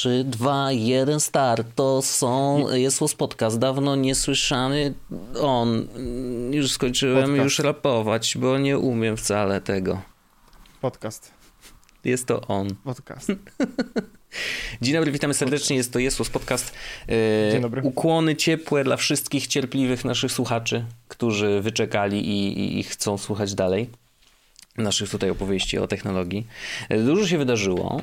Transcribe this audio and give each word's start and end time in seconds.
3, 0.00 0.24
2, 0.24 0.72
1, 0.72 1.20
start. 1.20 1.66
To 1.74 2.02
są, 2.02 2.66
jest 2.72 3.00
was 3.00 3.14
podcast, 3.14 3.58
dawno 3.58 3.96
niesłyszany 3.96 4.94
on. 5.40 5.88
Już 6.50 6.72
skończyłem 6.72 7.24
Podcast. 7.24 7.44
już 7.44 7.58
rapować, 7.58 8.36
bo 8.38 8.58
nie 8.58 8.78
umiem 8.78 9.16
wcale 9.16 9.60
tego. 9.60 10.02
Podcast. 10.80 11.32
Jest 12.04 12.26
to 12.26 12.40
on. 12.40 12.74
Podcast. 12.84 13.32
Dzień 14.82 14.94
dobry, 14.94 15.12
witamy 15.12 15.34
serdecznie, 15.34 15.76
jest 15.76 15.92
to 15.92 15.98
Jezus 15.98 16.30
Podcast. 16.30 16.72
E, 17.08 17.52
Dzień 17.52 17.62
dobry. 17.62 17.82
Ukłony 17.82 18.36
ciepłe 18.36 18.84
dla 18.84 18.96
wszystkich 18.96 19.46
cierpliwych 19.46 20.04
naszych 20.04 20.32
słuchaczy, 20.32 20.84
którzy 21.08 21.60
wyczekali 21.60 22.28
i, 22.28 22.58
i, 22.60 22.78
i 22.78 22.82
chcą 22.82 23.18
słuchać 23.18 23.54
dalej 23.54 23.90
naszych 24.78 25.10
tutaj 25.10 25.30
opowieści 25.30 25.78
o 25.78 25.86
technologii. 25.86 26.46
E, 26.88 26.98
Dużo 26.98 27.26
się 27.26 27.38
wydarzyło 27.38 28.00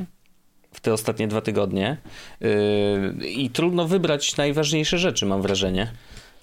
w 0.77 0.81
te 0.81 0.93
ostatnie 0.93 1.27
dwa 1.27 1.41
tygodnie 1.41 1.97
e, 2.41 2.47
i 3.27 3.49
trudno 3.49 3.87
wybrać 3.87 4.37
najważniejsze 4.37 4.97
rzeczy, 4.97 5.25
mam 5.25 5.41
wrażenie. 5.41 5.91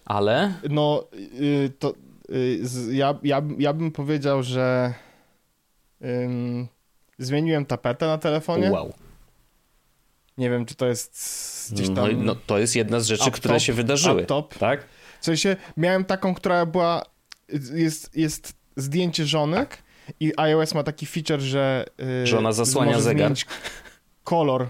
Ale 0.05 0.53
No, 0.71 1.05
y, 1.41 1.71
to 1.79 1.95
y, 2.31 2.61
ja, 2.95 3.19
ja, 3.23 3.43
ja 3.59 3.73
bym 3.73 3.91
powiedział, 3.93 4.43
że 4.43 4.95
zmieniłem 7.19 7.67
tapetę 7.67 8.07
na 8.07 8.19
telefonie. 8.19 8.71
wow. 8.71 8.93
Nie 10.39 10.51
wiem, 10.51 10.67
czy 10.67 10.75
to 10.75 10.87
jest 10.87 11.69
gdzieś 11.73 11.87
tam... 11.87 11.97
No, 12.13 12.23
no, 12.25 12.35
to 12.47 12.59
jest 12.59 12.77
jedna 12.77 13.01
z 13.01 13.07
rzeczy, 13.07 13.23
up 13.23 13.31
które 13.31 13.55
top, 13.55 13.63
się 13.63 13.73
wydarzyły. 13.73 14.25
top. 14.27 14.59
Tak? 14.59 14.85
W 15.21 15.25
sensie, 15.25 15.57
miałem 15.77 16.05
taką, 16.05 16.35
która 16.35 16.67
była... 16.67 17.03
Jest, 17.75 18.17
jest 18.17 18.53
zdjęcie 18.77 19.27
żony 19.27 19.67
i 20.21 20.33
iOS 20.37 20.75
ma 20.75 20.83
taki 20.83 21.07
feature, 21.07 21.41
że... 21.41 21.85
y, 22.23 22.27
Że 22.27 22.39
ona 22.39 22.53
zasłania 22.53 23.01
zegar. 23.01 23.27
zmienić 23.27 23.47
kolor. 24.25 24.69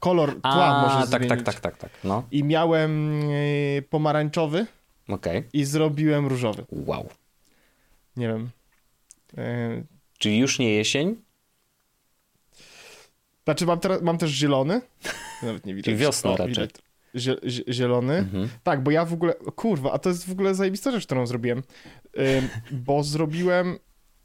Kolor 0.00 0.40
tła 0.40 0.50
A, 0.66 0.82
może 0.82 1.10
tak, 1.10 1.10
tak, 1.10 1.22
zmienić. 1.28 1.44
tak, 1.46 1.60
tak, 1.60 1.76
tak. 1.76 1.90
No, 2.04 2.22
I 2.30 2.44
miałem 2.44 3.22
y, 3.30 3.84
pomarańczowy 3.90 4.66
okej. 5.08 5.42
i 5.52 5.64
zrobiłem 5.64 6.26
różowy. 6.26 6.64
Wow. 6.70 7.08
Nie 8.16 8.28
wiem. 8.28 8.50
Y, 9.38 9.84
Czyli 10.18 10.38
już 10.38 10.58
nie 10.58 10.74
jesień? 10.74 11.16
Znaczy 13.44 13.66
mam, 13.66 13.80
teraz, 13.80 14.02
mam 14.02 14.18
też 14.18 14.30
zielony. 14.30 14.80
Nawet 15.42 15.66
nie 15.66 15.74
widać. 15.74 15.84
Czyli 15.84 15.96
wiosna 15.96 16.30
O, 16.30 16.36
raczej. 16.36 16.48
widać. 16.48 16.70
Zie, 17.14 17.36
zie, 17.44 17.62
zielony. 17.68 18.14
Mhm. 18.14 18.48
Tak, 18.62 18.82
bo 18.82 18.90
ja 18.90 19.04
w 19.04 19.12
ogóle, 19.12 19.34
kurwa, 19.34 19.92
a 19.92 19.98
to 19.98 20.08
jest 20.08 20.28
w 20.28 20.32
ogóle 20.32 20.54
zajebista 20.54 20.90
rzecz, 20.90 21.06
którą 21.06 21.26
zrobiłem. 21.26 21.62
Bo 22.70 23.02
zrobiłem, 23.02 23.78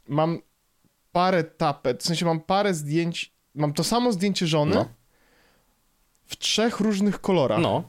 mam 0.08 0.38
parę 1.12 1.44
tapet, 1.44 2.02
w 2.02 2.06
sensie 2.06 2.26
mam 2.26 2.40
parę 2.40 2.74
zdjęć, 2.74 3.32
mam 3.54 3.72
to 3.72 3.84
samo 3.84 4.12
zdjęcie 4.12 4.46
żony 4.46 4.74
No. 4.74 4.88
w 6.26 6.36
trzech 6.36 6.80
różnych 6.80 7.20
kolorach. 7.20 7.60
No. 7.60 7.88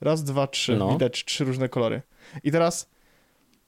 Raz, 0.00 0.24
dwa, 0.24 0.46
trzy. 0.46 0.76
No. 0.76 0.92
Widać 0.92 1.24
trzy 1.24 1.44
różne 1.44 1.68
kolory. 1.68 2.02
I 2.44 2.52
teraz 2.52 2.88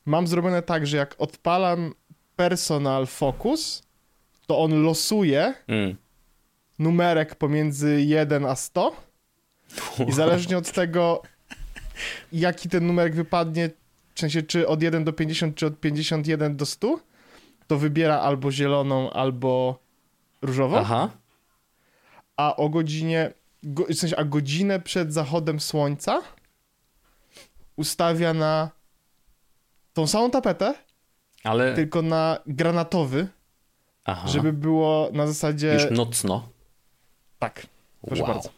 mam 0.07 0.27
zrobione 0.27 0.63
tak, 0.63 0.87
że 0.87 0.97
jak 0.97 1.15
odpalam 1.19 1.95
personal 2.37 3.07
focus, 3.07 3.83
to 4.47 4.59
on 4.59 4.83
losuje 4.83 5.55
Mm. 5.69 5.97
numerek 6.79 7.35
pomiędzy 7.35 8.03
1 8.03 8.45
a 8.47 8.57
100 8.57 8.97
i 10.09 10.13
zależnie 10.13 10.59
od 10.59 10.73
tego, 10.73 11.23
jaki 12.33 12.69
ten 12.69 12.87
numerek 12.87 13.15
wypadnie, 13.15 13.71
w 14.15 14.21
sensie 14.21 14.43
czy 14.43 14.69
od 14.69 14.83
1 14.83 15.05
do 15.05 15.13
50, 15.13 15.57
czy 15.57 15.67
od 15.67 15.81
51 15.81 16.57
do 16.57 16.67
100, 16.67 16.99
to 17.67 17.79
wybiera 17.79 18.19
albo 18.21 18.53
zieloną, 18.53 19.11
albo 19.11 19.79
różową, 20.43 20.79
Aha. 20.79 21.11
a 22.37 22.57
o 22.57 22.69
godzinie, 22.69 23.33
go, 23.63 23.85
w 23.85 23.95
sensie, 23.95 24.17
a 24.17 24.25
godzinę 24.25 24.81
przed 24.81 25.13
zachodem 25.13 25.61
słońca 25.61 26.23
ustawia 27.77 28.35
na 28.35 28.71
tą 29.93 30.07
samą 30.07 30.31
tapetę, 30.31 30.75
Ale. 31.45 31.75
tylko 31.75 32.03
na 32.03 32.39
granatowy, 32.47 33.29
Aha. 34.05 34.29
żeby 34.29 34.53
było 34.53 35.11
na 35.13 35.27
zasadzie... 35.27 35.75
Już 35.75 35.91
nocno. 35.91 36.49
Tak, 37.39 37.67
proszę 38.07 38.23
wow. 38.23 38.33
bardzo. 38.33 38.51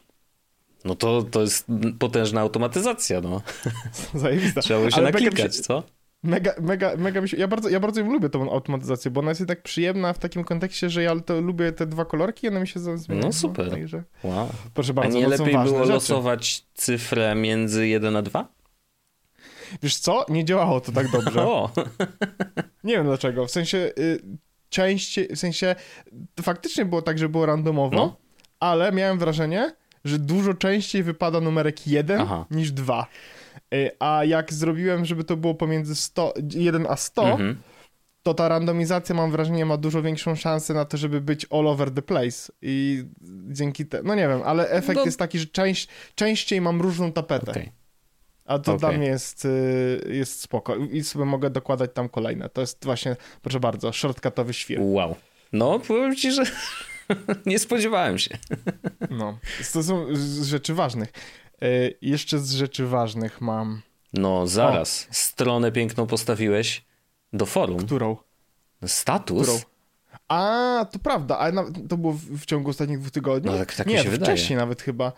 No 0.84 0.94
to, 0.94 1.22
to 1.22 1.40
jest 1.40 1.66
potężna 1.98 2.40
automatyzacja, 2.40 3.20
no. 3.20 3.42
Zajebista. 4.14 4.60
Trzeba 4.60 4.78
było 4.80 4.90
się 4.90 4.96
Ale 4.96 5.10
naklikać, 5.10 5.56
się- 5.56 5.62
co? 5.62 5.82
Mega, 6.24 6.52
mega, 6.60 6.96
mega 6.96 7.20
mi 7.20 7.28
się. 7.28 7.36
Ja 7.36 7.48
bardzo, 7.48 7.68
ja 7.68 7.80
bardzo 7.80 8.00
ją 8.00 8.12
lubię, 8.12 8.28
tą 8.30 8.52
automatyzację, 8.52 9.10
bo 9.10 9.20
ona 9.20 9.30
jest 9.30 9.46
tak 9.46 9.62
przyjemna 9.62 10.12
w 10.12 10.18
takim 10.18 10.44
kontekście, 10.44 10.90
że 10.90 11.02
ja 11.02 11.20
to 11.20 11.40
lubię 11.40 11.72
te 11.72 11.86
dwa 11.86 12.04
kolorki, 12.04 12.48
one 12.48 12.60
mi 12.60 12.68
się 12.68 12.80
zmieniają. 12.80 13.26
No 13.26 13.32
super. 13.32 13.70
Także, 13.70 14.02
Wow. 14.24 14.48
proszę 14.74 14.90
A 14.90 14.94
bardzo, 14.94 15.18
nie 15.18 15.24
bo 15.28 15.36
są 15.36 15.44
lepiej 15.44 15.58
było 15.64 15.78
rzeczy. 15.78 15.92
losować 15.92 16.64
cyfrę 16.74 17.34
między 17.34 17.88
1 17.88 18.16
a 18.16 18.22
2? 18.22 18.48
Wiesz 19.82 19.96
co? 19.96 20.26
Nie 20.28 20.44
działało 20.44 20.80
to 20.80 20.92
tak 20.92 21.10
dobrze. 21.10 21.42
O! 21.48 21.70
Nie 22.84 22.94
wiem 22.94 23.04
dlaczego. 23.06 23.46
W 23.46 23.50
sensie 23.50 23.78
y, 23.98 24.20
częściej, 24.68 25.28
w 25.28 25.38
sensie 25.38 25.74
faktycznie 26.42 26.84
było 26.84 27.02
tak, 27.02 27.18
że 27.18 27.28
było 27.28 27.46
randomowo, 27.46 27.96
No. 27.96 28.16
ale 28.60 28.92
miałem 28.92 29.18
wrażenie, 29.18 29.74
że 30.04 30.18
dużo 30.18 30.54
częściej 30.54 31.02
wypada 31.02 31.40
numerek 31.40 31.86
1 31.86 32.20
Aha. 32.20 32.44
niż 32.50 32.72
2. 32.72 33.06
Y, 33.74 33.90
a 33.98 34.24
jak 34.24 34.52
zrobiłem, 34.52 35.04
żeby 35.04 35.24
to 35.24 35.36
było 35.36 35.54
pomiędzy 35.54 35.94
100, 35.96 36.34
1 36.54 36.86
a 36.88 36.96
100, 36.96 37.22
Mhm. 37.30 37.56
to 38.22 38.34
ta 38.34 38.48
randomizacja, 38.48 39.14
mam 39.14 39.30
wrażenie, 39.30 39.66
ma 39.66 39.76
dużo 39.76 40.02
większą 40.02 40.34
szansę 40.34 40.74
na 40.74 40.84
to, 40.84 40.96
żeby 40.96 41.20
być 41.20 41.46
all 41.50 41.66
over 41.66 41.90
the 41.90 42.02
place. 42.02 42.52
I 42.62 43.04
dzięki 43.48 43.86
temu, 43.86 44.08
no 44.08 44.14
nie 44.14 44.28
wiem, 44.28 44.40
ale 44.44 44.70
efekt 44.70 44.96
No. 44.98 45.04
jest 45.04 45.18
taki, 45.18 45.38
że 45.38 45.46
część, 45.46 45.88
częściej 46.14 46.60
mam 46.60 46.80
różną 46.80 47.12
tapetę. 47.12 47.50
Okej. 47.50 47.72
A 48.44 48.58
to 48.58 48.72
Okej. 48.72 48.80
dla 48.80 48.92
mnie 48.98 49.06
jest, 49.06 49.44
y, 49.44 50.08
jest 50.10 50.40
spoko. 50.40 50.76
I 50.76 51.04
sobie 51.04 51.24
mogę 51.24 51.50
dokładać 51.50 51.90
tam 51.94 52.08
kolejne. 52.08 52.48
To 52.48 52.60
jest 52.60 52.84
właśnie, 52.84 53.16
proszę 53.42 53.60
bardzo, 53.60 53.92
shortcutowy 53.92 54.54
świr. 54.54 54.78
Wow. 54.82 55.16
No, 55.52 55.78
powiem 55.78 56.16
ci, 56.16 56.32
że 56.32 56.42
nie 57.46 57.58
spodziewałem 57.58 58.18
się. 58.18 58.38
No. 59.10 59.38
To 59.72 59.82
są 59.82 60.06
rzeczy 60.42 60.74
ważnych. 60.74 61.12
Y, 61.64 61.98
jeszcze 62.02 62.38
z 62.38 62.52
rzeczy 62.52 62.86
ważnych 62.86 63.40
mam. 63.40 63.82
No, 64.12 64.46
zaraz. 64.46 65.08
Stronę 65.10 65.72
piękną 65.72 66.06
postawiłeś 66.06 66.84
do 67.32 67.46
forum. 67.46 67.78
Którą? 67.78 68.16
Status? 68.86 69.42
Którą? 69.42 69.58
A, 70.28 70.86
to 70.92 70.98
prawda, 70.98 71.38
ale 71.38 71.64
to 71.88 71.96
było 71.96 72.12
w, 72.12 72.20
w 72.22 72.46
ciągu 72.46 72.70
ostatnich 72.70 72.98
dwóch 72.98 73.10
tygodni? 73.10 73.50
No 73.50 73.58
tak- 73.58 73.74
tak 73.74 73.86
mi 73.86 73.92
Nie, 73.92 73.98
się 73.98 74.04
to 74.04 74.10
wydaje. 74.10 74.36
wcześniej 74.36 74.56
nawet 74.56 74.82
chyba. 74.82 75.12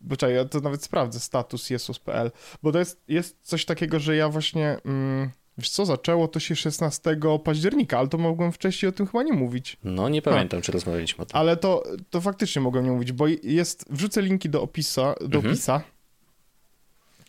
Bo 0.00 0.16
czekaj, 0.16 0.34
ja 0.34 0.44
to 0.44 0.60
nawet 0.60 0.84
sprawdzę, 0.84 1.20
status 1.20 1.70
jesus.pl. 1.70 2.30
Bo 2.62 2.72
to 2.72 2.78
jest, 2.78 3.00
jest 3.08 3.36
coś 3.42 3.64
takiego, 3.64 4.00
że 4.00 4.16
ja 4.16 4.28
właśnie, 4.28 4.76
mm, 4.84 5.30
wiesz 5.58 5.70
co, 5.70 5.86
zaczęło 5.86 6.28
to 6.28 6.40
się 6.40 6.56
16 6.56 7.16
października, 7.44 7.98
ale 7.98 8.08
to 8.08 8.18
mogłem 8.18 8.52
wcześniej 8.52 8.88
o 8.88 8.92
tym 8.92 9.06
chyba 9.06 9.22
nie 9.22 9.32
mówić. 9.32 9.76
No, 9.84 10.08
nie 10.08 10.22
pamiętam, 10.22 10.62
czy 10.62 10.72
rozmawialiśmy 10.72 11.22
o 11.22 11.26
tym. 11.26 11.36
Ale 11.36 11.56
to, 11.56 11.82
to 12.10 12.20
faktycznie 12.20 12.62
mogłem 12.62 12.84
nie 12.84 12.90
mówić, 12.90 13.12
bo 13.12 13.26
jest, 13.42 13.84
wrzucę 13.90 14.22
linki 14.22 14.48
do 14.50 14.62
opisa, 14.62 15.14
do 15.20 15.24
Mhm. 15.24 15.46
opisa. 15.46 15.82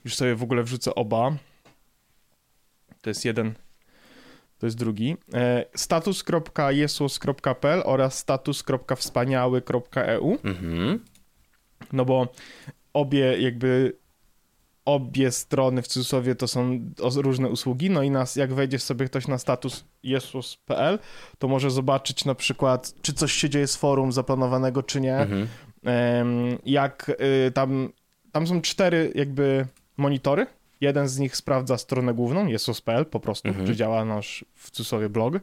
Już 0.05 0.15
sobie 0.15 0.35
w 0.35 0.43
ogóle 0.43 0.63
wrzucę 0.63 0.95
oba. 0.95 1.35
To 3.01 3.09
jest 3.09 3.25
jeden, 3.25 3.53
to 4.57 4.67
jest 4.67 4.77
drugi. 4.77 5.17
E, 5.33 5.65
status.jesus.pl 5.75 7.81
oraz 7.85 8.17
status.wspaniały.eu 8.17 10.37
Mhm. 10.43 10.99
no 11.93 12.05
bo 12.05 12.27
obie 12.93 13.41
jakby 13.41 13.97
obie 14.85 15.31
strony 15.31 15.81
w 15.81 15.87
cudzysłowie 15.87 16.35
to 16.35 16.47
są 16.47 16.79
różne 17.15 17.49
usługi, 17.49 17.89
no 17.89 18.03
i 18.03 18.11
nas, 18.11 18.35
jak 18.35 18.53
wejdzie 18.53 18.79
sobie 18.79 19.05
ktoś 19.05 19.27
na 19.27 19.37
status 19.37 19.83
jesus.pl, 20.03 20.99
to 21.39 21.47
może 21.47 21.71
zobaczyć 21.71 22.25
na 22.25 22.35
przykład, 22.35 22.93
czy 23.01 23.13
coś 23.13 23.31
się 23.33 23.49
dzieje 23.49 23.67
z 23.67 23.75
forum 23.75 24.11
zaplanowanego, 24.11 24.83
czy 24.83 25.01
nie, 25.01 25.17
Mhm. 25.17 25.47
Jak 26.65 27.11
y, 27.47 27.51
tam, 27.51 27.89
tam 28.31 28.47
są 28.47 28.61
cztery 28.61 29.11
jakby 29.15 29.65
monitory, 29.97 30.47
jeden 30.81 31.07
z 31.07 31.17
nich 31.19 31.35
sprawdza 31.37 31.77
stronę 31.77 32.13
główną, 32.13 32.47
jesus.pl 32.47 33.05
po 33.05 33.19
prostu, 33.19 33.47
Mhm. 33.47 33.67
czy 33.67 33.75
działa 33.75 34.05
nasz 34.05 34.45
w 34.55 34.71
cudzysłowie 34.71 35.09
blog, 35.09 35.33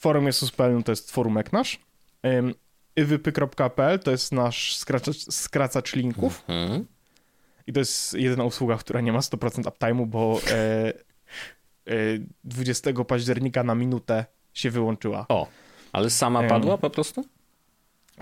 forum 0.00 0.26
jesus.pl 0.26 0.74
no 0.74 0.82
to 0.82 0.92
jest 0.92 1.10
forumek 1.10 1.52
nasz, 1.52 1.80
Em, 2.22 2.54
iwypy.pl 2.96 3.98
to 3.98 4.10
jest 4.10 4.32
nasz 4.32 4.76
skraczacz, 4.76 5.16
skracacz 5.16 5.94
linków, 5.94 6.44
Mhm. 6.48 6.86
I 7.72 7.74
to 7.74 7.80
jest 7.80 8.14
jedyna 8.14 8.44
usługa, 8.44 8.76
która 8.76 9.00
nie 9.00 9.12
ma 9.12 9.18
100% 9.18 9.62
uptime'u, 9.62 10.06
bo 10.06 10.40
e, 10.50 10.92
e, 11.86 11.92
20 12.44 13.04
października 13.08 13.62
na 13.62 13.74
minutę 13.74 14.24
się 14.54 14.70
wyłączyła. 14.70 15.26
O, 15.28 15.46
ale 15.92 16.10
sama 16.10 16.42
padła 16.42 16.78
po 16.78 16.90
prostu? 16.90 17.24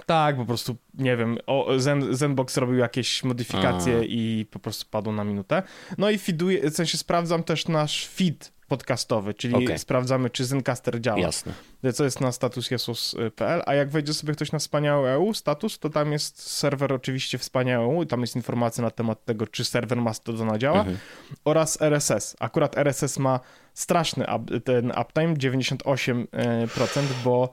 Tak, 0.06 0.36
po 0.36 0.44
prostu, 0.44 0.76
nie 0.94 1.16
wiem, 1.16 1.38
o, 1.46 1.78
Zen, 1.78 2.16
Zenbox 2.16 2.56
robił 2.56 2.76
jakieś 2.76 3.24
modyfikacje 3.24 3.98
A. 3.98 4.02
i 4.02 4.46
po 4.50 4.58
prostu 4.58 4.90
padło 4.90 5.12
na 5.12 5.24
minutę. 5.24 5.62
No 5.98 6.10
i 6.10 6.18
feeduję, 6.18 6.70
w 6.70 6.74
sensie 6.74 6.98
sprawdzam 6.98 7.42
też 7.42 7.68
nasz 7.68 8.08
feed 8.08 8.52
podcastowy, 8.70 9.34
czyli 9.34 9.54
Okej. 9.54 9.78
sprawdzamy, 9.78 10.30
czy 10.30 10.44
Zencaster 10.44 11.00
działa. 11.00 11.18
Jasne. 11.20 11.52
Co 11.94 12.04
jest 12.04 12.20
na 12.20 12.32
statusjesus.pl, 12.32 13.62
a 13.66 13.74
jak 13.74 13.90
wejdzie 13.90 14.14
sobie 14.14 14.32
ktoś 14.32 14.52
na 14.52 14.58
wspaniałe 14.58 15.10
EU 15.12 15.34
status, 15.34 15.78
to 15.78 15.90
tam 15.90 16.12
jest 16.12 16.42
serwer 16.42 16.92
oczywiście 16.92 17.38
wspaniałe 17.38 17.84
EU, 17.84 18.04
tam 18.04 18.20
jest 18.20 18.36
informacja 18.36 18.82
na 18.84 18.90
temat 18.90 19.24
tego, 19.24 19.46
czy 19.46 19.64
serwer 19.64 19.98
Mastodona 19.98 20.58
działa 20.58 20.78
Mhm. 20.80 20.98
oraz 21.44 21.82
RSS. 21.82 22.36
Akurat 22.40 22.78
RSS 22.78 23.18
ma 23.18 23.40
straszny 23.74 24.24
up, 24.36 24.60
ten 24.60 24.92
uptime, 25.00 25.34
98%, 25.34 27.02
bo 27.24 27.52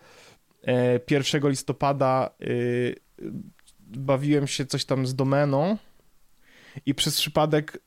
e, 0.68 1.00
1 1.10 1.50
listopada 1.50 2.30
y, 2.42 2.96
bawiłem 3.80 4.48
się 4.48 4.66
coś 4.66 4.86
tam 4.86 5.08
z 5.08 5.16
domeną 5.16 5.78
i 6.86 6.96
przez 6.96 7.18
przypadek 7.18 7.78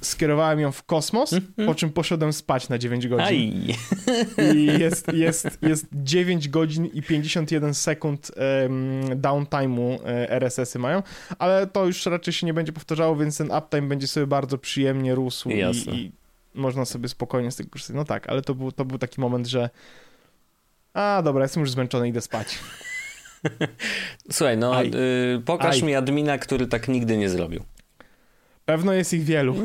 skierowałem 0.00 0.60
ją 0.60 0.72
w 0.72 0.82
kosmos, 0.82 1.34
po 1.66 1.74
czym 1.74 1.90
poszedłem 1.90 2.32
spać 2.32 2.68
na 2.68 2.78
9 2.78 3.08
godzin. 3.08 3.26
Aj. 3.26 3.76
I 4.56 4.66
jest, 4.80 5.12
jest, 5.12 5.58
jest 5.62 5.86
9 5.92 6.48
godzin 6.48 6.86
i 6.86 7.02
51 7.02 7.74
sekund 7.74 8.30
um, 8.36 9.02
downtime'u 9.20 9.98
e, 10.04 10.30
RSS-y 10.30 10.78
mają, 10.78 11.02
ale 11.38 11.66
to 11.66 11.86
już 11.86 12.06
raczej 12.06 12.34
się 12.34 12.46
nie 12.46 12.54
będzie 12.54 12.72
powtarzało, 12.72 13.16
więc 13.16 13.38
ten 13.38 13.52
uptime 13.52 13.88
będzie 13.88 14.06
sobie 14.06 14.26
bardzo 14.26 14.58
przyjemnie 14.58 15.14
rósł 15.14 15.50
i, 15.50 15.60
i 15.92 16.12
można 16.54 16.84
sobie 16.84 17.08
spokojnie 17.08 17.50
z 17.50 17.56
tego 17.56 17.70
korzystać. 17.70 17.96
No 17.96 18.04
tak, 18.04 18.28
ale 18.28 18.42
to 18.42 18.54
był, 18.54 18.72
to 18.72 18.84
był 18.84 18.98
taki 18.98 19.20
moment, 19.20 19.46
że 19.46 19.70
a 20.94 21.22
dobra, 21.24 21.42
jestem 21.42 21.60
już 21.60 21.70
zmęczony, 21.70 22.08
idę 22.08 22.20
spać. 22.20 22.58
Słuchaj, 24.32 24.56
no 24.56 24.76
Aj. 24.76 24.90
y, 25.36 25.42
pokaż 25.44 25.76
Aj. 25.76 25.82
mi 25.82 25.94
admina, 25.94 26.38
który 26.38 26.66
tak 26.66 26.88
nigdy 26.88 27.16
nie 27.16 27.28
zrobił. 27.28 27.64
Pewno 28.64 28.92
jest 28.92 29.12
ich 29.12 29.24
wielu. 29.24 29.54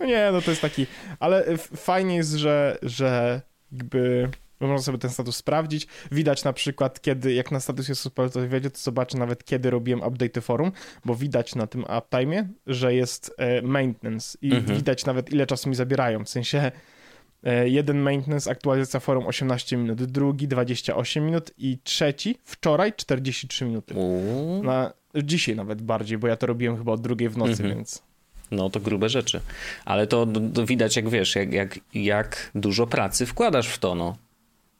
No 0.00 0.06
nie, 0.06 0.28
no 0.32 0.40
to 0.42 0.50
jest 0.50 0.62
taki, 0.62 0.86
ale 1.20 1.56
fajnie 1.58 2.16
jest, 2.16 2.32
że, 2.32 2.78
że 2.82 3.40
jakby 3.72 4.28
można 4.60 4.78
sobie 4.78 4.98
ten 4.98 5.10
status 5.10 5.36
sprawdzić. 5.36 5.86
Widać 6.12 6.44
na 6.44 6.52
przykład, 6.52 7.00
kiedy, 7.00 7.32
jak 7.32 7.50
na 7.50 7.60
status 7.60 7.88
jest 7.88 8.00
super, 8.00 8.30
to 8.30 8.48
wiedzie, 8.48 8.70
to 8.70 8.78
zobaczę 8.78 9.18
nawet, 9.18 9.44
kiedy 9.44 9.70
robiłem 9.70 10.02
update 10.02 10.40
forum, 10.40 10.72
bo 11.04 11.14
widać 11.14 11.54
na 11.54 11.66
tym 11.66 11.84
uptime, 11.98 12.48
że 12.66 12.94
jest 12.94 13.34
e, 13.38 13.62
maintenance 13.62 14.38
i 14.42 14.52
Mhm. 14.54 14.76
widać 14.78 15.04
nawet, 15.04 15.32
ile 15.32 15.46
czasu 15.46 15.68
mi 15.68 15.74
zabierają. 15.74 16.24
W 16.24 16.28
sensie 16.28 16.72
e, 17.44 17.68
jeden 17.68 17.98
maintenance, 17.98 18.50
aktualizacja 18.50 19.00
forum 19.00 19.26
18 19.26 19.76
minut, 19.76 20.04
drugi 20.04 20.48
28 20.48 21.26
minut 21.26 21.50
i 21.58 21.78
trzeci 21.84 22.38
wczoraj 22.44 22.92
43 22.96 23.64
minuty. 23.64 23.94
Na, 24.62 24.92
dzisiaj 25.22 25.56
nawet 25.56 25.82
bardziej, 25.82 26.18
bo 26.18 26.26
ja 26.26 26.36
to 26.36 26.46
robiłem 26.46 26.76
chyba 26.76 26.92
od 26.92 27.00
drugiej 27.00 27.28
w 27.28 27.36
nocy, 27.36 27.50
Mhm. 27.52 27.74
więc... 27.74 28.02
no 28.50 28.70
to 28.70 28.80
grube 28.80 29.08
rzeczy. 29.08 29.40
Ale 29.84 30.06
to, 30.06 30.26
to 30.54 30.66
widać, 30.66 30.96
jak 30.96 31.08
wiesz, 31.08 31.34
jak, 31.36 31.52
jak, 31.52 31.78
jak 31.94 32.50
dużo 32.54 32.86
pracy 32.86 33.26
wkładasz 33.26 33.68
w 33.68 33.78
to, 33.78 33.94
no. 33.94 34.16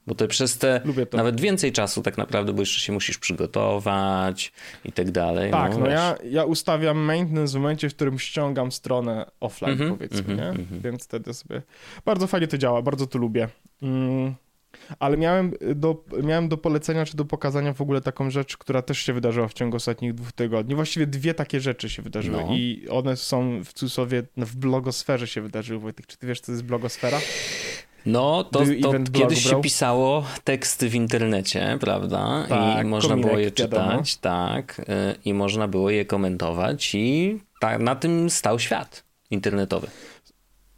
Bo 0.06 0.15
to 0.15 0.29
przez 0.29 0.59
te 0.59 0.81
Lubię 0.85 1.06
to. 1.06 1.17
nawet 1.17 1.41
więcej 1.41 1.73
czasu 1.73 2.03
tak 2.03 2.19
naprawdę, 2.19 2.53
bo 2.53 2.61
jeszcze 2.62 2.81
się 2.81 2.93
musisz 2.93 3.19
przygotować 3.19 4.53
i 4.85 4.93
tak 4.93 5.11
dalej. 5.11 5.50
Tak, 5.50 5.73
no, 5.79 5.85
wiesz. 5.85 5.93
ja, 5.94 6.17
ja 6.31 6.44
ustawiam 6.44 6.99
maintenance 6.99 7.53
w 7.59 7.61
momencie, 7.61 7.91
w 7.91 7.94
którym 7.94 8.19
ściągam 8.19 8.73
stronę 8.73 9.31
offline, 9.41 9.73
Mhm, 9.73 9.91
powiedzmy, 9.91 10.19
mhm, 10.19 10.38
nie? 10.38 10.49
mhm. 10.62 10.81
Więc 10.81 11.05
wtedy 11.05 11.35
sobie... 11.35 11.62
Bardzo 12.05 12.27
fajnie 12.27 12.49
to 12.49 12.59
działa, 12.59 12.83
bardzo 12.83 13.06
to 13.06 13.19
lubię. 13.19 13.49
Mm. 13.83 14.35
Ale 14.99 15.17
miałem 15.17 15.52
do, 15.75 16.05
miałem 16.23 16.49
do 16.49 16.56
polecenia, 16.56 17.05
czy 17.06 17.17
do 17.17 17.25
pokazania 17.25 17.73
w 17.73 17.81
ogóle 17.81 18.00
taką 18.00 18.31
rzecz, 18.31 18.56
która 18.56 18.82
też 18.82 18.99
się 18.99 19.12
wydarzyła 19.12 19.49
w 19.49 19.55
ciągu 19.55 19.76
ostatnich 19.76 20.14
dwóch 20.14 20.32
tygodni. 20.32 20.75
Właściwie 20.75 21.06
dwie 21.06 21.34
takie 21.34 21.61
rzeczy 21.61 21.88
się 21.90 22.02
wydarzyły 22.02 22.37
No. 22.46 22.55
i 22.55 22.87
one 22.90 23.17
są 23.17 23.64
w 23.64 23.73
cudzysłowie 23.73 24.23
no, 24.37 24.46
w 24.46 24.56
blogosferze 24.56 25.26
się 25.26 25.40
wydarzyły. 25.40 25.81
Wojtek, 25.81 26.06
czy 26.06 26.17
ty 26.17 26.26
wiesz, 26.26 26.40
co 26.40 26.46
to 26.46 26.52
jest 26.52 26.64
blogosfera? 26.64 27.19
No, 28.06 28.44
to, 28.44 28.62
to 28.82 28.93
kiedyś 29.12 29.43
się 29.43 29.49
brał? 29.49 29.61
pisało 29.61 30.25
teksty 30.44 30.88
w 30.88 30.94
internecie, 30.94 31.76
prawda? 31.81 32.43
I 32.46 32.49
Tak, 32.49 32.87
można 32.87 33.08
kominek, 33.11 33.31
było 33.31 33.38
je 33.40 33.50
wiadomo. 33.58 33.90
czytać, 33.90 34.17
tak. 34.17 34.78
y, 34.78 34.84
I 35.25 35.34
można 35.34 35.69
było 35.69 35.90
je 35.90 36.05
komentować 36.05 36.94
i 36.94 37.38
ta, 37.61 37.78
na 37.78 37.94
tym 37.96 38.31
stał 38.31 38.58
świat 38.58 39.05
internetowy. 39.31 39.87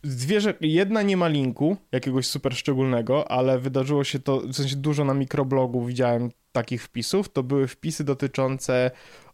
Dwie 0.02 0.40
rzeczy. 0.40 0.58
Jedna 0.66 1.02
nie 1.02 1.16
ma 1.16 1.28
linku 1.28 1.76
jakiegoś 1.92 2.26
super 2.26 2.56
szczególnego, 2.56 3.30
ale 3.30 3.58
wydarzyło 3.58 4.04
się 4.04 4.18
to, 4.18 4.40
w 4.40 4.54
sensie 4.54 4.76
dużo 4.76 5.04
na 5.04 5.14
mikroblogu 5.14 5.84
widziałem 5.84 6.30
takich 6.52 6.82
wpisów. 6.82 7.28
To 7.32 7.42
były 7.42 7.66
wpisy 7.66 8.04
dotyczące 8.04 8.90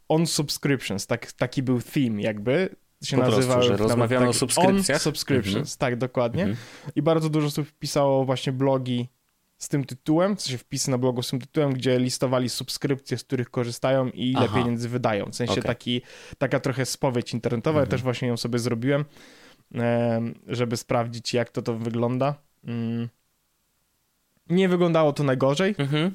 on 0.08 0.26
subscriptions. 0.26 1.06
Tak, 1.06 1.32
taki 1.32 1.62
był 1.62 1.80
theme 1.80 2.22
jakby. 2.22 2.76
Się 3.04 3.16
Po 3.16 3.22
prostu, 3.22 3.62
że 3.62 3.76
rozmawiamy 3.76 4.24
o 4.24 4.28
taki 4.28 4.38
subskrypcjach? 4.38 4.96
On 4.96 5.00
subscriptions, 5.00 5.76
tak, 5.76 5.96
dokładnie. 5.96 6.42
Mhm. 6.42 6.58
I 6.96 7.02
bardzo 7.02 7.28
dużo 7.28 7.46
osób 7.46 7.72
pisało 7.78 8.24
właśnie 8.24 8.52
blogi 8.52 9.08
z 9.58 9.68
tym 9.68 9.84
tytułem, 9.84 10.36
sensie 10.38 10.58
wpisy 10.58 10.90
na 10.90 10.98
blogu 10.98 11.22
z 11.22 11.30
tym 11.30 11.40
tytułem, 11.40 11.72
gdzie 11.72 11.98
listowali 11.98 12.48
subskrypcje, 12.48 13.18
z 13.18 13.24
których 13.24 13.50
korzystają 13.50 14.08
i 14.08 14.30
ile 14.30 14.40
Aha. 14.40 14.58
pieniędzy 14.58 14.88
wydają. 14.88 15.26
W 15.26 15.34
sensie 15.34 15.52
Okej. 15.52 15.62
taki, 15.64 16.02
taka 16.38 16.60
trochę 16.60 16.86
spowiedź 16.86 17.34
internetowa. 17.34 17.78
Ja 17.78 17.82
Mhm. 17.82 17.90
też 17.90 18.02
właśnie 18.02 18.28
ją 18.28 18.36
sobie 18.36 18.58
zrobiłem, 18.58 19.00
em, 19.00 19.06
żeby 20.46 20.76
sprawdzić, 20.76 21.34
jak 21.34 21.50
to 21.50 21.62
to 21.62 21.74
wygląda. 21.74 22.34
Mm. 22.64 23.08
Nie 24.50 24.68
wyglądało 24.68 25.12
to 25.12 25.22
najgorzej. 25.24 25.74
Mhm. 25.78 26.14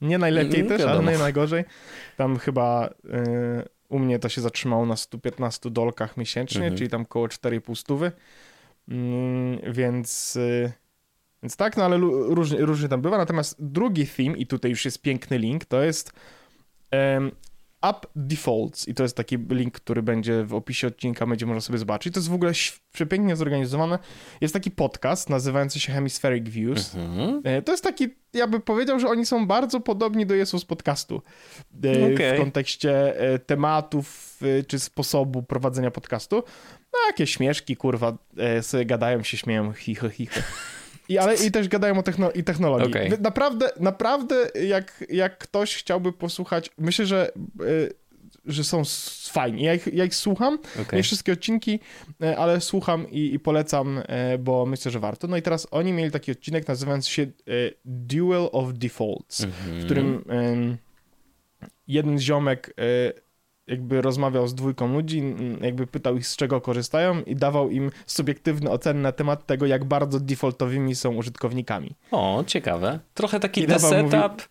Nie 0.00 0.18
najlepiej 0.18 0.60
Mm, 0.60 0.68
też, 0.68 0.80
ale 0.80 0.90
wiadomo. 0.90 1.10
nie 1.10 1.18
najgorzej. 1.18 1.64
Tam 2.16 2.38
chyba 2.38 2.88
y, 2.88 3.68
u 3.88 3.98
mnie 3.98 4.18
to 4.18 4.28
się 4.28 4.40
zatrzymało 4.40 4.86
na 4.86 4.96
115 4.96 5.70
dolkach 5.70 6.16
miesięcznie, 6.16 6.60
Mhm. 6.60 6.76
czyli 6.78 6.90
tam 6.90 7.02
około 7.02 7.28
4,5 7.28 7.74
stówy. 7.74 8.12
Mm, 8.88 9.72
więc, 9.72 10.36
y, 10.36 10.72
więc 11.42 11.56
tak, 11.56 11.76
no 11.76 11.84
ale 11.84 11.96
różnie, 12.28 12.58
różnie 12.58 12.88
tam 12.88 13.02
bywa. 13.02 13.18
Natomiast 13.18 13.56
drugi 13.58 14.06
theme, 14.06 14.36
i 14.38 14.46
tutaj 14.46 14.70
już 14.70 14.84
jest 14.84 15.02
piękny 15.02 15.38
link, 15.38 15.64
to 15.64 15.82
jest 15.82 16.12
App 17.88 18.06
Defaults. 18.16 18.88
I 18.88 18.94
to 18.94 19.02
jest 19.02 19.16
taki 19.16 19.38
link, 19.50 19.74
który 19.74 20.02
będzie 20.02 20.44
w 20.44 20.54
opisie 20.54 20.86
odcinka, 20.86 21.26
będzie 21.26 21.46
można 21.46 21.60
sobie 21.60 21.78
zobaczyć. 21.78 22.14
To 22.14 22.20
jest 22.20 22.30
w 22.30 22.34
ogóle 22.34 22.52
przepięknie 22.92 23.36
zorganizowane. 23.36 23.98
Jest 24.40 24.54
taki 24.54 24.70
podcast 24.70 25.30
nazywający 25.30 25.80
się 25.80 25.92
Hemispheric 25.92 26.48
Views. 26.48 26.94
Mhm. 26.94 27.40
E, 27.44 27.62
To 27.62 27.72
jest 27.72 27.84
taki, 27.84 28.08
ja 28.32 28.46
bym 28.46 28.62
powiedział, 28.62 29.00
że 29.00 29.08
oni 29.08 29.26
są 29.26 29.46
bardzo 29.46 29.80
podobni 29.80 30.26
do 30.26 30.34
Jesus 30.34 30.64
podcastu. 30.64 31.22
E, 31.84 32.14
Okej. 32.14 32.36
W 32.36 32.40
kontekście 32.40 33.20
e, 33.20 33.38
tematów 33.38 34.38
e, 34.42 34.62
czy 34.62 34.78
sposobu 34.78 35.42
prowadzenia 35.42 35.90
podcastu. 35.90 36.42
No 36.92 36.98
jakieś 37.06 37.30
śmieszki, 37.34 37.76
kurwa, 37.76 38.18
e, 38.38 38.62
sobie 38.62 38.84
gadają, 38.86 39.22
się 39.22 39.36
śmieją, 39.36 39.72
chicho, 39.72 40.08
chicho. 40.08 40.40
I, 41.08 41.18
ale 41.18 41.34
i 41.34 41.50
też 41.50 41.68
gadają 41.68 41.98
o 41.98 42.02
techno, 42.02 42.30
i 42.30 42.44
technologii. 42.44 42.88
Okej. 42.90 43.10
Wy- 43.10 43.18
Naprawdę, 43.18 43.70
naprawdę 43.80 44.50
jak, 44.64 45.04
jak 45.10 45.38
ktoś 45.38 45.76
chciałby 45.76 46.12
posłuchać, 46.12 46.70
myślę, 46.78 47.06
że, 47.06 47.28
e, 47.28 47.34
że 48.44 48.64
są 48.64 48.82
fajni. 49.30 49.62
Ja 49.62 49.74
ich, 49.74 49.88
ja 49.92 50.04
ich 50.04 50.14
słucham, 50.14 50.58
Okej. 50.82 50.96
nie 50.96 51.02
wszystkie 51.02 51.32
odcinki, 51.32 51.80
e, 52.22 52.38
ale 52.38 52.60
słucham 52.60 53.10
i, 53.10 53.34
i 53.34 53.40
polecam, 53.40 54.00
e, 54.06 54.38
bo 54.38 54.66
myślę, 54.66 54.90
że 54.90 55.00
warto. 55.00 55.26
No 55.26 55.36
i 55.36 55.42
teraz 55.42 55.66
oni 55.70 55.92
mieli 55.92 56.10
taki 56.10 56.32
odcinek 56.32 56.68
nazywający 56.68 57.10
się 57.10 57.22
e, 57.22 57.28
Duel 57.84 58.48
of 58.52 58.72
Defaults, 58.72 59.44
Mhm. 59.44 59.80
w 59.80 59.84
którym 59.84 60.24
em, 60.28 60.76
jeden 61.88 62.18
ziomek 62.20 62.74
jakby 63.66 64.02
rozmawiał 64.02 64.46
z 64.48 64.54
dwójką 64.54 64.92
ludzi, 64.92 65.22
jakby 65.60 65.86
pytał 65.86 66.16
ich 66.16 66.26
z 66.26 66.36
czego 66.36 66.60
korzystają 66.60 67.22
i 67.22 67.36
dawał 67.36 67.70
im 67.70 67.90
subiektywne 68.06 68.70
oceny 68.70 69.00
na 69.00 69.12
temat 69.12 69.46
tego, 69.46 69.66
jak 69.66 69.84
bardzo 69.84 70.20
defaultowymi 70.20 70.94
są 70.94 71.14
użytkownikami. 71.14 71.90
O, 72.10 72.44
ciekawe. 72.46 73.00
Trochę 73.14 73.40
taki 73.40 73.60
I 73.60 73.66
dawał 73.66 73.90
setup 73.90 74.12
mówi- 74.12 74.44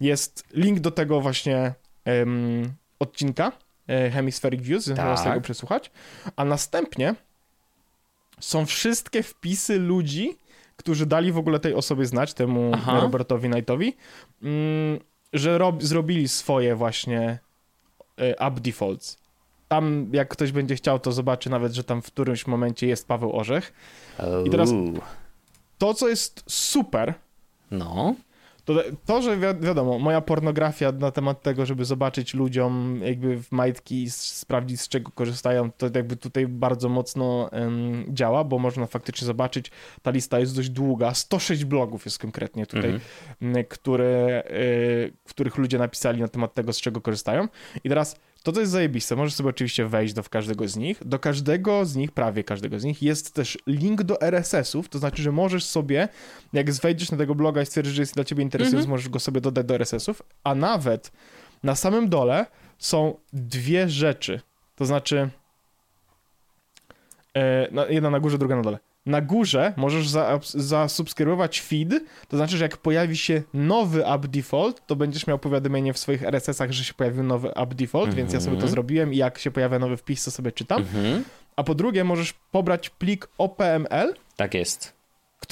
jest 0.00 0.44
link 0.54 0.80
do 0.80 0.90
tego 0.90 1.20
właśnie 1.20 1.74
em, 2.04 2.72
odcinka 2.98 3.52
e, 3.88 4.10
Hemispheric 4.10 4.62
Views, 4.62 4.84
tak. 4.84 4.96
można 4.96 5.16
z 5.16 5.24
tego 5.24 5.40
przesłuchać, 5.40 5.90
a 6.36 6.44
następnie 6.44 7.14
są 8.40 8.66
wszystkie 8.66 9.22
wpisy 9.22 9.78
ludzi, 9.78 10.36
którzy 10.76 11.06
dali 11.06 11.32
w 11.32 11.38
ogóle 11.38 11.60
tej 11.60 11.74
osobie 11.74 12.06
znać, 12.06 12.34
temu 12.34 12.70
Aha. 12.74 13.00
Robertowi 13.00 13.50
Knightowi, 13.50 13.96
mm, 14.42 14.98
że 15.32 15.58
rob, 15.58 15.82
zrobili 15.82 16.28
swoje 16.28 16.76
właśnie 16.76 17.38
e, 18.18 18.40
app 18.40 18.60
defaults. 18.60 19.18
Tam, 19.68 20.10
jak 20.12 20.28
ktoś 20.28 20.52
będzie 20.52 20.76
chciał, 20.76 20.98
to 20.98 21.12
zobaczy 21.12 21.50
nawet, 21.50 21.72
że 21.72 21.84
tam 21.84 22.02
w 22.02 22.06
którymś 22.06 22.46
momencie 22.46 22.86
jest 22.86 23.08
Paweł 23.08 23.36
Orzech. 23.36 23.72
I 24.46 24.50
teraz-. 24.50 24.70
To, 25.78 25.94
co 25.94 26.08
jest 26.08 26.44
super, 26.46 27.14
No. 27.70 28.14
To, 28.64 28.74
to 29.06 29.22
że 29.22 29.36
wi 29.36 29.42
wiadomo, 29.60 29.98
moja 29.98 30.20
pornografia 30.20 30.92
na 30.92 31.10
temat 31.10 31.42
tego, 31.42 31.66
żeby 31.66 31.84
zobaczyć 31.84 32.34
ludziom 32.34 33.00
jakby 33.04 33.42
w 33.42 33.52
majtki 33.52 34.02
i 34.02 34.10
sprawdzić 34.10 34.80
z 34.80 34.88
czego 34.88 35.10
korzystają, 35.10 35.72
to 35.72 35.86
jakby 35.94 36.16
tutaj 36.16 36.46
bardzo 36.46 36.88
mocno 36.88 37.50
um, 37.52 38.04
działa, 38.08 38.44
bo 38.44 38.58
można 38.58 38.86
faktycznie 38.86 39.26
zobaczyć, 39.26 39.70
ta 40.02 40.10
lista 40.10 40.38
jest 40.38 40.56
dość 40.56 40.70
długa, 40.70 41.14
106 41.14 41.64
blogów 41.64 42.04
jest 42.04 42.18
konkretnie 42.18 42.66
tutaj, 42.66 43.00
mhm. 43.40 43.64
które, 43.68 44.42
y, 44.50 45.12
w 45.26 45.30
których 45.30 45.58
ludzie 45.58 45.78
napisali 45.78 46.20
na 46.20 46.28
temat 46.28 46.54
tego, 46.54 46.72
z 46.72 46.80
czego 46.80 47.00
korzystają. 47.00 47.48
I 47.84 47.88
teraz 47.88 48.16
to, 48.42 48.52
to 48.52 48.60
jest 48.60 48.72
zajebiste. 48.72 49.16
Możesz 49.16 49.34
sobie 49.34 49.48
oczywiście 49.48 49.86
wejść 49.86 50.14
do 50.14 50.22
każdego 50.22 50.68
z 50.68 50.76
nich. 50.76 50.98
Do 51.04 51.18
każdego 51.18 51.84
z 51.84 51.96
nich, 51.96 52.12
prawie 52.12 52.44
każdego 52.44 52.80
z 52.80 52.84
nich, 52.84 53.02
jest 53.02 53.34
też 53.34 53.58
link 53.66 54.02
do 54.02 54.20
RSS-ów, 54.20 54.88
to 54.88 54.98
znaczy, 54.98 55.22
że 55.22 55.32
możesz 55.32 55.64
sobie, 55.64 56.08
jak 56.52 56.70
wejdziesz 56.70 57.10
na 57.10 57.18
tego 57.18 57.34
bloga 57.34 57.62
i 57.62 57.66
stwierdzisz, 57.66 57.94
że 57.94 58.02
jest 58.02 58.14
dla 58.14 58.24
ciebie 58.24 58.42
interesujący, 58.58 58.84
mhm. 58.84 58.90
możesz 58.90 59.08
go 59.08 59.20
sobie 59.20 59.40
dodać 59.40 59.66
do 59.66 59.74
RSS-ów, 59.74 60.22
a 60.44 60.54
nawet 60.54 61.12
na 61.62 61.74
samym 61.74 62.08
dole 62.08 62.46
są 62.78 63.14
dwie 63.32 63.88
rzeczy. 63.88 64.40
To 64.76 64.86
znaczy, 64.86 65.30
e, 67.36 67.68
jedna 67.88 68.10
na 68.10 68.20
górze, 68.20 68.38
druga 68.38 68.56
na 68.56 68.62
dole 68.62 68.78
na 69.06 69.20
górze 69.20 69.72
możesz 69.76 70.08
za, 70.08 70.40
zasubskrybować 70.54 71.60
feed, 71.60 71.88
to 72.28 72.36
znaczy, 72.36 72.56
że 72.56 72.64
jak 72.64 72.76
pojawi 72.76 73.16
się 73.16 73.42
nowy 73.54 74.06
app 74.06 74.26
default, 74.26 74.86
to 74.86 74.96
będziesz 74.96 75.26
miał 75.26 75.38
powiadomienie 75.38 75.92
w 75.92 75.98
swoich 75.98 76.22
RSS-ach, 76.22 76.72
że 76.72 76.84
się 76.84 76.94
pojawił 76.94 77.22
nowy 77.22 77.54
app 77.54 77.74
default, 77.74 78.04
mm 78.04 78.14
-hmm. 78.14 78.16
więc 78.16 78.32
ja 78.32 78.40
sobie 78.40 78.56
to 78.56 78.62
mhm. 78.62 78.70
zrobiłem 78.70 79.14
i 79.14 79.16
jak 79.16 79.38
się 79.38 79.50
pojawia 79.50 79.78
nowy 79.78 79.96
wpis, 79.96 80.24
to 80.24 80.30
sobie 80.30 80.52
czytam. 80.52 80.84
Mm 80.94 81.04
-hmm. 81.04 81.22
A 81.56 81.64
po 81.64 81.74
drugie, 81.74 82.04
możesz 82.04 82.32
pobrać 82.32 82.90
plik 82.90 83.28
OPML. 83.38 84.14
Tak 84.36 84.54
jest 84.54 85.01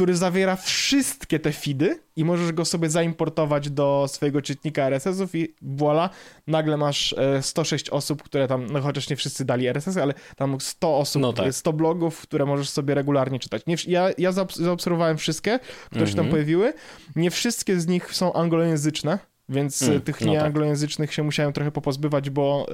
który 0.00 0.16
zawiera 0.16 0.56
wszystkie 0.56 1.38
te 1.38 1.52
feedy 1.52 1.98
i 2.16 2.24
możesz 2.24 2.52
go 2.52 2.64
sobie 2.64 2.90
zaimportować 2.90 3.70
do 3.70 4.06
swojego 4.08 4.42
czytnika 4.42 4.82
RSS-ów 4.82 5.34
i 5.34 5.54
voila, 5.62 6.10
nagle 6.46 6.76
masz 6.76 7.14
106 7.40 7.88
e, 7.88 7.92
osób, 7.92 8.22
które 8.22 8.48
tam, 8.48 8.66
no 8.66 8.80
chociaż 8.80 9.10
nie 9.10 9.16
wszyscy 9.16 9.44
dali 9.44 9.66
RSS, 9.66 9.96
ale 9.96 10.14
tam 10.36 10.60
100 10.60 10.98
osób, 10.98 11.22
no 11.22 11.32
tak. 11.32 11.54
100 11.54 11.72
blogów, 11.72 12.20
które 12.20 12.46
możesz 12.46 12.70
sobie 12.70 12.94
regularnie 12.94 13.38
czytać. 13.38 13.66
Nie, 13.66 13.76
ja, 13.86 14.10
ja 14.18 14.32
zaobserwowałem 14.56 15.18
wszystkie, 15.18 15.58
które 15.86 16.06
się 16.06 16.14
tam 16.14 16.24
mhm. 16.26 16.30
pojawiły. 16.30 16.72
Nie 17.16 17.30
wszystkie 17.30 17.80
z 17.80 17.86
nich 17.86 18.14
są 18.14 18.32
anglojęzyczne, 18.32 19.18
więc 19.48 19.82
mm, 19.82 20.00
tych 20.00 20.20
no 20.20 20.32
nieanglojęzycznych 20.32 21.10
tak. 21.10 21.14
się 21.14 21.22
musiałem 21.22 21.52
trochę 21.52 21.70
popozbywać, 21.72 22.30
bo... 22.30 22.66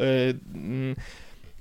Yy, 0.55 0.97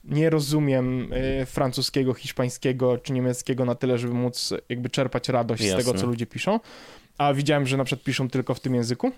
nie 0.06 0.30
rozumiem 0.30 1.14
y, 1.14 1.46
francuskiego, 1.46 2.14
hiszpańskiego 2.14 2.98
czy 2.98 3.14
niemieckiego 3.14 3.66
na 3.66 3.76
tyle, 3.76 3.98
żeby 3.98 4.14
móc 4.14 4.54
jakby 4.70 4.90
czerpać 4.90 5.30
radość 5.30 5.64
Jasne. 5.64 5.82
z 5.82 5.86
tego, 5.86 6.00
co 6.00 6.08
ludzie 6.08 6.26
piszą. 6.26 6.60
A 7.18 7.34
widziałem, 7.34 7.68
że 7.68 7.78
na 7.78 7.84
przykład 7.84 8.06
piszą 8.06 8.30
tylko 8.30 8.54
w 8.54 8.60
tym 8.60 8.76
języku. 8.76 9.12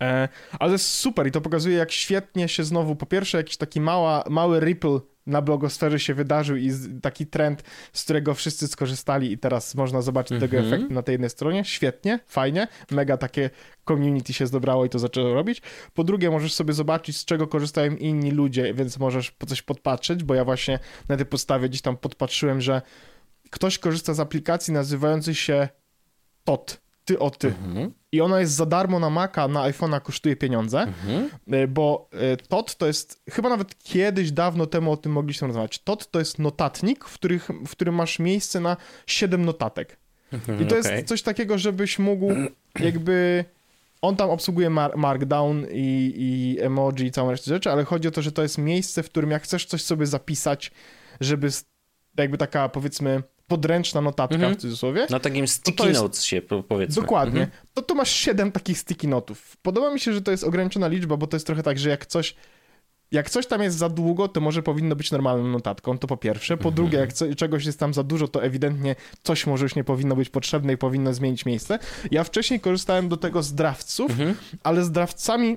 E, 0.00 0.28
ale 0.58 0.68
to 0.68 0.72
jest 0.72 0.88
super 0.88 1.26
i 1.26 1.30
to 1.30 1.40
pokazuje, 1.40 1.76
jak 1.76 1.92
świetnie 1.92 2.48
się 2.48 2.64
znowu, 2.64 2.96
po 2.96 3.06
pierwsze, 3.06 3.38
jakiś 3.38 3.56
taki 3.56 3.80
mała, 3.80 4.24
mały 4.30 4.60
ripple 4.60 5.00
na 5.26 5.42
blogosferze 5.42 6.00
się 6.00 6.14
wydarzył 6.14 6.56
i 6.56 6.70
taki 7.02 7.26
trend, 7.26 7.62
z 7.92 8.04
którego 8.04 8.34
wszyscy 8.34 8.68
skorzystali 8.68 9.32
i 9.32 9.38
teraz 9.38 9.74
można 9.74 10.02
zobaczyć 10.02 10.32
mm 10.32 10.38
-hmm. 10.38 10.50
tego 10.50 10.56
mhm. 10.56 10.74
efektu 10.74 10.94
na 10.94 11.02
tej 11.02 11.12
jednej 11.12 11.30
stronie. 11.30 11.64
Świetnie, 11.64 12.18
fajnie, 12.26 12.68
mega 12.90 13.16
takie 13.16 13.50
community 13.88 14.32
się 14.32 14.46
zdobrało 14.46 14.84
i 14.84 14.88
to 14.88 14.98
zaczęło 14.98 15.34
robić. 15.34 15.62
Po 15.94 16.04
drugie, 16.04 16.30
możesz 16.30 16.54
sobie 16.54 16.72
zobaczyć, 16.72 17.16
z 17.16 17.24
czego 17.24 17.46
korzystają 17.46 17.96
inni 17.96 18.30
ludzie, 18.30 18.74
więc 18.74 18.98
możesz 18.98 19.30
po 19.30 19.46
coś 19.46 19.62
podpatrzeć, 19.62 20.24
bo 20.24 20.34
ja 20.34 20.44
właśnie 20.44 20.78
na 21.08 21.16
tej 21.16 21.26
podstawie 21.26 21.68
gdzieś 21.68 21.82
tam 21.82 21.96
podpatrzyłem, 21.96 22.60
że 22.60 22.82
ktoś 23.50 23.78
korzysta 23.78 24.14
z 24.14 24.20
aplikacji 24.20 24.74
nazywającej 24.74 25.34
się 25.34 25.68
TOT, 26.44 26.83
ty 27.04 27.18
o 27.18 27.30
ty. 27.30 27.48
Mhm. 27.48 27.92
I 28.12 28.20
ona 28.20 28.40
jest 28.40 28.52
za 28.52 28.66
darmo 28.66 28.98
na 28.98 29.10
Maca, 29.10 29.48
na 29.48 29.60
iPhone'a 29.70 30.00
kosztuje 30.00 30.36
pieniądze, 30.36 30.80
mhm. 30.80 31.30
E, 31.50 31.68
bo 31.68 32.08
e, 32.12 32.36
TOT 32.36 32.76
to 32.76 32.86
jest, 32.86 33.22
chyba 33.30 33.48
nawet 33.48 33.78
kiedyś, 33.78 34.32
dawno 34.32 34.66
temu 34.66 34.92
o 34.92 34.96
tym 34.96 35.12
mogliśmy 35.12 35.46
rozmawiać. 35.46 35.78
TOT 35.78 36.10
to 36.10 36.18
jest 36.18 36.38
notatnik, 36.38 37.04
w, 37.04 37.14
których, 37.14 37.48
w 37.66 37.70
którym 37.70 37.94
masz 37.94 38.18
miejsce 38.18 38.60
na 38.60 38.76
7 39.06 39.44
notatek. 39.44 39.96
Mhm, 40.32 40.62
I 40.62 40.66
to 40.66 40.78
okay. 40.78 40.92
jest 40.92 41.08
coś 41.08 41.22
takiego, 41.22 41.58
żebyś 41.58 41.98
mógł 41.98 42.26
jakby... 42.80 43.44
On 44.02 44.16
tam 44.16 44.30
obsługuje 44.30 44.70
mar 44.70 44.96
Markdown 44.96 45.66
i, 45.70 46.12
i 46.16 46.60
emoji 46.60 47.06
i 47.06 47.10
całą 47.10 47.30
resztę 47.30 47.48
rzeczy, 47.48 47.70
ale 47.70 47.84
chodzi 47.84 48.08
o 48.08 48.10
to, 48.10 48.22
że 48.22 48.32
to 48.32 48.42
jest 48.42 48.58
miejsce, 48.58 49.02
w 49.02 49.10
którym 49.10 49.30
jak 49.30 49.42
chcesz 49.42 49.66
coś 49.66 49.82
sobie 49.82 50.06
zapisać, 50.06 50.70
żeby 51.20 51.48
jakby 52.18 52.38
taka 52.38 52.68
powiedzmy 52.68 53.22
podręczna 53.46 54.00
notatka 54.00 54.34
mhm. 54.34 54.54
w 54.54 54.56
cudzysłowie. 54.56 55.06
Na 55.10 55.20
takim 55.20 55.48
sticky 55.48 55.88
jest... 55.88 56.00
notes 56.00 56.24
się 56.24 56.42
powiedzmy. 56.68 57.02
Dokładnie. 57.02 57.40
Mhm. 57.40 57.60
To 57.74 57.82
tu 57.82 57.94
masz 57.94 58.10
siedem 58.10 58.52
takich 58.52 58.78
sticky 58.78 59.08
notów. 59.08 59.56
Podoba 59.62 59.94
mi 59.94 60.00
się, 60.00 60.12
że 60.12 60.22
to 60.22 60.30
jest 60.30 60.44
ograniczona 60.44 60.88
liczba, 60.88 61.16
bo 61.16 61.26
to 61.26 61.36
jest 61.36 61.46
trochę 61.46 61.62
tak, 61.62 61.78
że 61.78 61.90
jak 61.90 62.06
coś 62.06 62.34
jak 63.10 63.30
coś 63.30 63.46
tam 63.46 63.62
jest 63.62 63.78
za 63.78 63.88
długo, 63.88 64.28
to 64.28 64.40
może 64.40 64.62
powinno 64.62 64.96
być 64.96 65.10
normalną 65.10 65.48
notatką, 65.48 65.98
to 65.98 66.06
po 66.06 66.16
pierwsze. 66.16 66.56
Po 66.56 66.68
mhm. 66.68 66.74
drugie, 66.74 66.98
jak 66.98 67.12
co, 67.12 67.34
czegoś 67.34 67.66
jest 67.66 67.78
tam 67.78 67.94
za 67.94 68.02
dużo, 68.02 68.28
to 68.28 68.42
ewidentnie 68.42 68.96
coś 69.22 69.46
może 69.46 69.64
już 69.64 69.74
nie 69.74 69.84
powinno 69.84 70.16
być 70.16 70.28
potrzebne 70.28 70.72
i 70.72 70.76
powinno 70.76 71.14
zmienić 71.14 71.46
miejsce. 71.46 71.78
Ja 72.10 72.24
wcześniej 72.24 72.60
korzystałem 72.60 73.08
do 73.08 73.16
tego 73.16 73.42
z 73.42 73.54
drawców, 73.54 74.10
mhm. 74.10 74.34
ale 74.62 74.84
z 74.84 74.90
drawcami 74.90 75.56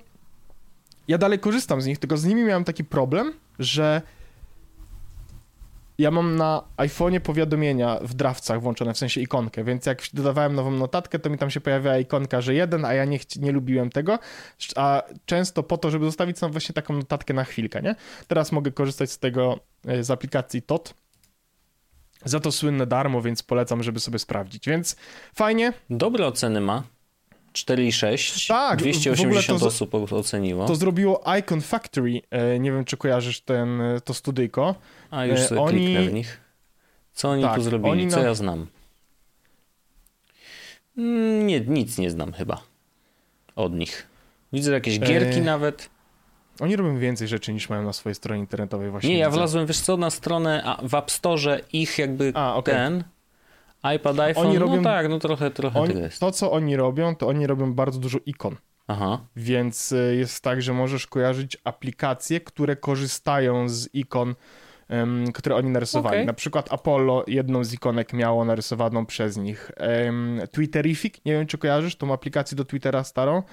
ja 1.07 1.17
dalej 1.17 1.39
korzystam 1.39 1.81
z 1.81 1.85
nich, 1.85 1.99
tylko 1.99 2.17
z 2.17 2.25
nimi 2.25 2.43
miałem 2.43 2.63
taki 2.63 2.83
problem, 2.83 3.33
że 3.59 4.01
ja 5.97 6.11
mam 6.11 6.35
na 6.35 6.63
iPhone'ie 6.77 7.19
powiadomienia 7.19 7.99
w 8.01 8.13
drawcach 8.13 8.61
włączone, 8.61 8.93
w 8.93 8.97
sensie 8.97 9.21
ikonkę, 9.21 9.63
więc 9.63 9.85
jak 9.85 10.01
dodawałem 10.13 10.55
nową 10.55 10.71
notatkę, 10.71 11.19
to 11.19 11.29
mi 11.29 11.37
tam 11.37 11.49
się 11.49 11.61
pojawiała 11.61 11.97
ikonka, 11.97 12.41
że 12.41 12.53
jeden, 12.53 12.85
a 12.85 12.93
ja 12.93 13.05
nie, 13.05 13.19
nie 13.39 13.51
lubiłem 13.51 13.89
tego, 13.89 14.19
a 14.75 15.03
często 15.25 15.63
po 15.63 15.77
to, 15.77 15.91
żeby 15.91 16.05
zostawić 16.05 16.39
sobie 16.39 16.51
właśnie 16.51 16.73
taką 16.73 16.93
notatkę 16.93 17.33
na 17.33 17.43
chwilkę, 17.43 17.81
nie? 17.81 17.95
Teraz 18.27 18.51
mogę 18.51 18.71
korzystać 18.71 19.11
z 19.11 19.19
tego, 19.19 19.59
e, 19.85 20.03
z 20.03 20.11
aplikacji 20.11 20.61
TOT, 20.61 20.93
za 22.25 22.39
to 22.39 22.51
słynne 22.51 22.87
darmo, 22.87 23.21
więc 23.21 23.43
polecam, 23.43 23.83
żeby 23.83 23.99
sobie 23.99 24.19
sprawdzić, 24.19 24.67
więc 24.67 24.95
fajnie. 25.35 25.73
Dobre 25.89 26.27
oceny 26.27 26.61
ma. 26.61 26.83
4,6. 27.57 28.47
Tak, 28.47 28.79
280 28.79 29.59
to, 29.59 29.67
osób 29.67 30.13
oceniło. 30.13 30.65
To 30.65 30.75
zrobiło 30.75 31.23
Icon 31.39 31.61
Factory. 31.61 32.21
E, 32.29 32.59
nie 32.59 32.71
wiem, 32.71 32.85
czy 32.85 32.97
kojarzysz 32.97 33.41
ten, 33.41 33.81
e, 33.81 34.01
to 34.01 34.13
studyjko. 34.13 34.75
A 35.11 35.25
już 35.25 35.39
sobie 35.39 35.61
oni... 35.61 35.77
kliknę 35.77 36.09
w 36.09 36.13
nich. 36.13 36.41
Co 37.13 37.29
oni 37.29 37.43
tak, 37.43 37.55
tu 37.55 37.61
zrobili? 37.61 37.91
Oni 37.91 38.07
Co 38.07 38.17
na... 38.17 38.23
ja 38.23 38.33
znam? 38.33 38.67
Mm, 40.97 41.47
nie, 41.47 41.59
nic 41.59 41.97
nie 41.97 42.11
znam 42.11 42.33
chyba 42.33 42.63
od 43.55 43.73
nich. 43.73 44.07
Widzę 44.53 44.71
jakieś 44.71 44.99
gierki 44.99 45.39
e... 45.39 45.41
nawet. 45.41 45.89
Oni 46.59 46.75
robią 46.75 46.99
więcej 46.99 47.27
rzeczy 47.27 47.53
niż 47.53 47.69
mają 47.69 47.83
na 47.83 47.93
swojej 47.93 48.15
stronie 48.15 48.41
internetowej 48.41 48.91
właśnie. 48.91 49.09
Nie, 49.09 49.17
ja 49.17 49.29
wlazłem, 49.29 49.65
wiesz 49.65 49.79
co, 49.79 49.97
na 49.97 50.09
stronę 50.09 50.63
a, 50.65 50.87
w 50.87 50.95
App 50.95 51.11
Store 51.11 51.59
ich 51.73 51.97
jakby 51.97 52.31
a, 52.35 52.55
okay. 52.55 52.75
ten 52.75 53.03
iPad, 53.95 54.19
iPhone, 54.19 54.47
oni 54.47 54.53
no 54.53 54.59
robią, 54.59 54.75
no 54.75 54.83
tak, 54.83 55.09
no 55.09 55.19
trochę, 55.19 55.51
trochę 55.51 55.79
oni, 55.79 55.99
jest. 55.99 56.19
To, 56.19 56.31
co 56.31 56.51
oni 56.51 56.75
robią, 56.75 57.15
to 57.15 57.27
oni 57.27 57.47
robią 57.47 57.73
bardzo 57.73 57.99
dużo 57.99 58.19
ikon. 58.25 58.55
Aha. 58.87 59.19
Więc 59.35 59.91
e, 59.91 60.15
jest 60.15 60.43
tak, 60.43 60.61
że 60.61 60.73
możesz 60.73 61.07
kojarzyć 61.07 61.57
aplikacje, 61.63 62.41
które 62.41 62.75
korzystają 62.75 63.69
z 63.69 63.89
ikon, 63.93 64.35
um, 64.89 65.31
które 65.31 65.55
oni 65.55 65.69
narysowali. 65.69 66.15
Okay. 66.15 66.25
Na 66.25 66.33
przykład 66.33 66.73
Apollo 66.73 67.23
jedną 67.27 67.63
z 67.63 67.73
ikonek 67.73 68.13
miało 68.13 68.45
narysowaną 68.45 69.05
przez 69.05 69.37
nich. 69.37 69.71
Um, 70.05 70.41
Twitterific, 70.51 71.15
nie 71.25 71.31
wiem 71.31 71.47
czy 71.47 71.57
kojarzysz 71.57 71.95
tą 71.95 72.13
aplikację 72.13 72.57
do 72.57 72.65
Twittera 72.65 73.03
starą. 73.03 73.43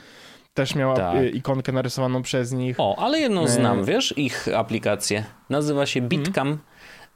Też 0.55 0.75
miała 0.75 0.97
tak. 0.97 1.17
E, 1.17 1.29
ikonkę 1.29 1.73
narysowaną 1.73 2.23
przez 2.23 2.53
nich. 2.53 2.81
O, 2.81 2.97
ale 2.99 3.21
jedną 3.21 3.47
znam, 3.47 3.81
e... 3.81 3.85
wiesz, 3.85 4.15
ich 4.19 4.49
aplikację. 4.57 5.25
Nazywa 5.51 5.87
się 5.87 6.01
Bitcam. 6.01 6.49
Mm. 6.49 6.59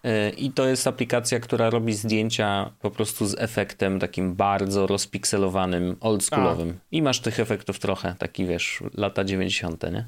E, 0.04 0.30
I 0.30 0.50
to 0.50 0.66
jest 0.66 0.86
aplikacja, 0.86 1.40
która 1.40 1.70
robi 1.70 1.94
zdjęcia 1.94 2.72
po 2.80 2.90
prostu 2.90 3.26
z 3.26 3.34
efektem 3.38 4.00
takim 4.00 4.34
bardzo 4.34 4.86
rozpikselowanym, 4.86 5.96
oldschoolowym. 6.00 6.78
A. 6.78 6.86
I 6.90 7.02
masz 7.02 7.20
tych 7.20 7.40
efektów 7.40 7.78
trochę, 7.78 8.14
taki 8.18 8.46
wiesz, 8.46 8.82
lata 8.94 9.24
90., 9.24 9.82
nie? 9.82 10.06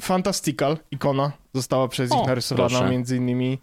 Fantastical, 0.00 0.78
ikona 0.90 1.32
została 1.54 1.88
przez 1.88 2.10
nich 2.10 2.26
narysowana, 2.26 2.68
proszę. 2.68 2.90
między 2.90 3.16
innymi 3.16 3.58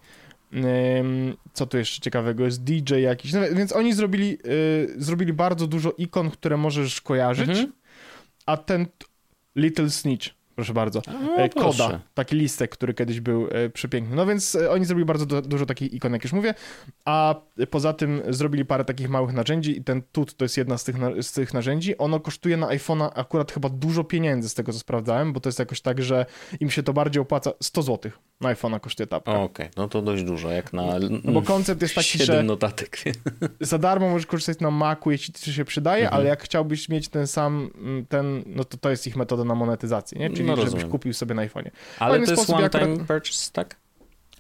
co 1.54 1.66
tu 1.66 1.78
jeszcze 1.78 2.02
ciekawego 2.02 2.46
jest, 2.46 2.64
DJ 2.64 2.94
jakiś, 3.02 3.34
no, 3.34 3.42
więc 3.56 3.72
oni 3.72 3.94
zrobili, 3.94 4.38
y, 4.46 4.94
zrobili 4.98 5.34
bardzo 5.34 5.68
dużo 5.68 5.94
ikon, 5.98 6.32
które 6.32 6.58
możesz 6.58 7.02
kojarzyć, 7.02 7.50
mhm. 7.50 7.72
a 8.46 8.58
ten 8.58 8.86
Little 9.56 9.90
Snitch 9.90 10.30
Proszę 10.56 10.74
bardzo. 10.74 11.02
No, 11.08 11.36
e, 11.38 11.50
Koda, 11.50 11.62
proszę. 11.64 12.00
taki 12.14 12.36
listek, 12.36 12.72
który 12.72 12.94
kiedyś 12.94 13.20
był 13.20 13.48
e, 13.52 13.70
przepiękny. 13.70 14.16
No 14.16 14.26
więc 14.26 14.56
e, 14.56 14.72
oni 14.72 14.86
zrobili 14.86 15.06
bardzo 15.06 15.26
du 15.26 15.42
dużo 15.42 15.66
takich 15.66 15.94
ikon, 15.94 16.14
jak 16.14 16.24
już 16.24 16.34
mówię, 16.34 16.54
a 17.06 17.36
poza 17.70 17.94
tym 17.94 18.22
zrobili 18.30 18.66
parę 18.66 18.86
takich 18.86 19.10
małych 19.10 19.34
narzędzi 19.34 19.78
i 19.78 19.84
ten 19.84 20.02
tut 20.12 20.34
to 20.38 20.46
jest 20.46 20.58
jedna 20.58 20.78
z 20.78 20.84
tych, 20.84 20.96
z 21.22 21.32
tych 21.32 21.54
narzędzi. 21.54 21.98
Ono 21.98 22.20
kosztuje 22.20 22.58
na 22.58 22.68
iPhone'a 22.68 23.10
akurat 23.16 23.52
chyba 23.52 23.70
dużo 23.70 24.04
pieniędzy 24.04 24.50
z 24.50 24.54
tego, 24.54 24.74
co 24.74 24.80
sprawdzałem, 24.80 25.34
bo 25.34 25.40
to 25.40 25.50
jest 25.50 25.60
jakoś 25.60 25.82
tak, 25.82 26.02
że 26.04 26.26
im 26.60 26.70
się 26.70 26.84
to 26.84 26.94
bardziej 26.94 27.22
opłaca 27.22 27.52
100 27.62 27.82
zł. 27.82 28.12
na 28.42 28.54
iPhone'a 28.56 28.80
kosztuje 28.80 29.08
tapka. 29.08 29.40
Okej, 29.40 29.70
no 29.78 29.88
to 29.88 30.02
dość 30.02 30.24
dużo, 30.24 30.50
jak 30.50 30.74
na 30.74 30.84
No 31.24 31.32
bo 31.32 31.42
koncept 31.42 31.82
jest 31.82 31.96
taki, 31.96 32.08
7 32.08 32.26
że 32.26 32.44
notatek. 32.44 32.98
za 33.60 33.78
darmo 33.78 34.10
możesz 34.10 34.26
korzystać 34.26 34.60
na 34.60 34.72
Macu, 34.72 35.12
jeśli 35.12 35.34
ci 35.34 35.54
się 35.54 35.66
przydaje, 35.66 36.04
Mhm. 36.04 36.20
ale 36.22 36.30
jak 36.30 36.44
chciałbyś 36.44 36.90
mieć 36.90 37.08
ten 37.10 37.28
sam, 37.28 37.70
ten, 38.10 38.44
no 38.46 38.64
to 38.64 38.78
to 38.78 38.90
jest 38.90 39.08
ich 39.08 39.16
metoda 39.16 39.44
na 39.44 39.56
monetyzację, 39.56 40.20
nie? 40.20 40.30
Czyli 40.30 40.41
No, 40.44 40.56
żebyś 40.56 40.86
kupił 40.86 41.14
sobie 41.14 41.36
na 41.36 41.42
iPhone'ie. 41.48 41.72
Ale 42.00 42.12
Fajny 42.12 42.26
to 42.26 42.32
jest 42.32 42.44
sposób, 42.44 42.56
one 42.56 42.62
ja 42.64 42.70
akurat- 42.70 43.08
purchase, 43.08 43.52
tak? 43.54 43.76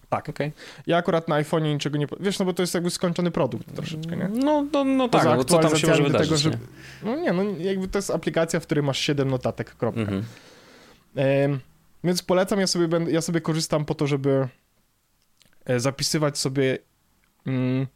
Tak. 0.09 0.29
Okej. 0.29 0.51
Ja 0.87 0.97
akurat 0.97 1.27
na 1.27 1.35
iPhone'ie 1.35 1.73
niczego 1.73 1.97
nie... 1.97 2.07
Wiesz, 2.19 2.39
no 2.39 2.45
bo 2.45 2.53
to 2.53 2.63
jest 2.63 2.73
jakby 2.73 2.89
skończony 2.89 3.31
produkt 3.31 3.75
troszeczkę, 3.75 4.17
nie? 4.17 4.29
No, 4.33 4.65
no, 4.73 4.83
no 4.83 5.09
tak, 5.09 5.25
no, 5.25 5.43
co 5.43 5.59
tam 5.59 5.77
się 5.77 5.87
może 5.87 6.03
wydarzyć, 6.03 6.43
tego, 6.43 6.55
nie? 6.55 6.61
No 7.03 7.15
nie, 7.15 7.33
no 7.33 7.43
jakby 7.59 7.87
to 7.87 7.97
jest 7.97 8.11
aplikacja, 8.11 8.59
w 8.59 8.63
której 8.65 8.83
masz 8.83 8.99
7 8.99 9.29
notatek, 9.29 9.75
kropka. 9.75 10.01
Mhm. 10.01 10.23
Więc 12.03 12.23
polecam, 12.23 12.59
ja 12.59 12.67
sobie, 12.67 12.87
będę, 12.87 13.11
ja 13.11 13.21
sobie 13.21 13.41
korzystam 13.41 13.85
po 13.85 13.95
to, 13.95 14.07
żeby 14.07 14.47
e, 15.65 15.79
zapisywać 15.79 16.37
sobie 16.37 16.77
mm, 17.47 17.87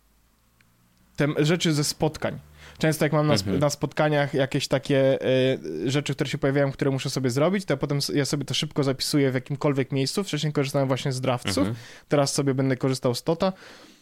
te 1.15 1.27
rzeczy 1.38 1.74
ze 1.74 1.83
spotkań. 1.83 2.39
Często 2.77 3.05
jak 3.05 3.13
mam 3.13 3.27
na, 3.27 3.34
Mhm. 3.34 3.60
na 3.60 3.70
spotkaniach 3.70 4.34
jakieś 4.34 4.67
takie 4.67 5.22
e, 5.22 5.58
rzeczy, 5.86 6.13
które 6.15 6.29
się 6.29 6.38
pojawiają, 6.38 6.72
które 6.72 6.91
muszę 6.91 7.10
sobie 7.10 7.29
zrobić, 7.29 7.65
to 7.65 7.74
ja 7.74 7.77
potem 7.77 8.00
ja 8.13 8.25
sobie 8.25 8.46
to 8.46 8.53
szybko 8.53 8.84
zapisuję 8.84 9.32
w 9.32 9.34
jakimkolwiek 9.34 9.91
miejscu. 9.91 10.24
Wcześniej 10.24 10.53
korzystałem 10.53 10.88
właśnie 10.88 11.12
z 11.12 11.22
Draftsów, 11.22 11.58
Mhm. 11.58 11.75
teraz 12.08 12.34
sobie 12.34 12.53
będę 12.53 12.77
korzystał 12.77 13.15
z 13.15 13.24
Tota. 13.24 13.53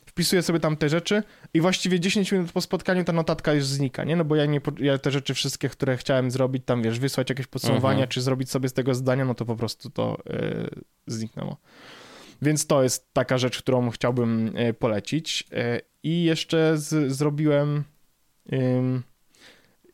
Wpisuję 0.06 0.42
sobie 0.42 0.60
tam 0.60 0.78
te 0.78 0.90
rzeczy 0.90 1.24
i 1.54 1.62
właściwie 1.62 2.00
10 2.00 2.32
minut 2.32 2.52
po 2.52 2.62
spotkaniu 2.62 3.04
ta 3.04 3.14
notatka 3.14 3.54
już 3.54 3.66
znika, 3.66 4.04
nie? 4.04 4.16
No 4.16 4.26
bo 4.26 4.36
ja, 4.36 4.46
nie, 4.46 4.62
ja 4.80 4.98
te 4.98 5.12
rzeczy 5.12 5.34
wszystkie, 5.34 5.70
które 5.70 5.98
chciałem 5.98 6.32
zrobić, 6.32 6.64
tam 6.66 6.82
wiesz, 6.84 7.00
wysłać 7.00 7.30
jakieś 7.30 7.48
podsumowania, 7.48 7.94
Mhm. 7.94 8.10
czy 8.10 8.22
zrobić 8.22 8.50
sobie 8.50 8.70
z 8.70 8.74
tego 8.74 8.96
zdania, 8.96 9.26
no 9.26 9.36
to 9.36 9.46
po 9.46 9.56
prostu 9.56 9.90
to 9.90 10.18
yy, 10.30 10.70
zniknęło. 11.08 11.58
Więc 12.42 12.68
to 12.68 12.84
jest 12.84 13.14
taka 13.14 13.38
rzecz, 13.38 13.58
którą 13.58 13.90
chciałbym 13.90 14.54
yy, 14.58 14.74
polecić. 14.74 15.44
Yy, 15.52 15.82
I 16.04 16.24
jeszcze 16.24 16.78
z, 16.78 17.12
zrobiłem. 17.14 17.84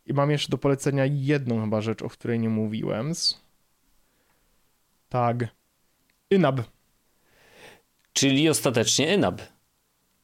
I 0.05 0.13
mam 0.13 0.31
jeszcze 0.31 0.49
do 0.49 0.57
polecenia 0.57 1.05
jedną 1.05 1.61
chyba 1.61 1.81
rzecz, 1.81 2.01
o 2.01 2.09
której 2.09 2.39
nie 2.39 2.49
mówiłem. 2.49 3.13
Tak. 5.09 5.45
Inab. 6.29 6.61
Czyli 8.13 8.49
ostatecznie 8.49 9.09
Enab. 9.09 9.41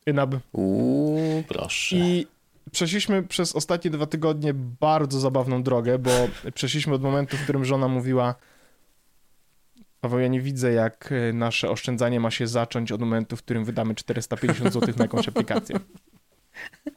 Inab. 0.05 0.35
Uuu, 0.51 1.43
proszę. 1.47 1.95
I 1.95 2.27
przeszliśmy 2.71 3.23
przez 3.23 3.55
ostatnie 3.55 3.91
dwa 3.91 4.05
tygodnie 4.05 4.53
bardzo 4.53 5.19
zabawną 5.19 5.63
drogę, 5.63 5.99
bo 5.99 6.11
przeszliśmy 6.55 6.93
od 6.93 7.01
momentu, 7.01 7.37
w 7.37 7.43
którym 7.43 7.65
żona 7.65 7.87
mówiła 7.87 8.35
Paweł, 10.05 10.19
ja 10.19 10.27
nie 10.27 10.41
widzę, 10.41 10.71
jak 10.71 11.11
e, 11.11 11.33
nasze 11.33 11.69
oszczędzanie 11.69 12.19
ma 12.19 12.31
się 12.31 12.47
zacząć 12.47 12.91
od 12.91 13.01
momentu, 13.01 13.37
w 13.37 13.43
którym 13.43 13.65
wydamy 13.65 13.95
450 13.95 14.73
zł 14.73 14.93
na 14.97 15.03
jakąś 15.03 15.27
aplikację. 15.27 15.79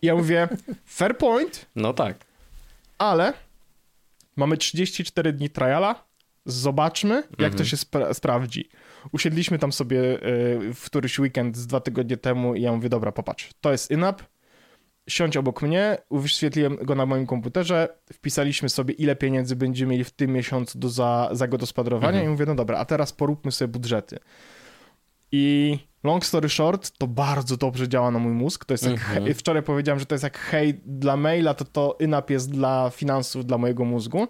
Ja 0.02 0.14
mówię, 0.14 0.48
fair 0.86 1.18
point, 1.18 1.66
No 1.76 1.92
tak. 1.92 2.16
ale 2.98 3.32
mamy 4.36 4.56
34 4.56 5.32
dni 5.32 5.50
triala, 5.50 6.04
zobaczmy, 6.46 7.14
jak 7.14 7.28
to 7.38 7.44
Mhm. 7.46 7.64
się 7.66 7.76
spra- 7.76 8.14
sprawdzi. 8.14 8.68
Usiedliśmy 9.12 9.58
tam 9.58 9.72
sobie 9.72 10.00
e, 10.00 10.18
w 10.74 10.82
któryś 10.86 11.18
weekend 11.18 11.56
z 11.56 11.66
dwa 11.66 11.80
tygodnie 11.80 12.16
temu 12.16 12.54
i 12.54 12.62
ja 12.62 12.72
mówię, 12.72 12.88
dobra, 12.88 13.12
popatrz, 13.12 13.50
to 13.60 13.72
jest 13.72 13.90
INAP, 13.90 14.22
siądź 15.08 15.36
obok 15.36 15.62
mnie, 15.62 15.98
wyświetliłem 16.10 16.76
go 16.76 16.94
na 16.94 17.06
moim 17.06 17.26
komputerze, 17.26 17.88
wpisaliśmy 18.12 18.68
sobie, 18.68 18.94
ile 18.94 19.16
pieniędzy 19.16 19.56
będziemy 19.56 19.90
mieli 19.92 20.04
w 20.04 20.10
tym 20.10 20.32
miesiącu 20.32 20.78
do 20.78 20.88
za, 20.88 21.28
zagospodarowania 21.32 22.08
Mhm. 22.18 22.26
i 22.26 22.28
mówię, 22.32 22.46
no 22.46 22.54
dobra, 22.54 22.78
a 22.78 22.84
teraz 22.84 23.12
poróbmy 23.12 23.52
sobie 23.52 23.68
budżety. 23.68 24.18
I 25.32 25.78
long 26.08 26.24
story 26.26 26.48
short, 26.48 26.90
to 26.98 27.06
bardzo 27.06 27.56
dobrze 27.56 27.88
działa 27.88 28.10
na 28.10 28.18
mój 28.18 28.32
mózg. 28.32 28.64
To 28.64 28.74
jest 28.74 28.84
jak, 28.84 28.92
Mhm. 28.92 29.24
he- 29.24 29.34
wczoraj 29.34 29.62
powiedziałem, 29.62 29.98
że 29.98 30.06
to 30.06 30.14
jest 30.14 30.22
jak 30.24 30.38
hej 30.38 30.80
dla 30.86 31.16
maila, 31.16 31.54
to 31.54 31.64
to 31.64 31.96
INAP 32.00 32.30
jest 32.30 32.50
dla 32.50 32.90
finansów, 32.90 33.46
dla 33.46 33.58
mojego 33.58 33.84
mózgu. 33.84 34.28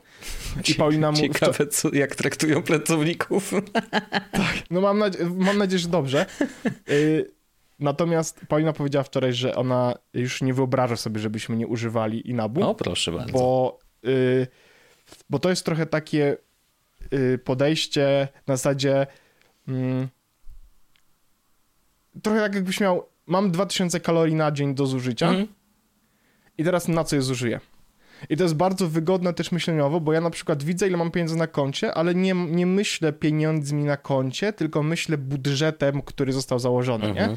I 0.68 0.74
Paulina 0.80 1.10
mu... 1.10 1.16
Ciekawe, 1.16 1.66
co, 1.66 1.94
jak 1.94 2.14
traktują 2.16 2.62
pracowników. 2.62 3.52
No 4.70 4.80
mam, 4.80 4.98
nadzie- 4.98 5.24
mam 5.24 5.58
nadzieję, 5.58 5.78
że 5.78 5.88
dobrze. 5.88 6.26
Y, 6.90 7.30
Natomiast 7.80 8.40
Paulina 8.48 8.72
powiedziała 8.72 9.02
wczoraj, 9.02 9.32
że 9.32 9.54
ona 9.56 9.94
już 10.14 10.42
nie 10.42 10.54
wyobraża 10.54 10.96
sobie, 10.96 11.20
żebyśmy 11.20 11.56
nie 11.56 11.66
używali 11.66 12.30
Inabu, 12.30 12.62
O, 12.70 12.74
proszę 12.74 13.12
bardzo. 13.12 13.32
bo, 13.32 13.78
y, 14.06 14.46
bo 15.30 15.38
to 15.38 15.50
jest 15.50 15.64
trochę 15.64 15.86
takie 15.86 16.36
y, 17.14 17.38
podejście 17.44 18.28
na 18.46 18.56
zasadzie 18.56 19.06
mm, 19.68 20.08
trochę 22.22 22.40
tak 22.40 22.54
jakbyś 22.54 22.80
miał 22.80 23.06
mam 23.26 23.50
2000 23.50 24.00
kalorii 24.00 24.34
na 24.34 24.52
dzień 24.52 24.74
do 24.74 24.86
zużycia 24.86 25.28
Mhm. 25.28 25.46
i 26.58 26.64
teraz 26.64 26.88
na 26.88 27.04
co 27.04 27.16
je 27.16 27.22
zużyję? 27.22 27.60
I 28.28 28.36
to 28.36 28.42
jest 28.42 28.54
bardzo 28.54 28.88
wygodne 28.88 29.34
też 29.34 29.52
myśleniowo, 29.52 30.00
bo 30.00 30.12
ja 30.12 30.20
na 30.20 30.30
przykład 30.30 30.62
widzę, 30.62 30.88
ile 30.88 30.96
mam 30.96 31.10
pieniędzy 31.10 31.36
na 31.36 31.46
koncie, 31.46 31.94
ale 31.94 32.14
nie, 32.14 32.34
nie 32.34 32.66
myślę 32.66 33.12
pieniędzmi 33.12 33.84
na 33.84 33.96
koncie, 33.96 34.52
tylko 34.52 34.82
myślę 34.82 35.18
budżetem, 35.18 36.02
który 36.02 36.32
został 36.32 36.58
założony, 36.58 37.12
nie? 37.12 37.20
Mhm. 37.20 37.36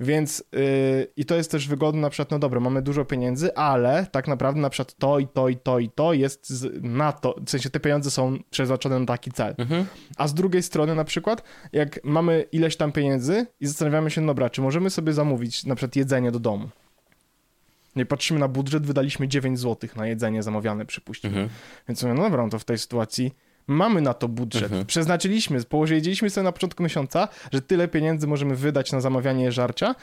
Więc 0.00 0.44
yy, 0.52 1.06
i 1.16 1.24
to 1.24 1.34
jest 1.34 1.50
też 1.50 1.68
wygodne, 1.68 2.00
na 2.00 2.10
przykład, 2.10 2.30
no 2.30 2.38
dobra, 2.38 2.60
mamy 2.60 2.82
dużo 2.82 3.04
pieniędzy, 3.04 3.54
ale 3.54 4.06
tak 4.12 4.28
naprawdę 4.28 4.60
na 4.60 4.70
przykład 4.70 4.94
to 4.98 5.18
i 5.18 5.26
to 5.26 5.48
i 5.48 5.56
to 5.56 5.78
i 5.78 5.88
to 5.88 6.12
jest 6.12 6.50
z, 6.50 6.82
na 6.82 7.12
to, 7.12 7.34
w 7.46 7.50
sensie 7.50 7.70
te 7.70 7.80
pieniądze 7.80 8.10
są 8.10 8.38
przeznaczone 8.50 9.00
na 9.00 9.06
taki 9.06 9.30
cel. 9.32 9.54
Mhm. 9.58 9.86
A 10.16 10.28
z 10.28 10.34
drugiej 10.34 10.62
strony 10.62 10.94
na 10.94 11.04
przykład, 11.04 11.42
jak 11.72 12.04
mamy 12.04 12.44
ileś 12.52 12.76
tam 12.76 12.92
pieniędzy 12.92 13.46
i 13.60 13.66
zastanawiamy 13.66 14.10
się, 14.10 14.26
dobra, 14.26 14.50
czy 14.50 14.60
możemy 14.60 14.90
sobie 14.90 15.12
zamówić 15.12 15.64
na 15.64 15.74
przykład 15.74 15.96
jedzenie 15.96 16.32
do 16.32 16.40
domu. 16.40 16.68
No 17.96 18.02
i 18.02 18.06
patrzymy 18.06 18.40
na 18.40 18.48
budżet, 18.48 18.86
wydaliśmy 18.86 19.28
9 19.28 19.60
zł 19.60 19.90
na 19.96 20.06
jedzenie 20.06 20.42
zamawiane, 20.42 20.86
przypuśćmy. 20.86 21.28
Mhm. 21.28 21.48
Więc 21.88 22.02
mówię, 22.02 22.14
no 22.14 22.22
dobra, 22.22 22.42
no 22.42 22.48
to 22.48 22.58
w 22.58 22.64
tej 22.64 22.78
sytuacji 22.78 23.34
mamy 23.66 24.00
na 24.00 24.14
to 24.14 24.28
budżet. 24.28 24.62
Mhm. 24.62 24.86
Przeznaczyliśmy, 24.86 25.64
powiedzieliśmy 25.64 26.30
sobie 26.30 26.44
na 26.44 26.52
początku 26.52 26.82
miesiąca, 26.82 27.28
że 27.52 27.62
tyle 27.62 27.88
pieniędzy 27.88 28.26
możemy 28.26 28.56
wydać 28.56 28.92
na 28.92 29.00
zamawianie 29.00 29.52
żarcia, 29.52 29.94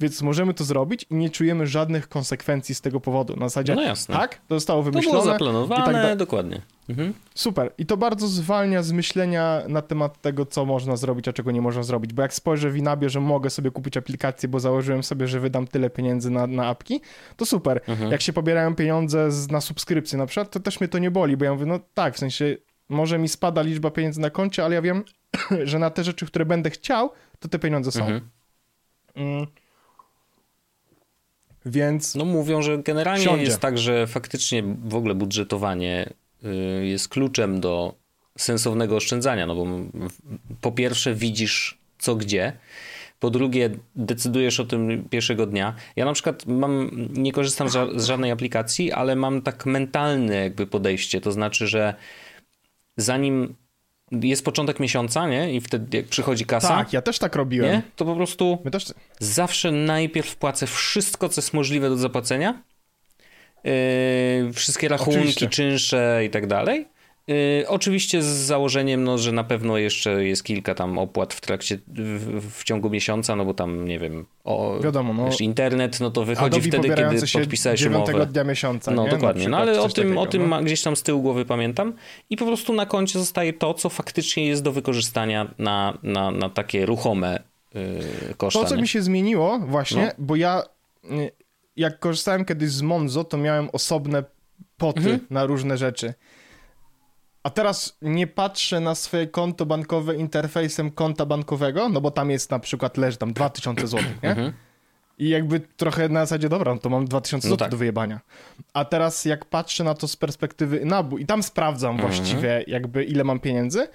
więc 0.00 0.22
możemy 0.22 0.54
to 0.54 0.64
zrobić 0.64 1.06
i 1.10 1.14
nie 1.14 1.30
czujemy 1.30 1.66
żadnych 1.66 2.08
konsekwencji 2.08 2.74
z 2.74 2.80
tego 2.80 3.00
powodu. 3.00 3.36
Na 3.36 3.48
zasadzie, 3.48 3.74
No 3.74 3.82
jasne. 3.82 4.14
tak, 4.16 4.40
to 4.48 4.54
zostało 4.54 4.80
To 4.84 4.90
wymyślone. 4.90 5.18
było 5.18 5.32
zaplanowane, 5.32 5.82
i 5.82 5.84
tak 5.84 5.94
da- 5.94 6.16
dokładnie. 6.16 6.62
Mhm. 6.88 7.14
Super. 7.34 7.72
I 7.78 7.86
to 7.86 7.96
bardzo 7.96 8.28
zwalnia 8.28 8.82
z 8.82 8.92
myślenia 8.92 9.62
na 9.68 9.82
temat 9.82 10.20
tego, 10.20 10.46
co 10.46 10.64
można 10.64 10.96
zrobić, 10.96 11.28
a 11.28 11.32
czego 11.32 11.50
nie 11.50 11.60
można 11.62 11.82
zrobić. 11.82 12.12
Bo 12.12 12.22
jak 12.22 12.34
spojrzę 12.34 12.70
w 12.70 12.76
Inabie, 12.76 13.10
że 13.10 13.20
mogę 13.20 13.50
sobie 13.50 13.70
kupić 13.70 13.96
aplikację, 13.96 14.48
bo 14.48 14.60
założyłem 14.60 15.02
sobie, 15.02 15.28
że 15.28 15.40
wydam 15.40 15.66
tyle 15.66 15.90
pieniędzy 15.90 16.30
na, 16.30 16.46
na 16.46 16.66
apki, 16.66 17.00
to 17.36 17.46
super. 17.46 17.80
Mhm. 17.88 18.10
Jak 18.12 18.22
się 18.22 18.32
pobierają 18.32 18.74
pieniądze 18.74 19.30
z, 19.32 19.50
na 19.50 19.60
subskrypcję 19.60 20.18
na 20.18 20.26
przykład, 20.26 20.50
to 20.50 20.60
też 20.60 20.80
mnie 20.80 20.88
to 20.88 20.98
nie 20.98 21.10
boli, 21.10 21.36
bo 21.36 21.44
ja 21.44 21.52
mówię, 21.52 21.66
no 21.66 21.80
tak, 21.94 22.14
w 22.14 22.18
sensie 22.18 22.56
może 22.88 23.18
mi 23.18 23.28
spada 23.28 23.62
liczba 23.62 23.90
pieniędzy 23.90 24.20
na 24.20 24.30
koncie, 24.30 24.64
ale 24.64 24.74
ja 24.74 24.82
wiem, 24.82 25.04
że 25.64 25.78
na 25.78 25.90
te 25.90 26.04
rzeczy, 26.04 26.26
które 26.26 26.44
będę 26.46 26.70
chciał, 26.70 27.10
to 27.38 27.48
te 27.48 27.58
pieniądze 27.58 27.92
są. 27.92 28.00
Mhm. 28.00 28.20
Mm. 29.16 29.46
Więc 31.66 32.14
No 32.14 32.24
mówią, 32.24 32.62
że 32.62 32.78
generalnie 32.78 33.20
Wsiądzie. 33.20 33.44
jest 33.44 33.60
tak, 33.60 33.78
że 33.78 34.06
faktycznie 34.06 34.62
w 34.84 34.94
ogóle 34.94 35.14
budżetowanie 35.14 36.10
y, 36.44 36.86
jest 36.86 37.08
kluczem 37.08 37.60
do 37.60 37.94
sensownego 38.38 38.96
oszczędzania, 38.96 39.46
no 39.46 39.54
bo 39.54 39.66
po 40.60 40.72
pierwsze 40.72 41.14
widzisz 41.14 41.78
co 41.98 42.14
gdzie, 42.16 42.52
po 43.20 43.30
drugie 43.30 43.70
decydujesz 43.96 44.60
o 44.60 44.64
tym 44.64 45.08
pierwszego 45.10 45.46
dnia. 45.46 45.74
Ja 45.96 46.04
na 46.04 46.12
przykład 46.12 46.46
mam, 46.46 46.90
nie 47.12 47.32
korzystam 47.32 47.68
z 47.96 48.04
żadnej 48.04 48.30
aplikacji, 48.30 48.92
ale 48.92 49.16
mam 49.16 49.42
tak 49.42 49.66
mentalne 49.66 50.34
jakby 50.34 50.66
podejście, 50.66 51.20
to 51.20 51.32
znaczy, 51.32 51.66
że 51.66 51.94
zanim 52.96 53.54
jest 54.10 54.44
początek 54.44 54.80
miesiąca, 54.80 55.28
nie? 55.28 55.54
I 55.54 55.60
wtedy 55.60 55.96
jak 55.96 56.06
przychodzi 56.06 56.44
kasa, 56.44 56.68
tak, 56.68 56.92
ja 56.92 57.02
też 57.02 57.18
tak 57.18 57.36
robiłem. 57.36 57.72
nie? 57.72 57.82
To 57.96 58.04
po 58.04 58.14
prostu 58.14 58.58
też... 58.72 58.84
zawsze 59.18 59.72
najpierw 59.72 60.36
płacę 60.36 60.66
wszystko, 60.66 61.28
co 61.28 61.40
jest 61.40 61.54
możliwe 61.54 61.88
do 61.88 61.96
zapłacenia. 61.96 62.62
Yy, 63.64 64.52
wszystkie 64.52 64.88
rachunki, 64.88 65.18
Oczywiście. 65.18 65.48
czynsze 65.48 66.22
i 66.26 66.30
tak 66.30 66.46
dalej. 66.46 66.88
Yy, 67.30 67.68
oczywiście 67.68 68.22
z 68.22 68.26
założeniem, 68.26 69.04
no, 69.04 69.18
że 69.18 69.32
na 69.32 69.44
pewno 69.44 69.78
jeszcze 69.78 70.24
jest 70.24 70.44
kilka 70.44 70.74
tam 70.74 70.98
opłat 70.98 71.34
w 71.34 71.40
trakcie, 71.40 71.78
w, 71.88 72.40
w 72.60 72.64
ciągu 72.64 72.90
miesiąca, 72.90 73.36
no 73.36 73.44
bo 73.44 73.54
tam, 73.54 73.84
nie 73.88 73.98
wiem, 73.98 74.26
o, 74.44 74.78
Wiadomo, 74.80 75.14
no. 75.14 75.24
wiesz, 75.26 75.40
internet, 75.40 76.00
no 76.00 76.10
to 76.10 76.24
wychodzi 76.24 76.60
Adobe 76.60 76.78
wtedy, 76.78 76.94
kiedy 76.94 77.26
się 77.26 77.38
podpisałeś 77.38 77.80
9 77.80 78.08
umowę. 78.08 78.26
dnia 78.26 78.44
miesiąca, 78.44 78.90
No 78.90 79.04
nie? 79.04 79.10
dokładnie, 79.10 79.48
no 79.48 79.56
ale 79.58 79.80
o 79.80 79.88
tym, 79.88 80.04
takiego, 80.04 80.20
o 80.20 80.26
tym 80.26 80.48
no. 80.48 80.62
gdzieś 80.62 80.82
tam 80.82 80.96
z 80.96 81.02
tyłu 81.02 81.22
głowy 81.22 81.44
pamiętam 81.44 81.92
i 82.30 82.36
po 82.36 82.46
prostu 82.46 82.72
na 82.72 82.86
koncie 82.86 83.18
zostaje 83.18 83.52
to, 83.52 83.74
co 83.74 83.88
faktycznie 83.88 84.46
jest 84.46 84.62
do 84.62 84.72
wykorzystania 84.72 85.50
na, 85.58 85.98
na, 86.02 86.30
na 86.30 86.48
takie 86.50 86.86
ruchome 86.86 87.42
yy, 87.74 87.80
koszta. 88.36 88.60
To, 88.60 88.66
co 88.66 88.74
nie? 88.76 88.82
mi 88.82 88.88
się 88.88 89.02
zmieniło 89.02 89.58
właśnie, 89.58 90.04
No. 90.06 90.12
bo 90.18 90.36
ja 90.36 90.62
y, 91.04 91.30
jak 91.76 91.98
korzystałem 91.98 92.44
kiedyś 92.44 92.70
z 92.70 92.82
Monzo, 92.82 93.24
to 93.24 93.36
miałem 93.36 93.68
osobne 93.72 94.24
poty 94.76 94.98
Mhm. 95.00 95.20
na 95.30 95.46
różne 95.46 95.78
rzeczy. 95.78 96.14
A 97.42 97.50
teraz 97.50 97.98
nie 98.02 98.26
patrzę 98.26 98.80
na 98.80 98.94
swoje 98.94 99.26
konto 99.26 99.66
bankowe 99.66 100.16
interfejsem 100.16 100.90
konta 100.90 101.26
bankowego, 101.26 101.88
no 101.88 102.00
bo 102.00 102.10
tam 102.10 102.30
jest 102.30 102.50
na 102.50 102.58
przykład, 102.58 102.96
leży 102.96 103.16
tam 103.16 103.32
2000 103.32 103.86
zł, 103.86 104.04
nie? 104.22 104.28
Mhm. 104.30 104.52
I 105.18 105.28
jakby 105.28 105.60
trochę 105.60 106.08
na 106.08 106.20
zasadzie, 106.20 106.48
dobra, 106.48 106.74
no 106.74 106.80
to 106.80 106.88
mam 106.90 107.04
2000 107.06 107.48
No 107.48 107.50
zł 107.52 107.56
tak. 107.56 107.70
do 107.70 107.76
wyjebania. 107.76 108.20
A 108.74 108.84
teraz 108.84 109.24
jak 109.24 109.44
patrzę 109.44 109.84
na 109.84 109.94
to 109.94 110.08
z 110.08 110.16
perspektywy 110.16 110.84
NABU 110.84 111.18
i 111.18 111.26
tam 111.26 111.42
sprawdzam 111.42 111.90
Mhm. 111.94 112.08
właściwie 112.12 112.64
jakby 112.66 113.04
ile 113.04 113.24
mam 113.24 113.40
pieniędzy, 113.40 113.88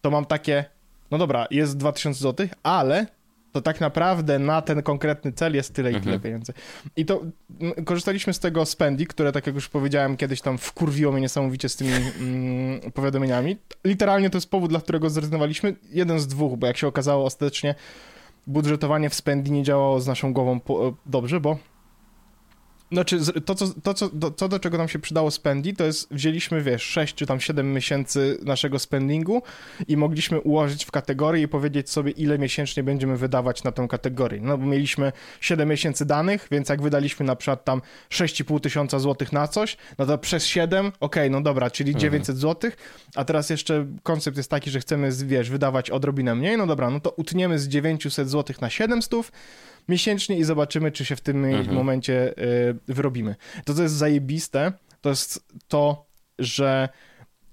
to 0.00 0.10
mam 0.10 0.24
takie, 0.24 0.64
no 1.10 1.18
dobra, 1.18 1.46
jest 1.50 1.76
2000 1.76 2.20
zł, 2.20 2.46
ale 2.62 3.06
to 3.52 3.62
tak 3.62 3.80
naprawdę 3.80 4.38
na 4.38 4.62
ten 4.62 4.82
konkretny 4.82 5.32
cel 5.32 5.54
jest 5.54 5.74
tyle 5.74 5.90
i 5.90 5.94
tyle 5.94 6.14
Mhm. 6.14 6.20
pieniędzy. 6.20 6.52
I 6.96 7.04
to 7.06 7.22
korzystaliśmy 7.84 8.32
z 8.32 8.38
tego 8.38 8.66
Spendi, 8.66 9.06
które 9.06 9.32
tak 9.32 9.46
jak 9.46 9.54
już 9.54 9.68
powiedziałem 9.68 10.16
kiedyś 10.16 10.40
tam 10.40 10.58
wkurwiło 10.58 11.12
mnie 11.12 11.20
niesamowicie 11.20 11.68
z 11.68 11.76
tymi 11.76 11.90
mm, 11.92 12.80
powiadomieniami. 12.92 13.56
Literalnie 13.84 14.30
to 14.30 14.36
jest 14.36 14.50
powód, 14.50 14.70
dla 14.70 14.80
którego 14.80 15.10
zrezygnowaliśmy. 15.10 15.76
Jeden 15.90 16.20
z 16.20 16.26
dwóch, 16.26 16.58
bo 16.58 16.66
jak 16.66 16.76
się 16.76 16.86
okazało 16.86 17.24
ostatecznie 17.24 17.74
budżetowanie 18.46 19.10
w 19.10 19.14
Spendi 19.14 19.52
nie 19.52 19.62
działało 19.62 20.00
z 20.00 20.06
naszą 20.06 20.32
głową 20.32 20.60
po, 20.60 20.94
dobrze, 21.06 21.40
bo 21.40 21.58
znaczy, 22.92 23.18
to, 23.44 23.54
co, 23.54 23.66
to, 23.82 23.94
co, 23.94 24.08
do, 24.08 24.30
co 24.30 24.48
do 24.48 24.58
czego 24.58 24.78
nam 24.78 24.88
się 24.88 24.98
przydało 24.98 25.30
spendi, 25.30 25.74
to 25.74 25.84
jest, 25.84 26.14
wzięliśmy, 26.14 26.62
wiesz, 26.62 26.82
6 26.82 27.14
czy 27.14 27.26
tam 27.26 27.40
7 27.40 27.72
miesięcy 27.72 28.38
naszego 28.42 28.78
spendingu 28.78 29.42
i 29.88 29.96
mogliśmy 29.96 30.40
ułożyć 30.40 30.84
w 30.84 30.90
kategorii 30.90 31.44
i 31.44 31.48
powiedzieć 31.48 31.90
sobie, 31.90 32.10
ile 32.10 32.38
miesięcznie 32.38 32.82
będziemy 32.82 33.16
wydawać 33.16 33.64
na 33.64 33.72
tę 33.72 33.88
kategorię. 33.88 34.40
No 34.42 34.58
bo 34.58 34.66
mieliśmy 34.66 35.12
7 35.40 35.68
miesięcy 35.68 36.06
danych, 36.06 36.48
więc 36.50 36.68
jak 36.68 36.82
wydaliśmy 36.82 37.26
na 37.26 37.36
przykład 37.36 37.64
tam 37.64 37.82
6,5 38.10 38.60
tysiąca 38.60 38.98
złotych 38.98 39.32
na 39.32 39.48
coś, 39.48 39.76
no 39.98 40.06
to 40.06 40.18
przez 40.18 40.46
7, 40.46 40.92
okej, 41.00 41.30
no 41.30 41.40
dobra, 41.40 41.70
czyli 41.70 41.96
900 41.96 42.36
złotych, 42.36 42.76
a 43.14 43.24
teraz 43.24 43.50
jeszcze 43.50 43.86
koncept 44.02 44.36
jest 44.36 44.50
taki, 44.50 44.70
że 44.70 44.80
chcemy, 44.80 45.10
wiesz, 45.12 45.50
wydawać 45.50 45.90
odrobinę 45.90 46.34
mniej, 46.34 46.56
no 46.56 46.66
dobra, 46.66 46.90
no 46.90 47.00
to 47.00 47.10
utniemy 47.10 47.58
z 47.58 47.68
900 47.68 48.30
złotych 48.30 48.60
na 48.60 48.70
700 48.70 49.32
miesięcznie 49.88 50.38
i 50.38 50.44
zobaczymy, 50.44 50.92
czy 50.92 51.04
się 51.04 51.16
w 51.16 51.20
tym 51.20 51.44
Mhm. 51.44 51.74
momencie 51.76 52.38
y, 52.38 52.74
wyrobimy. 52.88 53.34
To, 53.64 53.74
co 53.74 53.82
jest 53.82 53.94
zajebiste, 53.94 54.72
to 55.00 55.08
jest 55.08 55.46
to, 55.68 56.06
że 56.38 56.88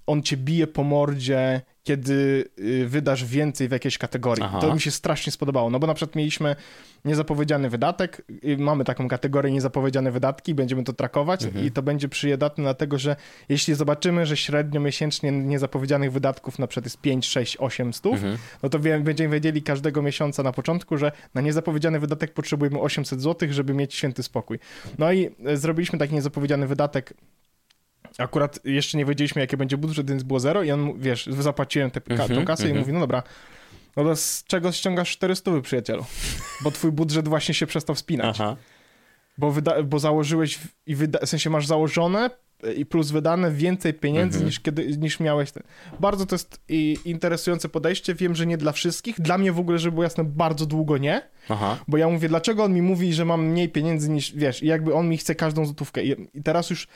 on 0.06 0.22
cię 0.22 0.36
bije 0.36 0.66
po 0.66 0.84
mordzie, 0.84 1.60
kiedy 1.84 2.44
y, 2.58 2.86
wydasz 2.88 3.24
więcej 3.24 3.68
w 3.68 3.70
jakiejś 3.72 3.98
kategorii. 3.98 4.44
Aha. 4.44 4.58
To 4.60 4.74
mi 4.74 4.80
się 4.80 4.90
strasznie 4.90 5.32
spodobało, 5.32 5.70
no 5.70 5.78
bo 5.78 5.86
na 5.86 5.94
przykład 5.94 6.16
mieliśmy 6.16 6.56
niezapowiedziany 7.04 7.70
wydatek, 7.70 8.22
y, 8.44 8.56
mamy 8.58 8.84
taką 8.84 9.08
kategorię 9.08 9.52
niezapowiedziane 9.52 10.12
wydatki, 10.12 10.54
będziemy 10.54 10.84
to 10.84 10.92
trakować 10.92 11.44
Mhm. 11.44 11.66
i 11.66 11.70
to 11.70 11.82
będzie 11.82 12.08
przydatne 12.08 12.64
dlatego, 12.64 12.98
że 12.98 13.16
jeśli 13.48 13.74
zobaczymy, 13.74 14.26
że 14.26 14.36
średnio 14.36 14.80
miesięcznie 14.80 15.32
niezapowiedzianych 15.32 16.12
wydatków 16.12 16.58
na 16.58 16.66
przykład 16.66 16.86
jest 16.86 17.00
5, 17.00 17.26
6, 17.26 17.56
8 17.56 17.92
stów, 17.92 18.14
Mhm. 18.14 18.38
no 18.62 18.68
to 18.68 18.78
będziemy 18.78 19.34
wiedzieli 19.34 19.62
każdego 19.62 20.02
miesiąca 20.02 20.42
na 20.42 20.52
początku, 20.52 20.98
że 20.98 21.12
na 21.34 21.40
niezapowiedziany 21.40 22.00
wydatek 22.00 22.34
potrzebujemy 22.34 22.80
800 22.80 23.22
zł, 23.22 23.48
żeby 23.52 23.74
mieć 23.74 23.94
święty 23.94 24.22
spokój. 24.22 24.58
No 24.98 25.12
i 25.12 25.30
e, 25.46 25.56
zrobiliśmy 25.56 25.98
taki 25.98 26.14
niezapowiedziany 26.14 26.66
wydatek. 26.66 27.14
Akurat 28.20 28.60
jeszcze 28.64 28.98
nie 28.98 29.04
wiedzieliśmy, 29.04 29.40
jaki 29.40 29.56
będzie 29.56 29.76
budżet, 29.76 30.10
więc 30.10 30.22
było 30.22 30.40
zero 30.40 30.62
i 30.62 30.70
on, 30.70 31.00
wiesz, 31.00 31.26
zapłaciłem 31.26 31.90
tę 31.90 32.00
Mhm, 32.10 32.44
kasę 32.44 32.62
i 32.62 32.66
mhm. 32.66 32.80
mówi, 32.80 32.92
no 32.92 33.00
dobra, 33.00 33.22
no 33.96 34.04
to 34.04 34.16
z 34.16 34.44
czego 34.44 34.72
ściągasz 34.72 35.10
400, 35.10 35.60
przyjacielu? 35.62 36.04
Bo 36.64 36.70
twój 36.70 36.92
budżet 36.92 37.28
właśnie 37.28 37.54
się 37.54 37.66
przestał 37.66 37.96
spinać. 37.96 38.40
Aha. 38.40 38.56
Bo, 39.38 39.52
wyda- 39.52 39.82
bo 39.82 39.98
założyłeś 39.98 40.56
w- 40.58 40.68
i 40.86 40.96
wyda- 40.96 41.18
w 41.26 41.28
sensie 41.28 41.50
masz 41.50 41.66
założone 41.66 42.30
i 42.76 42.86
plus 42.86 43.10
wydane 43.10 43.50
więcej 43.50 43.94
pieniędzy 43.94 44.36
Mhm. 44.38 44.46
niż, 44.46 44.60
kiedy, 44.60 44.96
niż 44.96 45.20
miałeś. 45.20 45.50
Ten. 45.50 45.62
Bardzo 46.00 46.26
to 46.26 46.34
jest 46.34 46.60
i, 46.68 46.96
interesujące 47.04 47.68
podejście. 47.68 48.14
Wiem, 48.14 48.34
że 48.34 48.46
nie 48.46 48.56
dla 48.58 48.72
wszystkich. 48.72 49.20
Dla 49.20 49.38
mnie 49.38 49.52
w 49.52 49.58
ogóle, 49.58 49.78
żeby 49.78 49.92
było 49.94 50.04
jasne, 50.04 50.24
bardzo 50.24 50.66
długo 50.66 50.98
nie. 50.98 51.22
Aha. 51.48 51.78
Bo 51.88 51.96
ja 51.96 52.08
mówię, 52.08 52.28
dlaczego 52.28 52.64
on 52.64 52.74
mi 52.74 52.82
mówi, 52.82 53.12
że 53.14 53.24
mam 53.24 53.46
mniej 53.46 53.68
pieniędzy 53.68 54.10
niż, 54.10 54.32
wiesz, 54.36 54.62
i 54.62 54.66
jakby 54.66 54.94
on 54.94 55.08
mi 55.08 55.18
chce 55.18 55.34
każdą 55.34 55.64
złotówkę. 55.64 56.02
I, 56.04 56.10
i 56.34 56.42
teraz 56.42 56.70
już 56.70 56.88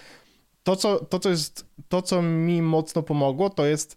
to 0.65 0.77
co, 0.77 1.05
to, 1.05 1.19
co 1.19 1.31
jest, 1.31 1.67
to, 1.89 2.03
co 2.03 2.23
mi 2.23 2.63
mocno 2.63 3.03
pomogło, 3.03 3.51
to 3.51 3.67
jest 3.67 3.97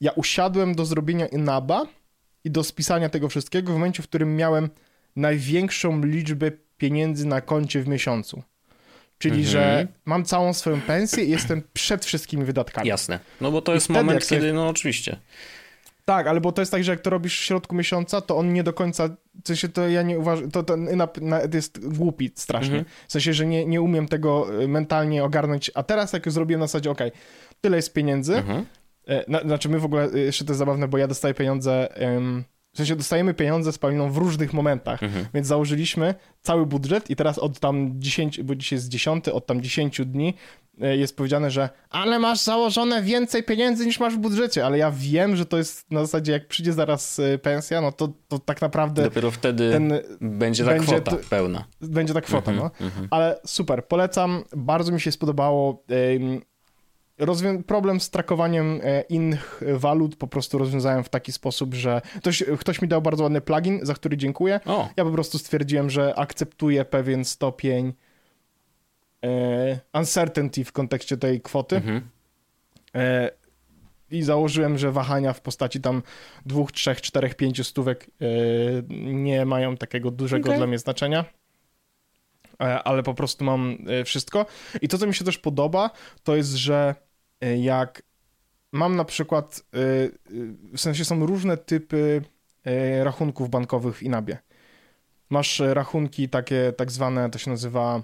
ja 0.00 0.10
usiadłem 0.12 0.74
do 0.74 0.84
zrobienia 0.84 1.26
inaba 1.26 1.86
i 2.44 2.50
do 2.50 2.64
spisania 2.64 3.08
tego 3.08 3.28
wszystkiego 3.28 3.72
w 3.72 3.74
momencie, 3.74 4.02
w 4.02 4.08
którym 4.08 4.36
miałem 4.36 4.68
największą 5.16 6.04
liczbę 6.04 6.50
pieniędzy 6.78 7.26
na 7.26 7.40
koncie 7.40 7.82
w 7.82 7.88
miesiącu. 7.88 8.42
Czyli, 9.18 9.34
Mhm. 9.34 9.50
że 9.52 9.86
mam 10.04 10.24
całą 10.24 10.54
swoją 10.54 10.80
pensję 10.80 11.24
i 11.24 11.30
jestem 11.30 11.62
przed 11.72 12.04
wszystkimi 12.04 12.44
wydatkami. 12.44 12.88
Jasne. 12.88 13.18
No 13.40 13.50
bo 13.50 13.62
to 13.62 13.74
jest 13.74 13.86
wtedy, 13.86 14.00
moment, 14.00 14.26
kiedy, 14.28 14.52
no 14.52 14.68
oczywiście. 14.68 15.16
Tak, 16.04 16.26
ale 16.26 16.40
bo 16.40 16.52
to 16.52 16.62
jest 16.62 16.72
tak, 16.72 16.84
że 16.84 16.92
jak 16.92 17.00
to 17.00 17.10
robisz 17.10 17.40
w 17.40 17.44
środku 17.44 17.74
miesiąca, 17.74 18.20
to 18.20 18.36
on 18.36 18.52
nie 18.52 18.62
do 18.62 18.72
końca, 18.72 19.08
w 19.44 19.46
sensie 19.48 19.68
to 19.68 19.88
ja 19.88 20.02
nie 20.02 20.18
uważam, 20.18 20.50
to, 20.50 20.62
to 20.62 20.76
na, 20.76 21.08
na, 21.20 21.40
jest 21.54 21.88
głupi 21.96 22.30
strasznie. 22.34 22.78
Mhm. 22.78 22.94
W 23.08 23.12
sensie, 23.12 23.32
że 23.32 23.46
nie, 23.46 23.66
nie 23.66 23.82
umiem 23.82 24.08
tego 24.08 24.62
y, 24.62 24.68
mentalnie 24.68 25.24
ogarnąć, 25.24 25.70
a 25.74 25.82
teraz 25.82 26.12
jak 26.12 26.30
zrobiłem 26.30 26.60
na 26.60 26.66
zasadzie, 26.66 26.90
okej, 26.90 27.12
tyle 27.60 27.76
jest 27.76 27.92
pieniędzy, 27.92 28.36
Mhm. 28.36 28.64
e, 29.08 29.24
na, 29.28 29.40
znaczy 29.40 29.68
my 29.68 29.78
w 29.78 29.84
ogóle, 29.84 30.08
y, 30.14 30.18
jeszcze 30.20 30.44
to 30.44 30.52
jest 30.52 30.58
zabawne, 30.58 30.88
bo 30.88 30.98
ja 30.98 31.06
dostaję 31.06 31.34
pieniądze, 31.34 31.88
w 31.96 32.59
sensie 32.80 32.96
dostajemy 32.96 33.34
pieniądze 33.34 33.72
z 33.72 33.78
Pauliną 33.78 34.10
w 34.10 34.16
różnych 34.16 34.52
momentach, 34.52 35.02
Mhm. 35.02 35.26
więc 35.34 35.46
założyliśmy 35.46 36.14
cały 36.42 36.66
budżet 36.66 37.10
i 37.10 37.16
teraz 37.16 37.38
od 37.38 37.60
tam 37.60 37.92
10, 38.00 38.42
bo 38.42 38.54
dzisiaj 38.54 38.76
jest 38.76 38.88
10, 38.88 39.28
od 39.28 39.46
tam 39.46 39.62
10 39.62 40.00
dni 40.06 40.34
e, 40.80 40.96
jest 40.96 41.16
powiedziane, 41.16 41.50
że 41.50 41.68
ale 41.90 42.18
masz 42.18 42.40
założone 42.40 43.02
więcej 43.02 43.42
pieniędzy 43.42 43.86
niż 43.86 44.00
masz 44.00 44.14
w 44.14 44.18
budżecie, 44.18 44.66
ale 44.66 44.78
ja 44.78 44.90
wiem, 44.96 45.36
że 45.36 45.46
to 45.46 45.58
jest 45.58 45.90
na 45.90 46.00
zasadzie 46.00 46.32
jak 46.32 46.48
przyjdzie 46.48 46.72
zaraz 46.72 47.18
e, 47.18 47.38
pensja, 47.38 47.80
no 47.80 47.92
to, 47.92 48.08
to 48.28 48.38
tak 48.38 48.60
naprawdę 48.62 49.02
Dopiero 49.02 49.30
wtedy 49.30 49.70
ten 49.72 49.92
będzie 50.20 50.64
ta 50.64 50.70
będzie 50.70 50.86
kwota 51.00 51.16
pełna. 51.30 51.64
będzie 51.80 52.14
ta 52.14 52.20
kwota, 52.20 52.50
Mhm, 52.50 52.70
no. 52.80 52.86
mhm. 52.86 53.08
Ale 53.10 53.40
super, 53.46 53.84
polecam, 53.88 54.44
bardzo 54.56 54.92
mi 54.92 55.00
się 55.00 55.12
spodobało. 55.12 55.82
Rozwią- 57.20 57.62
problem 57.62 58.00
z 58.00 58.10
trakowaniem 58.10 58.80
e, 58.82 59.00
innych 59.00 59.60
walut 59.74 60.16
po 60.16 60.26
prostu 60.26 60.58
rozwiązałem 60.58 61.04
w 61.04 61.08
taki 61.08 61.32
sposób, 61.32 61.74
że 61.74 62.00
ktoś, 62.18 62.44
ktoś 62.60 62.82
mi 62.82 62.88
dał 62.88 63.02
bardzo 63.02 63.22
ładny 63.22 63.40
plugin, 63.40 63.80
za 63.82 63.94
który 63.94 64.16
dziękuję. 64.16 64.60
O, 64.66 64.88
Ja 64.96 65.04
po 65.04 65.10
prostu 65.10 65.38
stwierdziłem, 65.38 65.90
że 65.90 66.14
akceptuję 66.18 66.84
pewien 66.84 67.24
stopień 67.24 67.92
e, 69.24 69.80
uncertainty 69.94 70.64
w 70.64 70.72
kontekście 70.72 71.16
tej 71.16 71.40
kwoty 71.40 71.76
mhm. 71.76 72.08
e, 72.94 73.30
i 74.10 74.22
założyłem, 74.22 74.78
że 74.78 74.92
wahania 74.92 75.32
w 75.32 75.40
postaci 75.40 75.80
tam 75.80 76.02
dwóch, 76.46 76.72
trzech, 76.72 77.00
czterech, 77.00 77.34
pięciu 77.34 77.64
stówek 77.64 78.10
nie 78.90 79.44
mają 79.44 79.76
takiego 79.76 80.10
dużego 80.10 80.48
Okej. 80.48 80.58
dla 80.58 80.66
mnie 80.66 80.78
znaczenia. 80.78 81.24
Ale 82.84 83.02
po 83.02 83.14
prostu 83.14 83.44
mam 83.44 83.78
wszystko. 84.04 84.46
I 84.82 84.88
to, 84.88 84.98
co 84.98 85.06
mi 85.06 85.14
się 85.14 85.24
też 85.24 85.38
podoba, 85.38 85.90
to 86.24 86.36
jest, 86.36 86.50
że 86.50 86.94
jak 87.40 88.02
mam 88.72 88.96
na 88.96 89.04
przykład, 89.04 89.62
e, 89.74 89.78
e, 89.78 90.10
w 90.72 90.80
sensie 90.80 91.04
są 91.04 91.26
różne 91.26 91.56
typy 91.56 92.22
rachunków 93.02 93.50
bankowych 93.50 93.96
w 93.96 94.02
Inabie. 94.02 94.38
Masz 95.30 95.62
rachunki 95.72 96.28
takie, 96.28 96.72
tak 96.76 96.90
zwane, 96.90 97.30
to 97.30 97.38
się 97.38 97.50
nazywa 97.50 98.02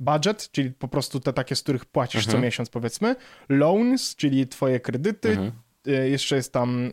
budget, 0.00 0.50
czyli 0.50 0.70
po 0.70 0.88
prostu 0.88 1.20
te 1.20 1.32
takie, 1.32 1.56
z 1.56 1.62
których 1.62 1.84
płacisz 1.84 2.24
co 2.24 2.30
Mhm. 2.30 2.44
miesiąc, 2.44 2.70
powiedzmy. 2.70 3.16
Loans, 3.48 4.16
czyli 4.16 4.46
twoje 4.46 4.80
kredyty. 4.80 5.28
Mhm. 5.28 5.52
Jeszcze 6.04 6.36
jest 6.36 6.52
tam, 6.52 6.92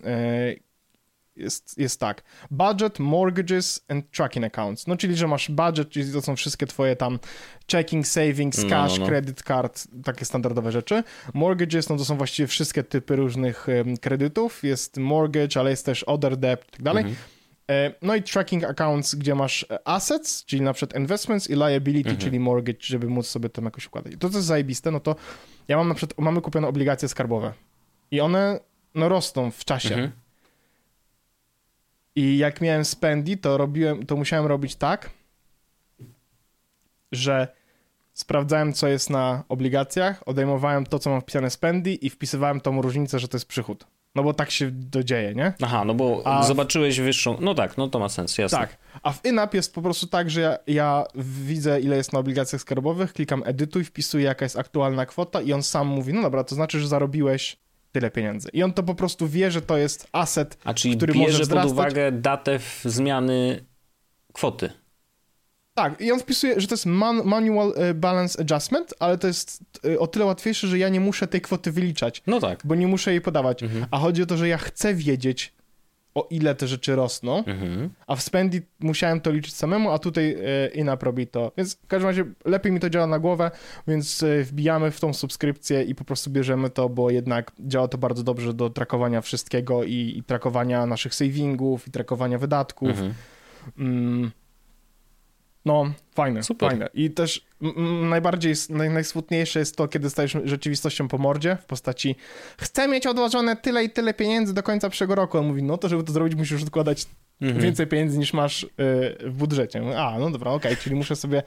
jest, 1.36 1.78
jest 1.78 2.00
tak, 2.00 2.24
budget, 2.52 3.00
mortgages 3.00 3.86
and 3.88 4.12
tracking 4.12 4.46
accounts. 4.46 4.88
No, 4.88 4.98
czyli, 4.98 5.16
że 5.16 5.28
masz 5.28 5.52
budget, 5.52 5.90
czyli 5.90 6.14
to 6.14 6.22
są 6.22 6.36
wszystkie 6.36 6.68
twoje 6.68 6.96
tam 6.96 7.20
checking, 7.72 8.08
savings, 8.08 8.64
No, 8.64 8.70
cash, 8.70 8.94
no, 8.94 9.00
no. 9.00 9.08
credit 9.10 9.44
card, 9.44 9.88
takie 10.04 10.26
standardowe 10.26 10.72
rzeczy. 10.72 11.04
Mortgages, 11.34 11.90
no 11.90 11.98
to 11.98 12.06
są 12.06 12.18
właściwie 12.18 12.48
wszystkie 12.48 12.84
typy 12.84 13.16
różnych 13.16 13.70
em, 13.70 13.98
kredytów. 13.98 14.64
Jest 14.64 14.98
mortgage, 14.98 15.60
ale 15.60 15.70
jest 15.70 15.86
też 15.86 16.04
other 16.04 16.38
debt 16.38 16.68
i 16.68 16.72
tak 16.72 16.82
dalej. 16.82 17.04
Mhm. 17.04 17.22
E, 17.72 17.94
No 18.02 18.16
i 18.16 18.24
tracking 18.24 18.64
accounts, 18.64 19.16
gdzie 19.16 19.36
masz 19.36 19.66
e, 19.70 19.88
assets, 19.88 20.46
czyli 20.46 20.62
na 20.62 20.74
przykład 20.74 21.00
investments 21.00 21.50
i 21.50 21.54
liability, 21.54 22.10
Mhm. 22.10 22.18
czyli 22.18 22.40
mortgage, 22.40 22.80
żeby 22.82 23.08
móc 23.08 23.28
sobie 23.28 23.50
to 23.50 23.62
jakoś 23.62 23.88
układać. 23.88 24.14
I 24.14 24.18
to, 24.18 24.30
co 24.30 24.38
jest 24.38 24.48
zajebiste, 24.48 24.92
no 24.92 25.00
to 25.00 25.16
ja 25.68 25.78
mam 25.78 25.88
na 25.88 25.96
przykład, 25.96 26.20
mamy 26.20 26.42
kupione 26.42 26.68
obligacje 26.68 27.08
skarbowe 27.10 27.54
i 28.12 28.22
one, 28.22 28.60
no 28.96 29.10
rosną 29.10 29.52
w 29.52 29.66
czasie. 29.66 29.90
Mhm. 29.96 30.12
I 32.16 32.38
jak 32.38 32.62
miałem 32.62 32.86
spendi, 32.86 33.38
to 33.38 33.58
robiłem, 33.58 34.06
to 34.06 34.16
musiałem 34.16 34.46
robić 34.46 34.76
tak, 34.76 35.10
że 37.12 37.48
sprawdzałem, 38.14 38.74
co 38.74 38.88
jest 38.88 39.10
na 39.10 39.44
obligacjach, 39.50 40.24
odejmowałem 40.28 40.86
to, 40.86 41.00
co 41.00 41.10
mam 41.10 41.22
wpisane 41.22 41.50
spendi 41.50 42.06
i 42.06 42.10
wpisywałem 42.10 42.62
tą 42.62 42.82
różnicę, 42.82 43.20
że 43.20 43.28
to 43.28 43.38
jest 43.38 43.48
przychód. 43.48 43.86
No 44.16 44.24
bo 44.24 44.34
tak 44.34 44.52
się 44.52 44.72
dodzieje, 44.72 45.36
nie? 45.36 45.54
Aha, 45.62 45.86
no 45.86 45.94
bo 45.94 46.22
A- 46.26 46.44
zobaczyłeś 46.44 47.00
wyższą. 47.00 47.38
No 47.42 47.56
tak, 47.56 47.78
no 47.78 47.88
to 47.88 48.00
ma 48.00 48.10
sens, 48.10 48.38
jasne. 48.38 48.58
Tak. 48.58 48.78
A 49.04 49.12
w 49.12 49.26
INAP 49.26 49.54
jest 49.54 49.74
po 49.76 49.82
prostu 49.82 50.08
tak, 50.08 50.30
że 50.30 50.42
ja, 50.42 50.58
ja 50.68 51.04
widzę, 51.16 51.82
ile 51.82 51.96
jest 51.96 52.14
na 52.14 52.20
obligacjach 52.20 52.62
skarbowych, 52.62 53.14
klikam 53.14 53.44
edytuj, 53.46 53.84
wpisuję, 53.84 54.26
jaka 54.26 54.46
jest 54.46 54.58
aktualna 54.58 55.06
kwota 55.06 55.42
i 55.42 55.54
on 55.54 55.64
sam 55.64 55.88
mówi, 55.88 56.14
no 56.14 56.22
dobra, 56.22 56.44
to 56.44 56.56
znaczy, 56.56 56.80
że 56.80 56.88
zarobiłeś 56.88 57.58
tyle 57.94 58.12
pieniędzy. 58.12 58.50
I 58.54 58.64
on 58.64 58.74
to 58.74 58.84
po 58.84 58.96
prostu 58.96 59.28
wie, 59.28 59.52
że 59.52 59.62
to 59.62 59.78
jest 59.78 60.08
aset, 60.12 60.58
A 60.64 60.74
czyli 60.74 60.98
który 60.98 61.14
może 61.14 61.26
bierze 61.28 61.40
pod 61.40 61.48
wzrastać. 61.50 61.72
uwagę 61.72 62.12
datę 62.12 62.60
zmiany 62.86 63.66
kwoty. 64.34 64.70
Tak, 65.76 66.02
i 66.02 66.12
on 66.12 66.20
wpisuje, 66.20 66.62
że 66.62 66.68
to 66.68 66.74
jest 66.74 66.86
man, 66.86 67.22
manual 67.26 67.74
e, 67.78 67.94
balance 67.94 68.40
adjustment, 68.42 68.94
ale 69.00 69.18
to 69.18 69.28
jest 69.28 69.64
e, 69.86 70.00
o 70.00 70.08
tyle 70.08 70.26
łatwiejsze, 70.26 70.68
że 70.68 70.78
ja 70.78 70.90
nie 70.90 71.00
muszę 71.00 71.28
tej 71.28 71.42
kwoty 71.42 71.72
wyliczać, 71.72 72.24
No 72.28 72.40
tak. 72.40 72.60
bo 72.64 72.76
nie 72.76 72.88
muszę 72.88 73.12
jej 73.12 73.22
podawać. 73.22 73.64
Mhm. 73.64 73.86
A 73.92 73.98
chodzi 74.00 74.24
o 74.24 74.26
to, 74.26 74.38
że 74.38 74.48
ja 74.48 74.58
chcę 74.58 74.94
wiedzieć, 74.96 75.54
o 76.16 76.28
ile 76.30 76.56
te 76.56 76.68
rzeczy 76.68 76.96
rosną, 76.96 77.44
Mhm. 77.46 77.90
a 78.08 78.16
w 78.16 78.22
Spendi 78.22 78.62
musiałem 78.80 79.22
to 79.22 79.32
liczyć 79.32 79.54
samemu, 79.56 79.92
a 79.92 80.00
tutaj 80.00 80.38
e, 80.42 80.68
Inap 80.68 81.04
robi 81.04 81.28
to. 81.28 81.52
Więc 81.58 81.76
w 81.76 81.88
każdym 81.88 82.08
razie 82.10 82.26
lepiej 82.46 82.72
mi 82.72 82.80
to 82.80 82.90
działa 82.90 83.08
na 83.08 83.20
głowę, 83.20 83.52
więc 83.88 84.24
e, 84.24 84.44
wbijamy 84.44 84.92
w 84.92 85.00
tą 85.00 85.14
subskrypcję 85.14 85.84
i 85.84 85.96
po 85.96 86.04
prostu 86.04 86.30
bierzemy 86.30 86.70
to, 86.70 86.90
bo 86.90 87.10
jednak 87.10 87.52
działa 87.60 87.88
to 87.88 87.98
bardzo 87.98 88.24
dobrze 88.24 88.54
do 88.54 88.70
trakowania 88.70 89.22
wszystkiego 89.22 89.84
i, 89.84 90.14
i 90.18 90.24
trakowania 90.24 90.86
naszych 90.86 91.16
savingów, 91.16 91.88
i 91.88 91.92
trakowania 91.92 92.38
wydatków. 92.38 92.90
Mhm. 92.90 93.14
Mm. 93.78 94.32
No, 95.66 95.94
fajne, 96.16 96.44
Super. 96.44 96.70
fajne. 96.70 96.90
I 96.94 97.12
też 97.12 97.46
najbardziej, 98.10 98.54
naj, 98.70 98.90
najsmutniejsze 98.90 99.60
jest 99.60 99.76
to, 99.76 99.88
kiedy 99.88 100.10
stajesz 100.10 100.38
rzeczywistością 100.44 101.08
po 101.08 101.18
mordzie 101.18 101.58
w 101.62 101.66
postaci 101.66 102.16
chcę 102.58 102.88
mieć 102.88 103.08
odłożone 103.08 103.56
tyle 103.56 103.84
i 103.84 103.90
tyle 103.90 104.14
pieniędzy 104.14 104.54
do 104.54 104.64
końca 104.64 104.90
przyszłego 104.90 105.16
roku. 105.16 105.38
On 105.38 105.48
mówi, 105.48 105.64
no 105.64 105.78
to 105.78 105.90
żeby 105.90 106.04
to 106.04 106.14
zrobić 106.14 106.36
musisz 106.36 106.64
odkładać 106.64 107.06
Mhm. 107.42 107.62
więcej 107.62 107.88
pieniędzy 107.88 108.18
niż 108.18 108.34
masz 108.34 108.64
y, 108.64 108.68
w 109.26 109.32
budżecie. 109.38 110.00
A, 110.00 110.20
no 110.20 110.32
dobra, 110.32 110.52
okej, 110.52 110.78
czyli 110.78 110.96
muszę 110.96 111.16
sobie... 111.16 111.44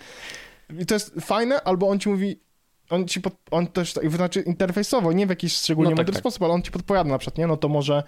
I 0.81 0.87
to 0.87 0.95
jest 0.95 1.15
fajne, 1.21 1.61
albo 1.63 1.89
on 1.89 1.99
ci 1.99 2.09
mówi, 2.09 2.41
on 2.91 3.09
ci, 3.09 3.21
pod, 3.21 3.35
on 3.51 3.67
też, 3.67 3.93
tak- 3.93 4.11
znaczy 4.11 4.41
interfejsowo, 4.41 5.13
nie 5.13 5.27
w 5.27 5.31
jakiś 5.31 5.57
szczególnie 5.57 5.91
No 5.91 5.97
tak, 5.97 5.99
mądry 5.99 6.13
tak. 6.13 6.21
sposób, 6.21 6.43
ale 6.43 6.53
on 6.53 6.63
ci 6.63 6.71
podpowiada 6.71 7.11
na 7.11 7.19
przykład, 7.19 7.39
nie, 7.39 7.47
no 7.47 7.57
to 7.57 7.69
może 7.69 8.03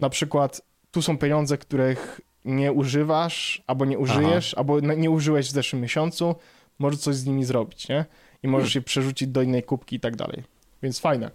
na 0.00 0.10
przykład 0.10 0.62
tu 0.90 1.02
są 1.02 1.18
pieniądze, 1.18 1.58
których 1.58 2.20
nie 2.44 2.72
używasz, 2.72 3.62
albo 3.66 3.84
nie 3.84 3.98
użyjesz, 3.98 4.54
albo 4.54 4.80
na- 4.80 4.94
nie 4.94 5.10
użyłeś 5.10 5.46
w 5.48 5.50
zeszłym 5.52 5.82
miesiącu, 5.82 6.34
możesz 6.78 7.00
coś 7.00 7.14
z 7.16 7.26
nimi 7.26 7.44
zrobić, 7.44 7.88
nie? 7.88 8.04
I 8.42 8.48
możesz 8.48 8.74
je 8.74 8.82
przerzucić 8.82 9.28
do 9.28 9.42
innej 9.42 9.62
kubki 9.62 9.96
i 9.96 10.00
tak 10.00 10.16
dalej. 10.16 10.42
Więc 10.82 10.98
fajne. 11.00 11.30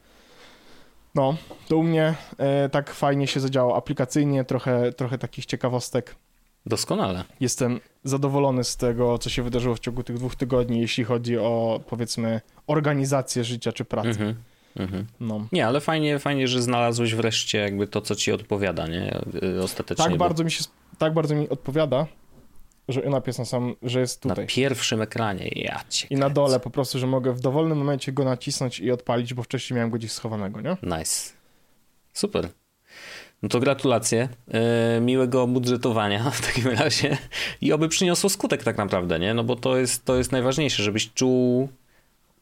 No, 1.15 1.35
to 1.67 1.77
u 1.77 1.83
mnie 1.83 2.15
e, 2.37 2.69
tak 2.69 2.93
fajnie 2.93 3.27
się 3.27 3.39
zadziało 3.39 3.75
aplikacyjnie, 3.75 4.43
trochę, 4.43 4.93
trochę 4.93 5.17
takich 5.17 5.45
ciekawostek. 5.45 6.15
Doskonale. 6.65 7.23
Jestem 7.39 7.79
zadowolony 8.03 8.63
z 8.63 8.77
tego, 8.77 9.17
co 9.17 9.29
się 9.29 9.43
wydarzyło 9.43 9.75
w 9.75 9.79
ciągu 9.79 10.03
tych 10.03 10.15
dwóch 10.17 10.35
tygodni, 10.35 10.81
jeśli 10.81 11.03
chodzi 11.03 11.37
o, 11.37 11.79
powiedzmy, 11.89 12.41
organizację 12.67 13.43
życia 13.43 13.71
czy 13.71 13.85
pracy. 13.85 14.09
Mhm. 14.09 14.35
Mhm. 14.75 15.05
No. 15.19 15.47
Nie, 15.51 15.67
ale 15.67 15.81
fajnie, 15.81 16.19
fajnie, 16.19 16.47
że 16.47 16.61
znalazłeś 16.61 17.15
wreszcie 17.15 17.57
jakby 17.57 17.87
to, 17.87 18.01
co 18.01 18.15
ci 18.15 18.31
odpowiada, 18.31 18.87
nie? 18.87 19.21
Y, 19.43 19.63
Ostatecznie. 19.63 20.03
Tak 20.05 20.11
bo 20.13 20.17
bardzo 20.17 20.43
mi 20.43 20.51
się, 20.51 20.63
tak 20.97 21.13
bardzo 21.13 21.35
mi 21.35 21.49
odpowiada, 21.49 22.07
że 22.87 23.01
Inap 23.01 23.27
jest 23.27 23.39
na 23.39 23.45
sam, 23.45 23.75
że 23.83 23.99
jest 23.99 24.25
Na 24.25 24.35
tutaj. 24.35 24.47
pierwszym 24.47 25.01
ekranie, 25.01 25.49
ja 25.55 25.81
cię 25.89 26.07
I 26.09 26.15
na 26.15 26.29
dole 26.29 26.59
po 26.59 26.69
prostu, 26.69 26.99
że 26.99 27.07
mogę 27.07 27.33
w 27.33 27.39
dowolnym 27.41 27.77
momencie 27.77 28.11
go 28.11 28.23
nacisnąć 28.23 28.79
i 28.79 28.91
odpalić, 28.91 29.33
bo 29.33 29.43
wcześniej 29.43 29.75
miałem 29.75 29.89
go 29.91 29.97
gdzieś 29.97 30.11
schowanego, 30.11 30.61
nie? 30.61 30.77
Nice. 30.83 31.33
Super. 32.13 32.49
No 33.43 33.49
to 33.49 33.59
gratulacje. 33.59 34.29
Yy, 34.47 35.01
miłego 35.01 35.47
budżetowania 35.47 36.29
w 36.31 36.41
takim 36.47 36.67
razie. 36.67 37.17
I 37.61 37.73
oby 37.73 37.89
przyniosło 37.89 38.29
skutek 38.29 38.63
tak 38.63 38.77
naprawdę, 38.77 39.19
nie? 39.19 39.33
No 39.33 39.43
bo 39.43 39.55
to 39.55 39.77
jest, 39.77 40.05
to 40.05 40.15
jest 40.15 40.31
najważniejsze, 40.31 40.83
żebyś 40.83 41.13
czuł 41.13 41.69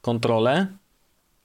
kontrolę 0.01 0.67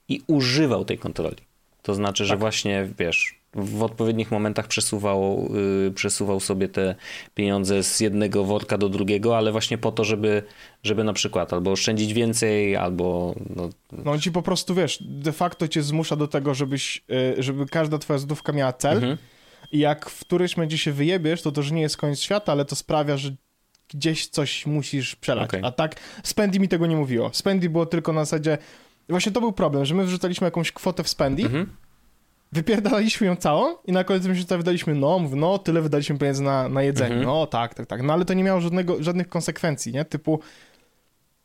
i 0.07 0.21
używał 0.27 0.85
tej 0.85 0.97
kontroli. 0.97 1.37
To 1.81 1.93
znaczy, 1.95 2.25
że 2.25 2.33
Tak. 2.33 2.39
właśnie, 2.39 2.87
wiesz, 2.99 3.40
w 3.55 3.83
odpowiednich 3.83 4.31
momentach 4.31 4.67
przesuwał, 4.67 5.49
yy, 5.85 5.91
przesuwał 5.91 6.39
sobie 6.39 6.67
te 6.69 6.95
pieniądze 7.35 7.83
z 7.83 7.99
jednego 7.99 8.43
worka 8.43 8.77
do 8.77 8.89
drugiego, 8.89 9.37
ale 9.37 9.51
właśnie 9.51 9.77
po 9.77 9.91
to, 9.91 10.03
żeby, 10.03 10.43
żeby 10.83 11.03
na 11.03 11.13
przykład 11.13 11.53
albo 11.53 11.71
oszczędzić 11.71 12.13
więcej, 12.13 12.75
albo 12.75 13.35
no, 13.55 13.69
No 14.05 14.19
ci 14.19 14.31
po 14.31 14.41
prostu, 14.41 14.75
wiesz, 14.75 14.97
de 15.01 15.31
facto 15.31 15.67
cię 15.67 15.83
zmusza 15.83 16.15
do 16.15 16.27
tego, 16.27 16.53
żebyś, 16.53 17.03
y, 17.37 17.43
żeby 17.43 17.65
każda 17.65 17.97
twoja 17.97 18.19
złotówka 18.19 18.51
miała 18.53 18.73
cel 18.73 18.97
Mhm. 18.97 19.17
i 19.71 19.79
jak 19.79 20.09
w 20.09 20.19
którymś 20.19 20.57
momencie 20.57 20.77
się 20.77 20.91
wyjebiesz, 20.91 21.41
to 21.41 21.51
to, 21.51 21.63
że 21.63 21.73
nie 21.75 21.81
jest 21.81 21.97
koniec 21.97 22.19
świata, 22.19 22.51
ale 22.51 22.65
to 22.65 22.75
sprawia, 22.75 23.17
że 23.17 23.35
gdzieś 23.93 24.27
coś 24.27 24.65
musisz 24.65 25.15
przelać. 25.15 25.49
Okej. 25.49 25.61
A 25.63 25.71
tak 25.71 25.95
Spendi 26.23 26.59
mi 26.59 26.67
tego 26.67 26.87
nie 26.87 26.95
mówiło. 26.95 27.29
Spendi 27.33 27.69
było 27.69 27.85
tylko 27.85 28.13
na 28.13 28.25
zasadzie... 28.25 28.57
Właśnie 29.09 29.31
to 29.31 29.41
był 29.41 29.51
problem, 29.51 29.85
że 29.85 29.95
my 29.95 30.05
wrzucaliśmy 30.05 30.45
jakąś 30.45 30.71
kwotę 30.71 31.03
w 31.03 31.09
Spendi, 31.09 31.43
Mhm. 31.43 31.69
Wypierdalaliśmy 32.51 33.27
ją 33.27 33.35
całą 33.35 33.75
i 33.85 33.91
na 33.91 34.03
koniec 34.03 34.25
miesiąca 34.25 34.57
wydaliśmy, 34.57 34.95
no, 34.95 35.19
mów, 35.19 35.33
no, 35.33 35.57
tyle 35.57 35.81
wydaliśmy 35.81 36.17
pieniędzy 36.17 36.43
na, 36.43 36.69
na 36.69 36.81
jedzenie. 36.83 37.15
Mhm. 37.15 37.25
No, 37.27 37.47
tak, 37.47 37.73
tak, 37.73 37.85
tak. 37.87 38.01
No, 38.03 38.13
ale 38.13 38.25
to 38.25 38.33
nie 38.33 38.43
miało 38.43 38.61
żadnego, 38.61 39.03
żadnych 39.03 39.29
konsekwencji, 39.29 39.93
nie? 39.93 40.05
Typu, 40.05 40.39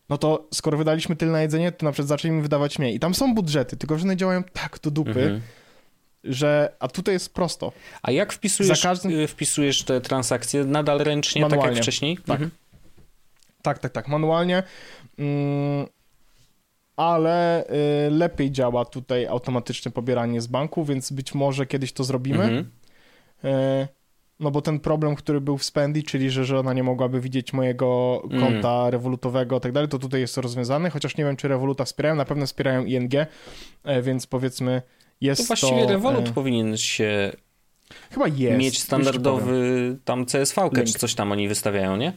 no 0.08 0.18
to 0.18 0.48
skoro 0.54 0.78
wydaliśmy 0.78 1.16
tyle 1.16 1.32
na 1.32 1.42
jedzenie, 1.42 1.72
to 1.72 1.86
na 1.86 1.92
przykład 1.92 2.08
zacznijmy 2.08 2.42
wydawać 2.42 2.78
mniej. 2.78 2.94
I 2.94 3.00
tam 3.00 3.14
są 3.14 3.34
budżety, 3.34 3.76
tylko 3.76 3.98
że 3.98 4.04
one 4.04 4.16
działają 4.16 4.42
tak 4.44 4.78
do 4.82 4.90
dupy, 4.90 5.10
Mhm. 5.22 5.40
że, 6.24 6.72
a 6.80 6.88
tutaj 6.88 7.14
jest 7.14 7.34
prosto. 7.34 7.72
A 8.02 8.10
jak 8.10 8.32
wpisujesz, 8.32 8.82
każdym- 8.82 9.12
y, 9.20 9.26
wpisujesz 9.28 9.82
te 9.84 10.00
transakcje? 10.00 10.64
Nadal 10.64 10.98
ręcznie, 10.98 11.42
tak 11.42 11.50
jak 11.50 11.58
Manualnie. 11.58 11.82
wcześniej? 11.82 12.16
Tak. 12.16 12.28
Mhm. 12.30 12.50
Tak, 13.62 13.78
tak, 13.78 13.92
tak, 13.92 14.08
manualnie. 14.08 14.62
Mm, 15.18 15.86
ale 16.96 17.64
y, 18.06 18.10
lepiej 18.10 18.50
działa 18.50 18.84
tutaj 18.84 19.26
automatyczne 19.26 19.90
pobieranie 19.90 20.40
z 20.40 20.46
banku, 20.46 20.84
więc 20.84 21.12
być 21.12 21.34
może 21.34 21.66
kiedyś 21.66 21.92
to 21.92 22.04
zrobimy. 22.04 22.42
Mhm. 22.44 22.70
E, 23.44 23.88
No 24.40 24.50
bo 24.50 24.62
ten 24.62 24.80
problem, 24.80 25.14
który 25.16 25.40
był 25.40 25.58
w 25.58 25.64
Spendi, 25.64 26.02
czyli 26.02 26.30
że, 26.30 26.44
że 26.44 26.58
ona 26.58 26.72
nie 26.72 26.82
mogłaby 26.82 27.20
widzieć 27.20 27.52
mojego 27.52 28.22
Mm. 28.30 28.40
konta 28.40 28.90
rewolutowego 28.90 29.56
i 29.56 29.60
tak 29.60 29.72
dalej, 29.72 29.88
to 29.88 29.98
tutaj 29.98 30.20
jest 30.20 30.34
to 30.34 30.40
rozwiązane, 30.40 30.90
chociaż 30.90 31.16
nie 31.16 31.24
wiem, 31.24 31.36
czy 31.36 31.48
Revoluta 31.48 31.84
wspierają, 31.84 32.14
na 32.14 32.24
pewno 32.24 32.46
wspierają 32.46 32.84
ING, 32.84 33.14
e, 33.84 34.02
więc 34.02 34.26
powiedzmy 34.26 34.82
jest 35.20 35.40
To 35.42 35.46
właściwie 35.46 35.82
to... 35.82 35.88
Revolut 35.88 36.28
e, 36.28 36.32
powinien 36.32 36.76
się 36.76 37.32
Chyba 38.10 38.28
jest. 38.28 38.58
mieć 38.58 38.82
standardowy 38.82 39.98
tam 40.04 40.26
CSV 40.26 40.70
czy 40.86 40.92
coś 40.92 41.14
tam 41.14 41.32
oni 41.32 41.48
wystawiają, 41.48 41.96
nie? 41.96 42.12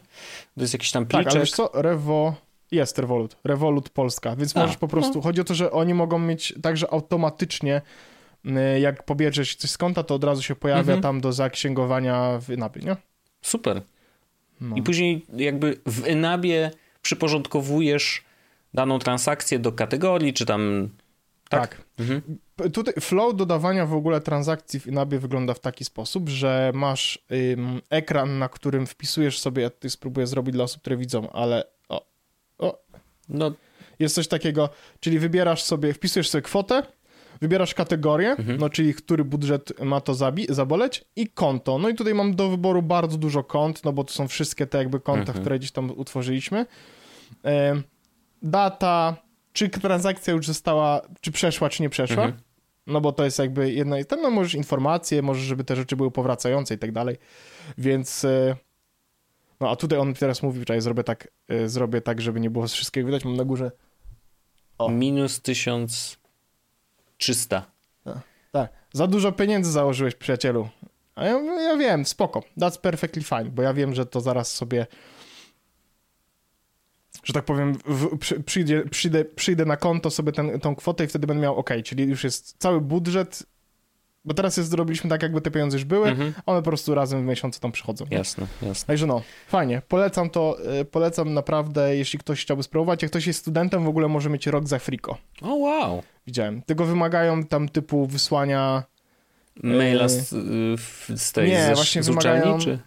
To 0.55 0.61
jest 0.61 0.73
jakiś 0.73 0.91
tam 0.91 1.05
powiem. 1.05 1.23
Tak, 1.25 1.33
ale 1.33 1.39
wiesz 1.41 1.51
pliczek. 1.51 1.71
co, 1.73 1.81
Revo... 1.81 2.33
Jest 2.71 2.99
Revolut, 2.99 3.37
Revolut 3.43 3.89
Polska, 3.89 4.35
więc 4.35 4.57
A, 4.57 4.59
możesz 4.59 4.77
po 4.77 4.87
prostu, 4.87 5.21
chodzi 5.21 5.41
o 5.41 5.43
to, 5.43 5.53
że 5.53 5.71
oni 5.71 5.93
mogą 5.93 6.19
mieć 6.19 6.53
także 6.61 6.93
automatycznie, 6.93 7.81
y, 8.45 8.79
jak 8.79 9.03
pobierzesz 9.03 9.55
coś 9.55 9.71
z 9.71 9.77
konta, 9.77 10.03
to 10.03 10.15
od 10.15 10.23
razu 10.23 10.41
się 10.43 10.55
pojawia 10.55 10.79
Mhm. 10.81 11.01
tam 11.01 11.21
do 11.21 11.33
zaksięgowania 11.33 12.39
w 12.41 12.49
Inapie, 12.49 12.79
nie? 12.81 12.95
Super. 13.41 13.81
No. 14.61 14.75
I 14.75 14.81
później 14.81 15.25
jakby 15.37 15.77
w 15.85 16.07
Enabie 16.07 16.71
przyporządkowujesz 17.01 18.23
daną 18.73 18.99
transakcję 18.99 19.59
do 19.59 19.71
kategorii, 19.71 20.33
czy 20.33 20.45
tam... 20.45 20.89
tak? 21.49 21.75
tak. 21.75 21.81
Mhm. 21.99 22.21
Tutaj 22.73 22.93
flow 22.99 23.35
dodawania 23.35 23.85
w 23.85 23.93
ogóle 23.93 24.21
transakcji 24.21 24.79
w 24.79 24.87
Inabie 24.87 25.19
wygląda 25.19 25.53
w 25.53 25.59
taki 25.59 25.85
sposób, 25.85 26.29
że 26.29 26.71
masz 26.75 27.19
ym, 27.53 27.81
ekran, 27.89 28.39
na 28.39 28.49
którym 28.49 28.87
wpisujesz 28.87 29.39
sobie, 29.39 29.63
ja 29.63 29.69
tutaj 29.69 29.91
spróbuję 29.91 30.27
zrobić 30.27 30.53
dla 30.53 30.63
osób, 30.63 30.81
które 30.81 30.97
widzą, 30.97 31.29
ale 31.31 31.63
No, 33.29 33.51
jest 33.99 34.15
coś 34.15 34.27
takiego, 34.27 34.69
czyli 34.99 35.19
wybierasz 35.19 35.63
sobie, 35.63 35.93
wpisujesz 35.93 36.29
sobie 36.29 36.41
kwotę, 36.41 36.83
wybierasz 37.41 37.73
kategorię, 37.73 38.29
Mhm. 38.29 38.57
no 38.59 38.69
czyli 38.69 38.93
który 38.93 39.23
budżet 39.25 39.79
ma 39.83 40.01
to 40.01 40.13
zabi- 40.13 40.51
zaboleć 40.53 41.05
i 41.15 41.27
konto. 41.27 41.77
No 41.79 41.89
i 41.89 41.95
tutaj 41.95 42.13
mam 42.13 42.35
do 42.35 42.49
wyboru 42.49 42.81
bardzo 42.81 43.17
dużo 43.17 43.43
kont, 43.43 43.83
no 43.83 43.93
bo 43.93 44.03
to 44.03 44.13
są 44.13 44.27
wszystkie 44.27 44.67
te 44.67 44.77
jakby 44.77 44.99
konta, 44.99 45.21
Mhm. 45.21 45.39
które 45.39 45.59
gdzieś 45.59 45.71
tam 45.71 45.91
utworzyliśmy. 45.97 46.65
Em, 47.43 47.83
data, 48.41 49.15
czy 49.53 49.69
transakcja 49.69 50.33
już 50.33 50.47
została, 50.47 51.01
czy 51.21 51.31
przeszła, 51.31 51.69
czy 51.69 51.81
nie 51.81 51.89
przeszła. 51.89 52.23
Mhm. 52.23 52.41
No 52.87 53.01
bo 53.01 53.11
to 53.11 53.25
jest 53.25 53.39
jakby 53.39 53.71
jedna, 53.73 54.03
tam 54.03 54.21
no 54.21 54.29
możesz 54.29 54.53
informacje, 54.55 55.21
możesz, 55.21 55.43
żeby 55.43 55.63
te 55.63 55.75
rzeczy 55.75 55.95
były 55.95 56.11
powracające 56.11 56.73
i 56.75 56.77
tak 56.77 56.91
dalej. 56.91 57.17
Więc 57.77 58.25
e, 58.25 58.55
no 59.59 59.69
a 59.69 59.75
tutaj 59.75 59.99
on 59.99 60.13
teraz 60.13 60.43
mówi, 60.43 60.63
że 60.69 60.81
zrobię 60.81 61.03
tak, 61.03 61.27
e, 61.47 61.69
zrobię 61.69 62.01
tak, 62.01 62.21
żeby 62.21 62.39
nie 62.39 62.49
było 62.49 62.67
z 62.67 62.73
wszystkiego 62.73 63.07
widać. 63.07 63.25
Mam 63.25 63.35
na 63.35 63.45
górze 63.45 63.71
O. 64.77 64.89
minus 64.89 65.41
1300. 65.41 67.65
Tak, 68.51 68.71
za 68.93 69.07
dużo 69.07 69.31
pieniędzy 69.31 69.71
założyłeś, 69.71 70.15
przyjacielu. 70.15 70.69
A 71.15 71.25
ja, 71.25 71.39
ja 71.61 71.77
wiem, 71.77 72.05
spoko, 72.05 72.43
that's 72.57 72.79
perfectly 72.79 73.23
fine, 73.23 73.45
bo 73.45 73.61
ja 73.61 73.73
wiem, 73.73 73.95
że 73.95 74.05
to 74.05 74.21
zaraz 74.21 74.51
sobie, 74.51 74.87
że 77.23 77.33
tak 77.33 77.45
powiem, 77.45 77.73
w, 77.85 78.17
przy, 78.17 78.43
przyjdzie, 78.43 78.83
przyjdę, 78.91 79.25
przyjdę 79.25 79.65
na 79.65 79.77
konto 79.77 80.09
sobie 80.09 80.31
ten, 80.31 80.59
tą 80.59 80.75
kwotę 80.75 81.03
i 81.03 81.07
wtedy 81.07 81.27
będę 81.27 81.43
miał 81.43 81.55
OK, 81.55 81.69
czyli 81.83 82.03
już 82.03 82.23
jest 82.23 82.55
cały 82.57 82.81
budżet 82.81 83.43
Bo 84.25 84.33
teraz 84.33 84.57
jest, 84.57 84.69
zrobiliśmy 84.69 85.09
tak, 85.09 85.23
jakby 85.23 85.41
te 85.41 85.51
pieniądze 85.51 85.77
już 85.77 85.85
były, 85.85 86.07
Mhm. 86.07 86.33
one 86.45 86.59
po 86.59 86.63
prostu 86.65 86.95
razem 86.95 87.21
w 87.21 87.25
miesiącu 87.25 87.59
tam 87.59 87.71
przychodzą. 87.71 88.05
nie? 88.11 88.17
Jasne, 88.17 88.47
jasne. 88.61 88.87
Także 88.87 89.07
no, 89.07 89.21
fajnie. 89.47 89.81
Polecam 89.87 90.29
to, 90.29 90.57
y, 90.81 90.85
polecam 90.85 91.33
naprawdę, 91.33 91.95
jeśli 91.95 92.19
ktoś 92.19 92.41
chciałby 92.41 92.63
spróbować. 92.63 93.01
Jak 93.01 93.11
ktoś 93.11 93.27
jest 93.27 93.39
studentem, 93.39 93.83
w 93.85 93.87
ogóle 93.87 94.07
może 94.07 94.29
mieć 94.29 94.47
rok 94.47 94.67
za 94.67 94.79
friko. 94.79 95.17
O 95.41 95.55
wow. 95.55 96.03
Widziałem. 96.27 96.61
Tego 96.61 96.85
wymagają 96.85 97.43
tam 97.43 97.69
typu 97.69 98.07
wysłania... 98.07 98.83
Maila 99.63 100.07
z, 100.09 100.33
y, 100.33 101.17
z 101.17 101.31
tej 101.31 101.49
Nie, 101.49 101.65
ze, 101.65 101.75
właśnie 101.75 102.03
z 102.03 102.09
uczelni, 102.09 102.41
wymagają- 102.43 102.59
czy, 102.63 102.79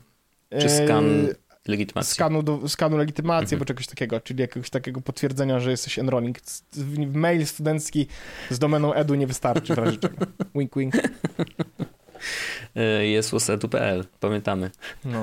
y, 0.56 0.60
czy 0.60 0.68
skan 0.68 1.28
legitymacji? 1.68 2.14
skanu, 2.14 2.42
do, 2.42 2.68
skanu 2.68 2.96
legitymacji, 2.96 3.44
Mhm. 3.44 3.56
albo 3.56 3.64
czegoś 3.64 3.86
takiego, 3.86 4.20
czyli 4.20 4.40
jakiegoś 4.40 4.70
takiego 4.70 5.00
potwierdzenia, 5.00 5.60
że 5.60 5.70
jesteś 5.70 5.98
enrolling. 5.98 6.38
Mail 7.12 7.46
studencki 7.46 8.06
z 8.50 8.58
domeną 8.58 8.94
edu 8.94 9.14
nie 9.14 9.26
wystarczy 9.26 9.74
w 9.74 9.78
razie 9.78 9.96
czego. 9.98 10.26
Wink, 10.54 10.76
wink. 10.76 10.94
Y, 12.76 13.06
Jesusedu.pl, 13.06 14.04
pamiętamy. 14.20 14.70
No. 15.04 15.22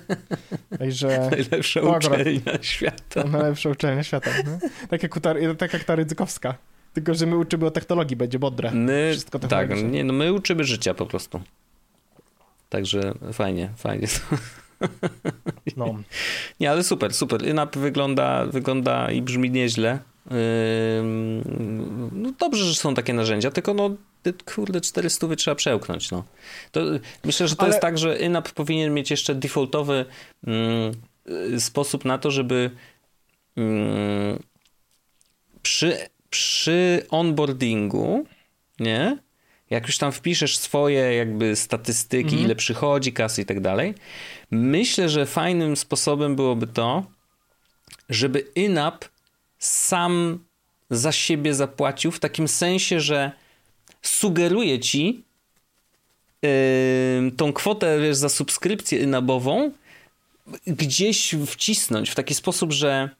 Także 0.78 1.28
Najlepsza 1.30 1.80
uczelnia 1.80 2.52
świata. 2.62 3.24
najlepsza 3.24 3.68
uczelnia 3.70 4.02
świata. 4.02 4.30
No? 4.46 4.58
Tak, 4.90 5.02
jak, 5.02 5.20
ta, 5.20 5.34
tak 5.58 5.72
jak 5.72 5.84
ta 5.84 5.94
ryzykowska. 5.94 6.54
Tylko, 6.94 7.14
że 7.14 7.26
my 7.26 7.36
uczymy 7.36 7.66
o 7.66 7.70
technologii, 7.70 8.16
będzie 8.16 8.38
bodre. 8.38 8.70
My, 8.70 9.08
Wszystko 9.12 9.38
tak, 9.38 9.82
nie, 9.82 10.04
no 10.04 10.12
my 10.12 10.32
uczymy 10.32 10.64
życia 10.64 10.94
po 10.94 11.06
prostu. 11.06 11.40
Także 12.68 13.14
fajnie, 13.32 13.70
fajnie. 13.76 14.06
No. 15.76 15.94
Nie, 16.60 16.70
ale 16.70 16.84
super, 16.84 17.14
super. 17.14 17.48
Inap 17.48 17.76
wygląda, 17.76 18.46
wygląda 18.46 19.10
i 19.10 19.22
brzmi 19.22 19.50
nieźle. 19.50 19.98
No 22.12 22.32
dobrze, 22.38 22.64
że 22.64 22.74
są 22.74 22.94
takie 22.94 23.12
narzędzia, 23.12 23.50
tylko 23.50 23.74
no 23.74 23.90
kurde 24.54 24.80
400 24.80 25.36
trzeba 25.36 25.54
przełknąć. 25.54 26.10
No. 26.10 26.24
To, 26.72 26.80
myślę, 27.24 27.48
że 27.48 27.56
to 27.56 27.62
Ale- 27.62 27.70
jest 27.70 27.80
tak, 27.80 27.98
że 27.98 28.18
Inap 28.18 28.48
powinien 28.52 28.94
mieć 28.94 29.10
jeszcze 29.10 29.34
defaultowy 29.34 30.04
y, 31.54 31.60
sposób 31.60 32.04
na 32.04 32.18
to, 32.18 32.30
żeby 32.30 32.70
przy, 35.62 35.98
przy 36.30 37.06
onboardingu, 37.10 38.24
nie? 38.78 39.18
Jak 39.70 39.86
już 39.86 39.98
tam 39.98 40.12
wpiszesz 40.12 40.58
swoje 40.58 41.14
jakby 41.14 41.56
statystyki, 41.56 42.24
Mhm. 42.28 42.44
ile 42.44 42.54
przychodzi, 42.56 43.12
kasy 43.12 43.42
i 43.42 43.44
tak 43.44 43.60
dalej, 43.60 43.94
myślę, 44.50 45.08
że 45.08 45.26
fajnym 45.26 45.76
sposobem 45.76 46.36
byłoby 46.36 46.66
to, 46.66 47.04
żeby 48.08 48.38
INAP 48.54 49.04
sam 49.58 50.38
za 50.90 51.12
siebie 51.12 51.54
zapłacił 51.54 52.10
w 52.10 52.18
takim 52.20 52.48
sensie, 52.48 53.00
że 53.00 53.32
sugeruje 54.02 54.78
ci 54.80 55.24
yy, 56.42 56.50
tą 57.36 57.52
kwotę 57.52 58.00
wiesz, 58.00 58.16
za 58.16 58.28
subskrypcję 58.28 58.98
inabową 58.98 59.70
gdzieś 60.66 61.34
wcisnąć 61.46 62.10
w 62.10 62.14
taki 62.14 62.34
sposób, 62.34 62.72
że 62.72 63.10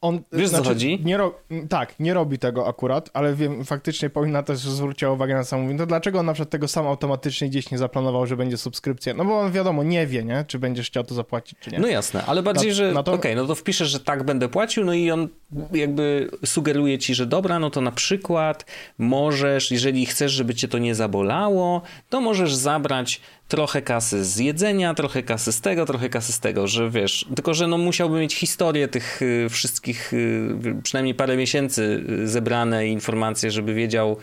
On, 0.00 0.20
Wiesz, 0.32 0.50
co 0.50 0.64
chodzi? 0.64 1.00
Nie 1.04 1.16
ro, 1.16 1.38
tak, 1.68 1.94
nie 2.00 2.14
robi 2.14 2.38
tego 2.38 2.68
akurat, 2.68 3.10
ale 3.12 3.34
wiem, 3.34 3.64
faktycznie 3.64 4.10
powinna 4.10 4.42
też 4.42 4.58
zwróciła 4.58 5.12
uwagę 5.12 5.34
na 5.34 5.44
sam 5.44 5.60
mówi, 5.60 5.78
to 5.78 5.86
dlaczego 5.86 6.18
on 6.18 6.26
na 6.26 6.32
przykład 6.32 6.50
tego 6.50 6.68
sam 6.68 6.86
automatycznie 6.86 7.48
gdzieś 7.48 7.70
nie 7.70 7.78
zaplanował, 7.78 8.26
że 8.26 8.36
będzie 8.36 8.56
subskrypcja? 8.56 9.14
No 9.14 9.24
bo 9.24 9.40
on 9.40 9.52
wiadomo, 9.52 9.82
nie 9.82 10.06
wie, 10.06 10.24
nie? 10.24 10.44
Czy 10.48 10.58
będziesz 10.58 10.86
chciał 10.86 11.04
to 11.04 11.14
zapłacić, 11.14 11.58
czy 11.60 11.70
nie. 11.70 11.78
No 11.78 11.86
jasne, 11.88 12.24
ale 12.26 12.42
bardziej, 12.42 12.68
Na- 12.68 12.74
że 12.74 12.92
na 12.92 13.02
to- 13.02 13.12
okej, 13.12 13.36
no 13.36 13.46
to 13.46 13.54
wpiszesz, 13.54 13.88
że 13.88 14.00
tak 14.00 14.22
będę 14.22 14.48
płacił, 14.48 14.84
no 14.84 14.94
i 14.94 15.10
on 15.10 15.28
jakby 15.72 16.30
sugeruje 16.44 16.98
ci, 16.98 17.14
że 17.14 17.26
dobra, 17.26 17.58
no 17.58 17.70
to 17.70 17.80
na 17.80 17.92
przykład 17.92 18.64
możesz, 18.98 19.70
jeżeli 19.70 20.06
chcesz, 20.06 20.32
żeby 20.32 20.54
cię 20.54 20.68
to 20.68 20.78
nie 20.78 20.94
zabolało, 20.94 21.82
to 22.08 22.20
możesz 22.20 22.54
zabrać 22.54 23.20
trochę 23.48 23.82
kasy 23.82 24.24
z 24.24 24.36
jedzenia, 24.36 24.94
trochę 24.94 25.22
kasy 25.22 25.52
z 25.52 25.60
tego, 25.60 25.86
trochę 25.86 26.08
kasy 26.08 26.32
z 26.32 26.40
tego, 26.40 26.66
że 26.66 26.90
wiesz, 26.90 27.26
tylko 27.36 27.54
że 27.54 27.66
no 27.66 27.78
musiałby 27.78 28.20
mieć 28.20 28.34
historię 28.34 28.88
tych 28.88 29.22
y, 29.22 29.46
wszystkich, 29.92 30.12
y, 30.12 30.82
przynajmniej 30.82 31.14
parę 31.14 31.36
miesięcy 31.36 32.04
y, 32.22 32.28
zebrane 32.28 32.86
informacje, 32.86 33.50
żeby 33.50 33.74
wiedział, 33.74 34.16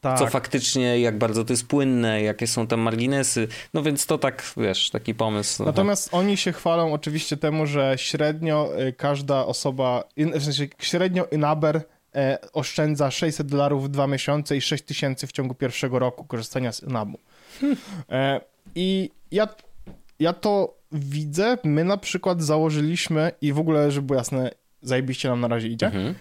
tak. 0.00 0.18
co 0.18 0.26
faktycznie, 0.26 1.00
jak 1.00 1.18
bardzo 1.18 1.44
to 1.44 1.52
jest 1.52 1.66
płynne, 1.66 2.22
jakie 2.22 2.46
są 2.46 2.66
tam 2.66 2.80
marginesy, 2.80 3.48
no 3.74 3.82
więc 3.82 4.06
to 4.06 4.18
tak, 4.18 4.52
wiesz, 4.56 4.90
taki 4.90 5.14
pomysł. 5.14 5.64
Natomiast 5.64 6.08
oni 6.12 6.36
się 6.36 6.52
chwalą 6.52 6.92
oczywiście 6.92 7.36
temu, 7.36 7.66
że 7.66 7.94
średnio 7.96 8.70
y, 8.80 8.92
każda 8.92 9.46
osoba, 9.46 10.04
w 10.16 10.44
sensie 10.44 10.68
średnio 10.78 11.24
Inaber 11.32 11.80
e, 12.14 12.38
oszczędza 12.52 13.10
600 13.10 13.46
dolarów 13.46 13.84
w 13.84 13.88
dwa 13.88 14.06
miesiące 14.06 14.56
i 14.56 14.60
6 14.60 14.84
tysięcy 14.84 15.26
w 15.26 15.32
ciągu 15.32 15.54
pierwszego 15.54 15.98
roku 15.98 16.24
korzystania 16.24 16.72
z 16.72 16.82
Inabu. 16.82 17.18
E, 18.10 18.40
I 18.74 19.10
ja, 19.30 19.48
ja 20.18 20.32
to 20.32 20.78
widzę. 20.92 21.58
My 21.64 21.84
na 21.84 21.96
przykład 21.96 22.42
założyliśmy 22.42 23.32
i 23.40 23.52
w 23.52 23.58
ogóle, 23.58 23.90
żeby 23.90 24.06
było 24.06 24.18
jasne, 24.18 24.50
zajebiście 24.82 25.28
nam 25.28 25.40
na 25.40 25.48
razie 25.48 25.68
idzie, 25.68 25.86
Mhm. 25.86 26.14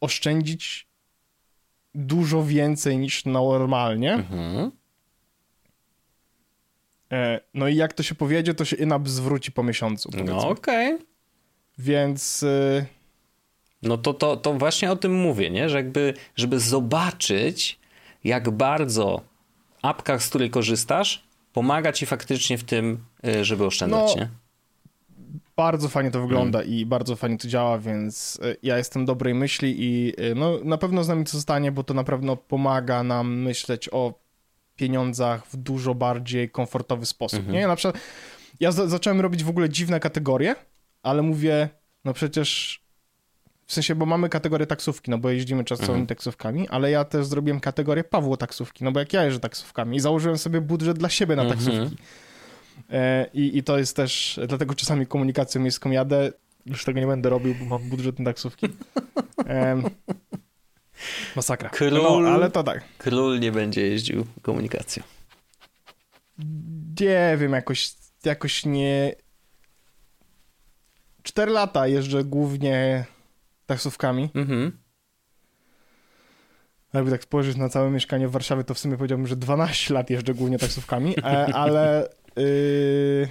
oszczędzić 0.00 0.86
dużo 1.94 2.44
więcej 2.44 2.98
niż 2.98 3.24
normalnie. 3.24 4.14
Mhm. 4.14 4.70
E, 7.12 7.40
no 7.54 7.68
i 7.68 7.76
jak 7.76 7.92
to 7.92 8.02
się 8.02 8.14
powiedzie, 8.14 8.54
to 8.54 8.64
się 8.64 8.76
Inab 8.76 9.08
zwróci 9.08 9.52
po 9.52 9.62
miesiącu. 9.62 10.10
No 10.12 10.18
powiedzmy. 10.18 10.48
okej. 10.50 10.98
Więc 11.78 12.42
y, 12.42 12.86
No 13.82 13.98
to, 13.98 14.14
to, 14.14 14.36
to 14.36 14.52
właśnie 14.54 14.90
o 14.90 14.96
tym 14.96 15.14
mówię, 15.14 15.50
nie? 15.50 15.68
Że 15.68 15.76
jakby, 15.76 16.14
żeby 16.36 16.60
zobaczyć, 16.60 17.78
jak 18.24 18.50
bardzo 18.50 19.20
apka, 19.82 20.18
z 20.18 20.28
której 20.28 20.50
korzystasz, 20.50 21.24
pomaga 21.52 21.92
ci 21.92 22.06
faktycznie 22.06 22.58
w 22.58 22.64
tym, 22.64 23.04
y, 23.26 23.44
żeby 23.44 23.66
oszczędzać, 23.66 24.14
No, 24.16 24.22
nie? 24.22 24.28
Bardzo 25.56 25.88
fajnie 25.88 26.10
to 26.10 26.20
wygląda 26.20 26.58
Mm. 26.60 26.70
i 26.72 26.86
bardzo 26.86 27.16
fajnie 27.16 27.38
to 27.38 27.48
działa, 27.48 27.78
więc 27.78 28.40
y, 28.44 28.56
ja 28.62 28.78
jestem 28.78 29.04
dobrej 29.04 29.34
myśli 29.34 29.74
i 29.78 30.12
y, 30.20 30.34
no, 30.34 30.58
na 30.64 30.78
pewno 30.78 31.04
z 31.04 31.08
nami 31.08 31.24
to 31.24 31.30
zostanie, 31.30 31.72
bo 31.72 31.84
to 31.84 31.94
na 31.94 32.04
pewno 32.04 32.36
pomaga 32.36 33.02
nam 33.02 33.34
myśleć 33.40 33.88
o 33.92 34.14
pieniądzach 34.76 35.46
w 35.46 35.56
dużo 35.56 35.94
bardziej 35.94 36.50
komfortowy 36.50 37.06
sposób. 37.06 37.38
Mhm. 37.38 37.54
Nie? 37.56 37.66
Na 37.66 37.76
przykład 37.76 38.02
ja 38.60 38.72
za 38.72 38.86
zacząłem 38.88 39.20
robić 39.20 39.44
w 39.44 39.48
ogóle 39.48 39.68
dziwne 39.68 40.00
kategorie, 40.00 40.54
ale 41.02 41.22
mówię, 41.22 41.68
no 42.04 42.12
przecież 42.12 42.80
w 43.66 43.72
sensie, 43.72 43.94
bo 43.94 44.06
mamy 44.06 44.28
kategorię 44.28 44.66
taksówki, 44.66 45.10
no 45.10 45.18
bo 45.18 45.30
jeździmy 45.30 45.64
czasami 45.64 45.88
Mhm. 45.88 46.06
taksówkami, 46.06 46.68
ale 46.68 46.90
ja 46.90 47.04
też 47.04 47.26
zrobiłem 47.26 47.60
kategorię 47.60 48.04
Pawło 48.04 48.36
taksówki, 48.36 48.84
no 48.84 48.92
bo 48.92 49.00
jak 49.00 49.12
ja 49.12 49.24
jeżdżę 49.24 49.40
taksówkami 49.40 49.96
i 49.96 50.00
założyłem 50.00 50.38
sobie 50.38 50.60
budżet 50.60 50.98
dla 50.98 51.08
siebie 51.08 51.36
na 51.36 51.42
Mhm. 51.42 51.60
taksówki. 51.60 51.96
E, 52.02 52.25
I, 53.34 53.58
I 53.58 53.62
to 53.62 53.78
jest 53.78 53.96
też, 53.96 54.40
dlatego 54.48 54.74
czasami 54.74 55.06
komunikacją 55.06 55.60
miejską 55.60 55.90
jadę, 55.90 56.32
już 56.66 56.84
tego 56.84 57.00
nie 57.00 57.06
będę 57.06 57.30
robił, 57.30 57.54
bo 57.54 57.64
mam 57.64 57.88
budżet 57.88 58.18
na 58.18 58.24
taksówki. 58.24 58.66
Masakra. 61.36 61.70
Król- 61.70 62.22
No, 62.22 62.28
ale 62.30 62.50
to 62.50 62.62
tak. 62.64 62.84
Król 62.98 63.40
nie 63.40 63.52
będzie 63.52 63.86
jeździł 63.86 64.26
komunikacją. 64.42 65.02
Nie 67.00 67.36
wiem, 67.40 67.52
jakoś, 67.52 67.94
jakoś 68.24 68.64
nie... 68.66 69.14
Cztery 71.22 71.52
lata 71.52 71.86
jeżdżę 71.86 72.24
głównie 72.24 73.04
taksówkami. 73.66 74.30
Mhm. 74.34 74.78
Jakby 76.94 77.10
tak 77.10 77.22
spojrzeć 77.22 77.56
na 77.56 77.68
całe 77.68 77.90
mieszkanie 77.90 78.28
w 78.28 78.30
Warszawie, 78.30 78.64
to 78.64 78.74
w 78.74 78.78
sumie 78.78 78.96
powiedziałbym, 78.96 79.26
że 79.26 79.36
12 79.36 79.94
lat 79.94 80.10
jeżdżę 80.10 80.34
głównie 80.34 80.58
taksówkami, 80.58 81.14
e, 81.18 81.54
ale 81.54 82.08
yy, 82.36 83.28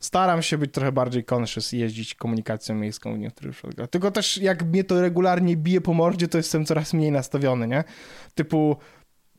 staram 0.00 0.42
się 0.42 0.58
być 0.58 0.72
trochę 0.72 0.92
bardziej 0.92 1.24
conscious 1.32 1.72
i 1.72 1.78
jeździć 1.78 2.14
komunikacją 2.14 2.74
miejską 2.74 3.14
w 3.14 3.18
niektórych 3.18 3.56
przypadkach. 3.56 3.90
Tylko 3.90 4.10
też 4.10 4.36
jak 4.38 4.62
mnie 4.62 4.84
to 4.84 5.00
regularnie 5.00 5.56
bije 5.56 5.80
po 5.80 5.94
mordzie, 5.94 6.28
to 6.28 6.38
jestem 6.38 6.66
coraz 6.66 6.92
mniej 6.92 7.12
nastawiony, 7.12 7.68
nie? 7.68 7.84
Typu, 8.34 8.76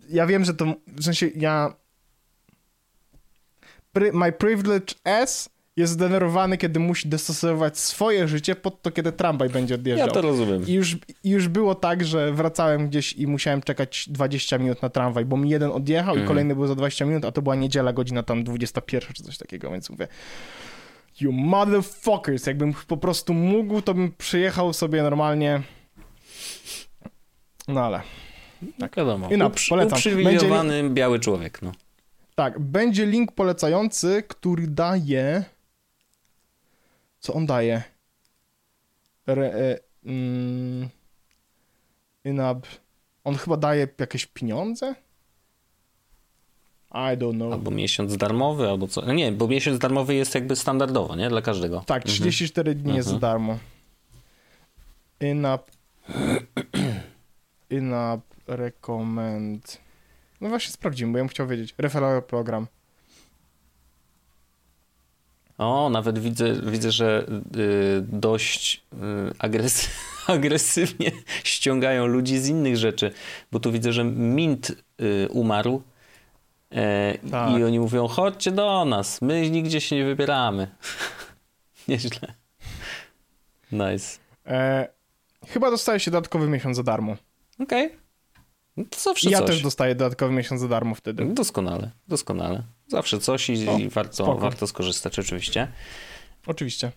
ja 0.10 0.28
wiem, 0.28 0.46
że 0.46 0.54
to, 0.54 0.66
w 0.88 1.04
sensie 1.04 1.28
ja... 1.36 1.76
My 4.14 4.32
privilege 4.32 4.96
S 5.06 5.50
jest 5.78 5.94
zdenerwowany, 5.94 6.58
kiedy 6.58 6.80
musi 6.80 7.08
dostosowywać 7.10 7.78
swoje 7.80 8.28
życie 8.28 8.56
pod 8.56 8.82
to, 8.82 8.92
kiedy 8.92 9.12
tramwaj 9.12 9.50
będzie 9.50 9.76
odjeżdżał. 9.76 10.08
Ja 10.08 10.14
to 10.14 10.22
rozumiem. 10.22 10.68
I 10.68 10.74
już, 10.74 10.98
już 11.24 11.48
było 11.48 11.76
tak, 11.76 12.06
że 12.06 12.32
wracałem 12.34 12.88
gdzieś 12.90 13.14
i 13.14 13.28
musiałem 13.28 13.62
czekać 13.62 14.06
20 14.10 14.58
minut 14.58 14.82
na 14.82 14.90
tramwaj, 14.90 15.26
bo 15.26 15.38
mi 15.38 15.50
jeden 15.50 15.72
odjechał 15.72 16.10
Mhm. 16.14 16.26
i 16.26 16.28
kolejny 16.28 16.56
był 16.56 16.68
za 16.68 16.76
20 16.76 17.06
minut, 17.06 17.26
a 17.26 17.32
to 17.32 17.42
była 17.42 17.56
niedziela, 17.56 17.94
godzina 17.94 18.24
tam 18.24 18.44
21 18.44 19.14
czy 19.14 19.24
coś 19.24 19.38
takiego, 19.38 19.72
więc 19.72 19.90
mówię 19.90 20.08
you 21.22 21.32
motherfuckers, 21.32 22.46
jakbym 22.46 22.74
po 22.88 22.98
prostu 22.98 23.34
mógł, 23.34 23.82
to 23.82 23.94
bym 23.94 24.12
przyjechał 24.18 24.74
sobie 24.74 25.04
normalnie 25.04 25.62
no 27.68 27.82
ale, 27.86 28.02
Tak 28.80 28.96
wiadomo. 28.96 29.30
I 29.32 29.38
na- 29.38 29.50
polecam. 29.70 29.94
uprzywilejowany 29.98 30.90
biały 30.90 31.20
człowiek, 31.20 31.62
no. 31.62 31.72
tak, 32.36 32.60
będzie 32.60 33.06
link 33.06 33.32
polecający, 33.32 34.24
który 34.28 34.68
daje 34.68 35.44
co 37.24 37.34
on 37.34 37.46
daje? 37.46 37.84
Re, 39.28 39.54
e, 39.54 39.80
mm, 40.06 40.90
Inab 42.26 42.68
On 43.24 43.36
chyba 43.36 43.58
daje 43.58 43.88
jakieś 44.00 44.26
pieniądze? 44.26 44.96
I 46.92 47.18
don't 47.18 47.36
know. 47.36 47.54
Albo 47.54 47.72
miesiąc 47.72 48.18
darmowy, 48.18 48.70
albo 48.70 48.88
co. 48.88 49.14
Nie, 49.14 49.32
bo 49.32 49.48
miesiąc 49.48 49.80
darmowy 49.80 50.16
jest 50.16 50.36
jakby 50.36 50.56
standardowo, 50.56 51.16
nie? 51.16 51.30
Dla 51.30 51.42
każdego. 51.42 51.84
Tak, 51.86 52.04
34 52.04 52.72
mhm. 52.72 52.84
dni 52.84 52.96
jest 52.96 53.10
za 53.10 53.20
darmo. 53.20 53.58
In-app. 55.20 55.72
In-app 57.70 58.22
recommend. 58.48 59.78
No 60.42 60.50
właśnie 60.50 60.72
sprawdzimy, 60.72 61.12
bo 61.12 61.18
ja 61.18 61.24
bym 61.24 61.30
chciał 61.30 61.48
wiedzieć. 61.48 61.76
Referral 61.78 62.24
program. 62.24 62.68
O, 65.58 65.90
nawet 65.90 66.20
widzę, 66.20 66.54
widzę 66.54 66.92
że 66.92 67.26
y, 67.58 68.06
dość 68.08 68.84
y, 68.94 68.98
agresy 69.40 69.88
agresywnie 70.28 71.12
ściągają 71.44 72.06
ludzi 72.06 72.40
z 72.40 72.48
innych 72.48 72.78
rzeczy, 72.78 73.12
bo 73.52 73.60
tu 73.60 73.72
widzę, 73.72 73.94
że 73.94 74.04
Mint 74.04 74.70
y, 75.02 75.28
umarł 75.30 75.82
e, 76.72 77.18
tak. 77.32 77.60
i 77.60 77.64
oni 77.64 77.80
mówią, 77.80 78.08
chodźcie 78.08 78.52
do 78.52 78.86
nas, 78.86 79.22
my 79.22 79.50
nigdzie 79.50 79.82
się 79.82 79.96
nie 79.96 80.06
wybieramy. 80.06 80.68
Nieźle. 81.88 82.34
Nice. 83.72 84.20
E, 84.46 84.88
chyba 85.48 85.72
dostaje 85.72 86.00
się 86.00 86.12
dodatkowy 86.12 86.48
miesiąc 86.48 86.78
za 86.78 86.84
darmo. 86.84 87.16
Okej. 87.60 87.88
Okay. 87.88 88.03
No 88.78 88.84
to 88.90 89.00
zawsze 89.00 89.30
ja 89.30 89.40
coś. 89.40 89.48
też 89.48 89.62
dostaję 89.62 89.96
dodatkowy 89.96 90.34
miesiąc 90.34 90.62
za 90.62 90.68
darmo 90.68 90.96
wtedy. 90.96 91.26
Doskonale, 91.26 91.92
doskonale. 92.08 92.64
Zawsze 92.88 93.20
coś 93.20 93.50
i, 93.50 93.70
o, 93.70 93.78
i 93.78 93.90
warto, 93.90 94.36
warto 94.36 94.68
skorzystać 94.68 95.20
oczywiście. 95.20 95.68
Oczywiście. 96.48 96.92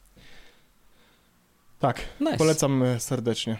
Tak, 1.79 2.01
nice. 2.20 2.37
polecam 2.37 2.83
e, 2.83 3.01
serdecznie. 3.01 3.59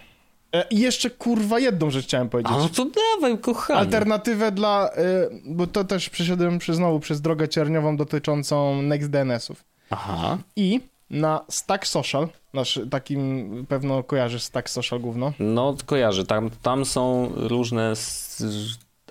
E, 0.53 0.64
I 0.71 0.79
jeszcze 0.79 1.11
kurwa 1.11 1.59
jedną 1.59 1.91
rzecz 1.91 2.05
chciałem 2.05 2.29
powiedzieć. 2.29 2.53
A 2.55 2.59
no 2.59 2.69
to 2.69 2.87
dawaj, 3.17 3.39
kochany. 3.39 3.81
Alternatywę 3.81 4.53
dla, 4.53 4.91
e, 4.91 5.29
bo 5.45 5.67
to 5.67 5.85
też 5.85 6.11
przeszedłem 6.11 6.59
przez, 6.59 6.77
znowu 6.77 7.01
przez 7.01 7.21
drogę 7.21 7.49
cierniową 7.49 7.97
dotyczącą 7.97 8.83
NextDNS-ów. 8.83 9.64
Aha. 9.91 10.39
I 10.57 10.81
na 11.11 11.45
Stack 11.49 11.87
Social, 11.87 12.29
nasz 12.55 12.81
takim 12.91 13.67
pewno 13.69 14.03
kojarzysz 14.03 14.43
Stack 14.43 14.71
Social 14.71 15.01
główno. 15.01 15.33
No 15.39 15.77
kojarzę, 15.87 16.25
tam, 16.25 16.51
tam 16.63 16.85
są 16.85 17.33
różne, 17.35 17.93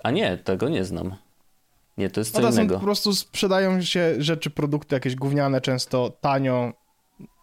a 0.02 0.10
nie, 0.10 0.38
tego 0.38 0.68
nie 0.68 0.84
znam. 0.84 1.16
Nie, 1.98 2.10
to 2.10 2.20
jest 2.20 2.34
co 2.34 2.40
no 2.40 2.50
innego. 2.50 2.74
po 2.74 2.84
prostu 2.84 3.14
sprzedają 3.14 3.82
się 3.82 4.14
rzeczy, 4.18 4.50
produkty 4.50 4.94
jakieś 4.94 5.16
gówniane, 5.16 5.60
często 5.60 6.10
tanio, 6.20 6.72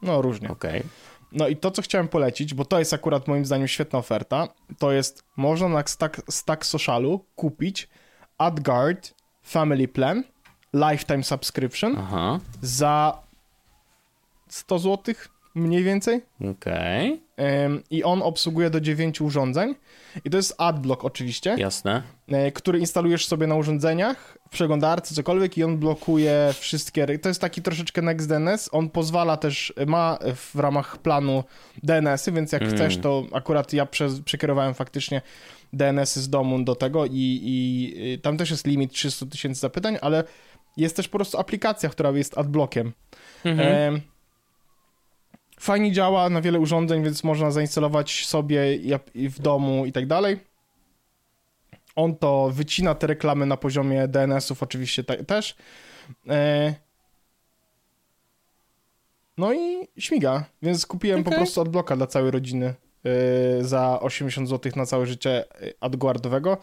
no 0.01 0.22
różnie. 0.22 0.49
Okej. 0.49 0.80
Okay. 0.80 0.89
No 1.32 1.47
i 1.47 1.56
to, 1.56 1.72
co 1.72 1.82
chciałem 1.82 2.08
polecić, 2.08 2.54
bo 2.54 2.66
to 2.66 2.80
jest 2.80 2.93
akurat 2.93 3.28
moim 3.28 3.45
zdaniem 3.45 3.68
świetna 3.68 3.99
oferta, 3.99 4.47
to 4.80 4.91
jest, 4.91 5.24
można 5.38 5.68
na 5.68 5.84
Stack, 5.86 6.22
Stack 6.30 6.66
Socialu 6.66 7.26
kupić 7.36 7.89
AdGuard 8.38 9.14
Family 9.43 9.88
Plan 9.88 10.24
Lifetime 10.74 11.24
Subscription 11.24 11.95
Aha. 11.97 12.39
za 12.62 13.24
100 14.54 14.80
zł 14.80 15.16
mniej 15.56 15.84
więcej. 15.84 16.22
Okej. 16.51 17.22
Okay. 17.38 17.84
I 17.89 18.04
on 18.04 18.22
obsługuje 18.22 18.70
do 18.70 18.82
9 18.82 19.22
urządzeń. 19.22 19.76
I 20.26 20.30
to 20.30 20.38
jest 20.38 20.56
AdBlock 20.58 21.06
oczywiście. 21.06 21.56
Jasne. 21.58 22.04
E, 22.28 22.51
który 22.51 22.80
instalujesz 22.80 23.28
sobie 23.28 23.47
na 23.47 23.56
urządzeniach, 23.56 24.38
w 24.47 24.49
przeglądarce, 24.49 25.16
cokolwiek 25.16 25.58
i 25.58 25.64
on 25.64 25.78
blokuje 25.78 26.54
wszystkie... 26.60 27.20
To 27.20 27.30
jest 27.30 27.41
taki 27.41 27.62
troszeczkę 27.62 28.01
NextDNS. 28.01 28.70
On 28.72 28.89
pozwala 28.89 29.38
też, 29.38 29.74
ma 29.88 30.20
w 30.36 30.60
ramach 30.60 30.97
planu 30.97 31.43
DNS-y, 31.84 32.32
więc 32.32 32.51
jak 32.51 32.62
mm. 32.62 32.76
chcesz, 32.76 32.97
to 32.97 33.24
akurat 33.32 33.74
ja 33.74 33.86
przez, 33.86 34.22
przekierowałem 34.22 34.74
faktycznie 34.74 35.22
DNS-y 35.74 36.22
z 36.22 36.30
domu 36.30 36.64
do 36.64 36.76
tego 36.76 37.06
i, 37.06 37.12
i 37.43 38.20
tam 38.22 38.38
też 38.38 38.51
jest 38.51 38.68
limit 38.68 38.93
300 38.93 39.26
tysięcy 39.26 39.60
zapytań, 39.60 39.97
ale 40.01 40.24
jest 40.78 40.95
też 40.95 41.08
po 41.08 41.18
prostu 41.18 41.38
aplikacja, 41.39 41.89
która 41.89 42.12
jest 42.12 42.38
adblockiem. 42.38 42.91
Mhm. 43.45 43.95
E, 43.95 44.12
Fajnie 45.64 45.91
działa 45.91 46.30
na 46.30 46.41
wiele 46.41 46.59
urządzeń, 46.59 47.03
więc 47.03 47.24
można 47.24 47.51
zainstalować 47.51 48.26
sobie 48.26 48.59
w 49.16 49.39
domu 49.39 49.86
i 49.86 49.91
tak 49.91 50.07
dalej. 50.07 50.39
On 51.95 52.16
to 52.16 52.49
wycina 52.53 52.95
te 52.95 53.07
reklamy 53.07 53.45
na 53.45 53.57
poziomie 53.57 54.07
DNS-ów 54.07 54.64
oczywiście 54.64 55.03
też. 55.03 55.55
E, 56.30 56.74
no 59.38 59.53
i 59.53 59.88
śmiga, 59.97 60.45
więc 60.61 60.86
kupiłem 60.86 61.22
okay. 61.22 61.32
po 61.32 61.38
prostu 61.38 61.61
adblocka 61.61 61.95
dla 61.95 62.07
całej 62.07 62.32
rodziny 62.32 62.74
e, 63.05 63.64
za 63.64 63.99
80 63.99 64.49
zł 64.49 64.72
na 64.76 64.86
całe 64.86 65.05
życie 65.05 65.45
e, 65.61 65.74
adguardowego. 65.80 66.57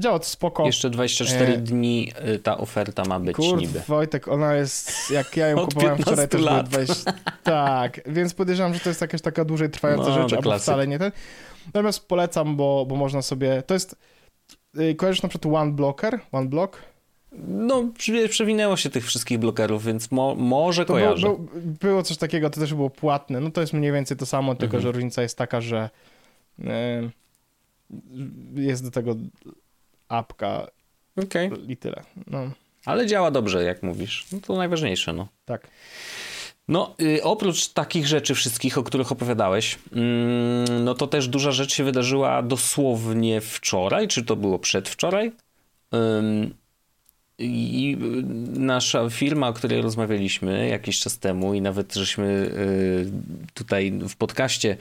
Działa 0.00 0.18
to 0.18 0.24
spoko. 0.24 0.66
Jeszcze 0.66 0.90
24 0.90 1.52
e... 1.52 1.56
dni 1.56 2.12
y, 2.34 2.38
ta 2.38 2.58
oferta 2.58 3.04
ma 3.04 3.20
być 3.20 3.36
Kurw, 3.36 3.60
niby. 3.60 3.82
Wojtek, 3.88 4.28
ona 4.28 4.54
jest, 4.54 5.10
jak 5.10 5.36
ja 5.36 5.48
ją 5.48 5.56
kupowałem 5.66 5.98
wczoraj, 5.98 6.28
też 6.28 6.42
lat. 6.42 6.68
20... 6.68 7.12
Tak, 7.42 8.00
więc 8.06 8.34
podejrzewam, 8.34 8.74
że 8.74 8.80
to 8.80 8.88
jest 8.88 9.00
jakaś 9.00 9.20
taka 9.20 9.44
dłużej 9.44 9.70
trwająca 9.70 10.08
no, 10.08 10.14
rzecz, 10.14 10.32
albo 10.32 10.58
wcale 10.58 10.86
nie 10.86 10.98
ten. 10.98 11.12
Natomiast 11.66 12.08
polecam, 12.08 12.56
bo, 12.56 12.86
bo 12.88 12.96
można 12.96 13.22
sobie, 13.22 13.62
to 13.62 13.74
jest, 13.74 13.96
yy, 14.74 14.94
kojarzysz 14.94 15.22
na 15.22 15.28
przykład 15.28 15.54
One 15.54 15.72
Blocker, 15.72 16.20
One 16.32 16.48
Block? 16.48 16.82
No, 17.48 17.84
przewinęło 18.28 18.76
się 18.76 18.90
tych 18.90 19.06
wszystkich 19.06 19.38
blokerów, 19.38 19.84
więc 19.84 20.10
mo 20.10 20.34
może 20.34 20.84
to 20.84 20.92
kojarzę. 20.92 21.26
Było, 21.26 21.40
było, 21.80 22.02
coś 22.02 22.16
takiego, 22.16 22.50
to 22.50 22.60
też 22.60 22.74
było 22.74 22.90
płatne. 22.90 23.40
No 23.40 23.50
to 23.50 23.60
jest 23.60 23.72
mniej 23.72 23.92
więcej 23.92 24.16
to 24.16 24.26
samo, 24.26 24.54
tylko 24.54 24.76
mhm. 24.76 24.82
że 24.82 24.92
różnica 24.92 25.22
jest 25.22 25.38
taka, 25.38 25.60
że 25.60 25.90
yy, 26.58 27.10
jest 28.54 28.84
do 28.84 28.90
tego 28.90 29.14
apka 30.10 30.66
okay. 31.24 31.50
i 31.68 31.76
tyle. 31.76 32.02
No. 32.26 32.50
Ale 32.86 33.06
działa 33.06 33.30
dobrze, 33.30 33.64
jak 33.64 33.82
mówisz. 33.82 34.26
No 34.32 34.38
to 34.40 34.56
najważniejsze, 34.56 35.12
no. 35.12 35.28
Tak. 35.44 35.68
No, 36.68 36.94
y, 37.02 37.22
oprócz 37.22 37.68
takich 37.68 38.06
rzeczy 38.06 38.34
wszystkich, 38.34 38.78
o 38.78 38.82
których 38.82 39.12
opowiadałeś, 39.12 39.78
mm, 39.92 40.84
no 40.84 40.94
to 40.94 41.06
też 41.06 41.28
duża 41.28 41.52
rzecz 41.52 41.74
się 41.74 41.84
wydarzyła 41.84 42.42
dosłownie 42.42 43.40
wczoraj, 43.40 44.08
czy 44.08 44.24
to 44.24 44.36
było 44.36 44.58
przedwczoraj? 44.58 45.32
I 47.40 47.96
nasza 48.52 49.10
firma, 49.10 49.48
o 49.48 49.52
której 49.52 49.82
rozmawialiśmy 49.82 50.68
jakiś 50.68 51.00
czas 51.00 51.18
temu 51.18 51.54
i 51.54 51.60
nawet 51.60 51.94
żeśmy 51.94 52.24
y, 52.26 53.10
tutaj 53.54 53.92
w 54.08 54.16
podcaście 54.16 54.76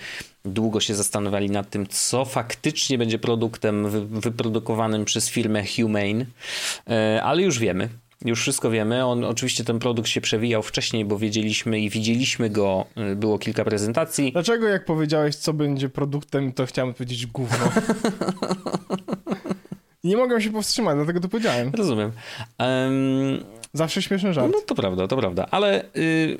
długo 0.45 0.79
się 0.79 0.95
zastanawiali 0.95 1.49
nad 1.49 1.69
tym, 1.69 1.87
co 1.87 2.25
faktycznie 2.25 2.97
będzie 2.97 3.19
produktem 3.19 3.89
wyprodukowanym 4.19 5.05
przez 5.05 5.29
firmę 5.29 5.63
Humane, 5.75 6.21
y, 6.21 7.21
ale 7.21 7.41
już 7.41 7.59
wiemy. 7.59 7.89
Już 8.25 8.41
wszystko 8.41 8.71
wiemy. 8.71 9.05
On, 9.05 9.23
oczywiście 9.23 9.63
ten 9.63 9.79
produkt 9.79 10.09
się 10.09 10.21
przewijał 10.21 10.63
wcześniej, 10.63 11.05
bo 11.05 11.17
wiedzieliśmy 11.17 11.79
i 11.79 11.89
widzieliśmy 11.89 12.49
go, 12.49 12.85
y, 13.11 13.15
było 13.15 13.39
kilka 13.39 13.65
prezentacji. 13.65 14.31
Dlaczego 14.31 14.67
jak 14.67 14.85
powiedziałeś, 14.85 15.35
co 15.35 15.53
będzie 15.53 15.89
produktem, 15.89 16.53
to 16.53 16.65
chciałem 16.65 16.93
powiedzieć 16.93 17.25
gówno? 17.25 17.71
Nie 20.03 20.17
mogłem 20.17 20.41
się 20.41 20.51
powstrzymać, 20.51 20.95
dlatego 20.95 21.19
to 21.19 21.27
powiedziałem. 21.27 21.71
Rozumiem. 21.73 22.11
Um, 22.59 23.43
Zawsze 23.73 24.01
śmieszny 24.01 24.33
żart. 24.33 24.51
No 24.53 24.61
to 24.61 24.75
prawda, 24.75 25.07
to 25.07 25.17
prawda, 25.17 25.47
ale 25.51 25.85
y, 25.95 26.37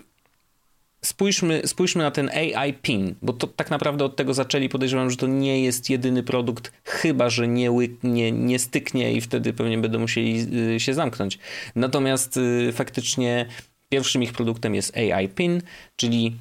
spójrzmy, 1.02 1.62
spójrzmy 1.66 2.04
na 2.04 2.12
ten 2.12 2.30
AI 2.30 2.74
PIN, 2.74 3.16
bo 3.22 3.34
to 3.34 3.48
tak 3.48 3.72
naprawdę 3.72 4.06
od 4.06 4.16
tego 4.16 4.34
zaczęli. 4.34 4.70
Podejrzewam, 4.70 5.10
że 5.10 5.18
to 5.18 5.28
nie 5.28 5.64
jest 5.64 5.90
jedyny 5.90 6.24
produkt, 6.24 6.72
chyba 6.84 7.30
że 7.30 7.48
nie, 7.48 7.70
nie, 8.04 8.32
nie 8.32 8.60
styknie 8.60 9.14
i 9.14 9.22
wtedy 9.22 9.54
pewnie 9.54 9.78
będą 9.78 10.00
musieli 10.00 10.48
y, 10.76 10.80
się 10.80 10.94
zamknąć. 10.94 11.40
Natomiast 11.76 12.38
y, 12.38 12.72
faktycznie 12.74 13.46
pierwszym 13.90 14.24
ich 14.24 14.34
produktem 14.34 14.76
jest 14.76 14.98
AI 14.98 15.30
PIN, 15.30 15.62
czyli 15.96 16.36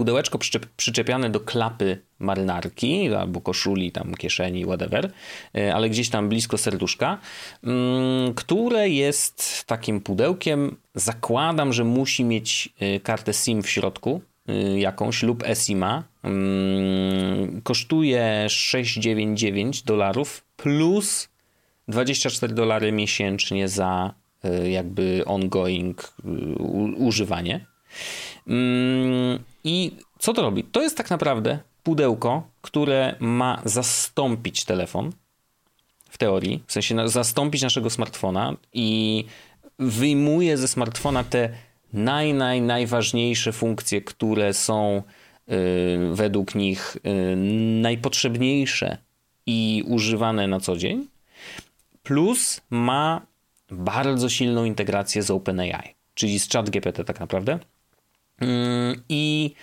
pudełeczko 0.00 0.38
przyczep, 0.38 0.66
przyczepiane 0.66 1.30
do 1.30 1.40
klapy 1.40 1.98
marynarki 2.18 3.14
albo 3.14 3.40
koszuli, 3.40 3.92
tam 3.92 4.14
kieszeni, 4.14 4.64
whatever, 4.64 5.12
e, 5.54 5.74
ale 5.74 5.90
gdzieś 5.90 6.08
tam 6.08 6.28
blisko 6.28 6.58
serduszka, 6.58 7.18
mm, 7.64 8.34
które 8.34 8.88
jest 8.88 9.64
takim 9.64 10.00
pudełkiem. 10.00 10.76
Zakładam, 10.94 11.72
że 11.72 11.84
musi 11.84 12.24
mieć 12.24 12.68
e, 12.78 13.00
kartę 13.00 13.32
SIM 13.32 13.62
w 13.62 13.70
środku, 13.70 14.20
e, 14.48 14.80
jakąś 14.80 15.22
lub 15.22 15.42
eSIMa. 15.42 16.04
Mm, 16.22 17.60
kosztuje 17.62 18.44
6,99 18.48 19.84
dolarów 19.84 20.44
plus 20.56 21.28
24 21.88 22.54
dolary 22.54 22.92
miesięcznie 22.92 23.68
za 23.68 24.14
jakby 24.64 25.22
ongoing 25.26 26.14
używanie. 26.96 27.66
I 29.64 29.92
co 30.18 30.32
to 30.32 30.42
robi? 30.42 30.64
To 30.64 30.82
jest 30.82 30.96
tak 30.96 31.10
naprawdę 31.10 31.58
pudełko, 31.82 32.42
które 32.62 33.14
ma 33.20 33.62
zastąpić 33.64 34.64
telefon 34.64 35.12
w 36.10 36.18
teorii, 36.18 36.62
w 36.66 36.72
sensie 36.72 37.08
zastąpić 37.08 37.62
naszego 37.62 37.90
smartfona 37.90 38.56
i 38.72 39.24
wyjmuje 39.78 40.56
ze 40.56 40.68
smartfona 40.68 41.24
te 41.24 41.48
naj, 41.92 42.34
naj, 42.34 42.62
najważniejsze 42.62 43.52
funkcje, 43.52 44.00
które 44.00 44.54
są 44.54 45.02
yy, 45.46 45.56
według 46.14 46.54
nich 46.54 46.96
yy, 47.04 47.36
najpotrzebniejsze 47.80 48.98
i 49.46 49.84
używane 49.86 50.46
na 50.46 50.60
co 50.60 50.76
dzień. 50.76 51.08
Plus 52.02 52.60
ma 52.70 53.26
bardzo 53.70 54.28
silną 54.28 54.64
integrację 54.64 55.22
z 55.22 55.30
OpenAI, 55.30 55.94
czyli 56.14 56.38
z 56.38 56.48
ChatGPT 56.48 57.04
tak 57.04 57.20
naprawdę. 57.20 57.58
I, 59.08 59.54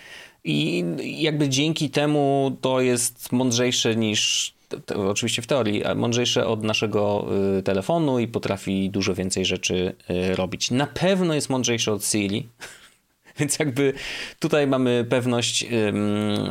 I 0.44 0.84
jakby 1.22 1.48
dzięki 1.48 1.90
temu 1.90 2.56
to 2.60 2.80
jest 2.80 3.32
mądrzejsze 3.32 3.96
niż 3.96 4.54
oczywiście 4.96 5.42
w 5.42 5.46
teorii, 5.46 5.82
mądrzejsze 5.96 6.46
od 6.46 6.64
naszego 6.64 7.26
y, 7.58 7.62
telefonu 7.62 8.18
i 8.18 8.28
potrafi 8.28 8.90
dużo 8.90 9.14
więcej 9.14 9.44
rzeczy 9.44 9.94
y, 10.10 10.36
robić. 10.36 10.70
Na 10.70 10.86
pewno 10.86 11.34
jest 11.34 11.50
mądrzejsze 11.50 11.92
od 11.92 12.04
Siri, 12.04 12.48
więc 13.38 13.58
jakby 13.58 13.92
tutaj 14.38 14.66
mamy 14.66 15.06
pewność, 15.10 15.66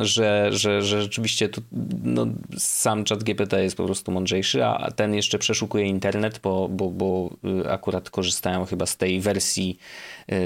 że, 0.01 0.47
że, 0.51 0.81
że 0.81 1.01
rzeczywiście 1.01 1.49
tu, 1.49 1.61
no, 2.03 2.27
sam 2.57 3.05
chat 3.05 3.23
GPT 3.23 3.63
jest 3.63 3.77
po 3.77 3.85
prostu 3.85 4.11
mądrzejszy, 4.11 4.65
a 4.65 4.91
ten 4.91 5.13
jeszcze 5.13 5.39
przeszukuje 5.39 5.85
internet, 5.85 6.39
bo, 6.43 6.69
bo, 6.69 6.89
bo 6.89 7.29
y, 7.61 7.71
akurat 7.71 8.09
korzystają 8.09 8.65
chyba 8.65 8.85
z 8.85 8.97
tej 8.97 9.19
wersji, 9.19 9.77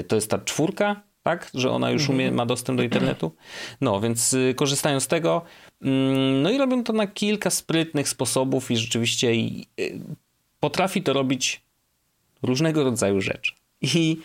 to 0.08 0.16
jest 0.16 0.30
ta 0.30 0.38
czwórka, 0.38 1.02
tak? 1.22 1.50
Że 1.54 1.70
ona 1.70 1.90
już 1.90 2.08
umie, 2.08 2.32
ma 2.32 2.46
dostęp 2.46 2.76
do 2.76 2.82
internetu. 2.82 3.32
No, 3.80 4.00
więc 4.00 4.36
korzystają 4.56 5.00
z 5.00 5.06
tego. 5.06 5.42
Mm, 5.82 6.42
no 6.42 6.50
i 6.50 6.58
robią 6.58 6.84
to 6.84 6.92
na 6.92 7.06
kilka 7.06 7.50
sprytnych 7.50 8.08
sposobów 8.08 8.70
i 8.70 8.76
rzeczywiście 8.76 9.28
y, 9.30 10.00
potrafi 10.60 11.02
to 11.02 11.12
robić 11.12 11.62
różnego 12.42 12.84
rodzaju 12.84 13.20
rzeczy. 13.20 13.52
I 13.82 14.16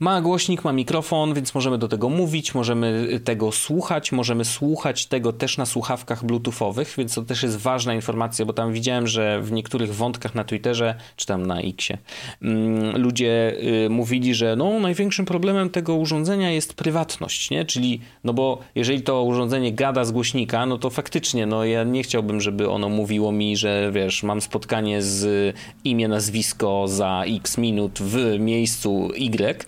ma 0.00 0.20
głośnik, 0.20 0.64
ma 0.64 0.72
mikrofon, 0.72 1.34
więc 1.34 1.54
możemy 1.54 1.78
do 1.78 1.88
tego 1.88 2.08
mówić, 2.08 2.54
możemy 2.54 3.20
tego 3.24 3.52
słuchać, 3.52 4.12
możemy 4.12 4.44
słuchać 4.44 5.06
tego 5.06 5.32
też 5.32 5.58
na 5.58 5.66
słuchawkach 5.66 6.24
bluetoothowych, 6.24 6.94
więc 6.98 7.14
to 7.14 7.22
też 7.22 7.42
jest 7.42 7.56
ważna 7.56 7.94
informacja, 7.94 8.44
bo 8.44 8.52
tam 8.52 8.72
widziałem, 8.72 9.06
że 9.06 9.40
w 9.42 9.52
niektórych 9.52 9.94
wątkach 9.94 10.34
na 10.34 10.44
Twitterze, 10.44 10.94
czy 11.16 11.26
tam 11.26 11.46
na 11.46 11.60
Xie, 11.60 11.98
mm, 12.42 13.02
ludzie 13.02 13.56
y, 13.86 13.90
mówili, 13.90 14.34
że 14.34 14.56
no, 14.56 14.80
największym 14.80 15.26
problemem 15.26 15.70
tego 15.70 15.94
urządzenia 15.94 16.50
jest 16.50 16.74
prywatność, 16.74 17.50
nie? 17.50 17.64
Czyli, 17.64 18.00
no 18.24 18.34
bo 18.34 18.58
jeżeli 18.74 19.02
to 19.02 19.22
urządzenie 19.22 19.72
gada 19.72 20.04
z 20.04 20.12
głośnika, 20.12 20.66
no 20.66 20.78
to 20.78 20.90
faktycznie, 20.90 21.46
no 21.46 21.64
ja 21.64 21.84
nie 21.84 22.02
chciałbym, 22.02 22.40
żeby 22.40 22.70
ono 22.70 22.88
mówiło 22.88 23.32
mi, 23.32 23.56
że 23.56 23.90
wiesz, 23.94 24.22
mam 24.22 24.40
spotkanie 24.40 25.02
z 25.02 25.54
imię, 25.84 26.08
nazwisko 26.08 26.88
za 26.88 27.22
x 27.26 27.58
minut 27.58 27.98
w 27.98 28.38
miejscu 28.38 29.10
Y, 29.16 29.66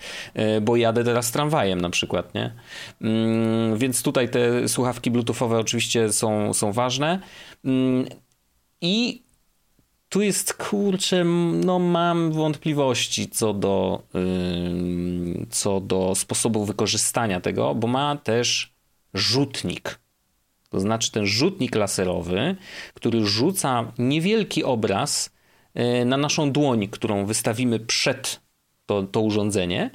bo 0.62 0.76
jadę 0.76 1.04
teraz 1.04 1.32
tramwajem 1.32 1.80
na 1.80 1.90
przykład, 1.90 2.34
nie? 2.34 2.52
Mm, 3.00 3.78
więc 3.78 4.02
tutaj 4.02 4.28
te 4.28 4.68
słuchawki 4.68 5.10
bluetoothowe 5.10 5.58
oczywiście 5.58 6.12
są, 6.12 6.54
są 6.54 6.72
ważne. 6.72 7.20
Mm, 7.64 8.06
I 8.80 9.26
tu 10.08 10.22
jest, 10.22 10.54
kurczę, 10.54 11.24
no 11.64 11.78
mam 11.78 12.32
wątpliwości 12.32 13.28
co 13.28 13.54
do, 13.54 14.02
co 15.50 15.80
do 15.80 16.14
sposobu 16.14 16.64
wykorzystania 16.64 17.40
tego, 17.40 17.74
bo 17.74 17.86
ma 17.86 18.16
też 18.16 18.74
rzutnik. 19.14 19.98
To 20.70 20.80
znaczy 20.80 21.12
ten 21.12 21.26
rzutnik 21.26 21.74
laserowy, 21.74 22.56
który 22.94 23.26
rzuca 23.26 23.92
niewielki 23.98 24.64
obraz 24.64 25.30
e, 25.74 26.04
na 26.04 26.16
naszą 26.16 26.52
dłoń, 26.52 26.88
którą 26.88 27.26
wystawimy 27.26 27.80
przed 27.80 28.40
to, 28.86 29.02
to 29.02 29.20
urządzenie. 29.20 29.90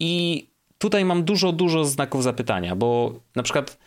I 0.00 0.46
tutaj 0.78 1.04
mam 1.04 1.24
dużo, 1.24 1.52
dużo 1.52 1.84
znaków 1.84 2.22
zapytania, 2.22 2.76
bo 2.76 3.12
na 3.36 3.42
przykład 3.42 3.78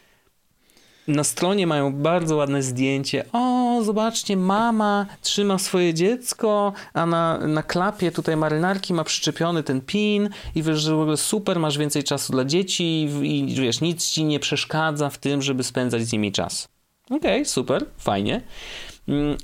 na 1.08 1.24
stronie 1.24 1.68
mają 1.68 1.94
bardzo 1.94 2.36
ładne 2.36 2.64
zdjęcie. 2.64 3.26
O, 3.34 3.82
zobaczcie, 3.84 4.38
mama 4.38 5.06
trzyma 5.22 5.58
swoje 5.58 5.94
dziecko, 5.94 6.74
a 6.94 7.06
na, 7.06 7.38
na 7.38 7.64
klapie 7.64 8.12
tutaj 8.12 8.38
marynarki 8.38 8.94
ma 8.94 9.04
przyczepiony 9.04 9.64
ten 9.64 9.82
pin 9.82 10.30
i 10.56 10.64
wiesz, 10.64 10.80
że 10.80 10.96
w 10.96 11.00
ogóle 11.00 11.18
super, 11.18 11.60
masz 11.60 11.78
więcej 11.78 12.04
czasu 12.04 12.34
dla 12.34 12.46
dzieci 12.46 13.10
i, 13.24 13.56
wiesz, 13.56 13.82
nic 13.82 14.10
ci 14.10 14.24
nie 14.24 14.40
przeszkadza 14.40 15.10
w 15.10 15.18
tym, 15.18 15.42
żeby 15.42 15.64
spędzać 15.64 16.02
z 16.08 16.14
nimi 16.14 16.32
czas. 16.32 16.68
Okej, 17.06 17.18
okay, 17.18 17.46
super, 17.46 17.86
fajnie. 17.98 18.42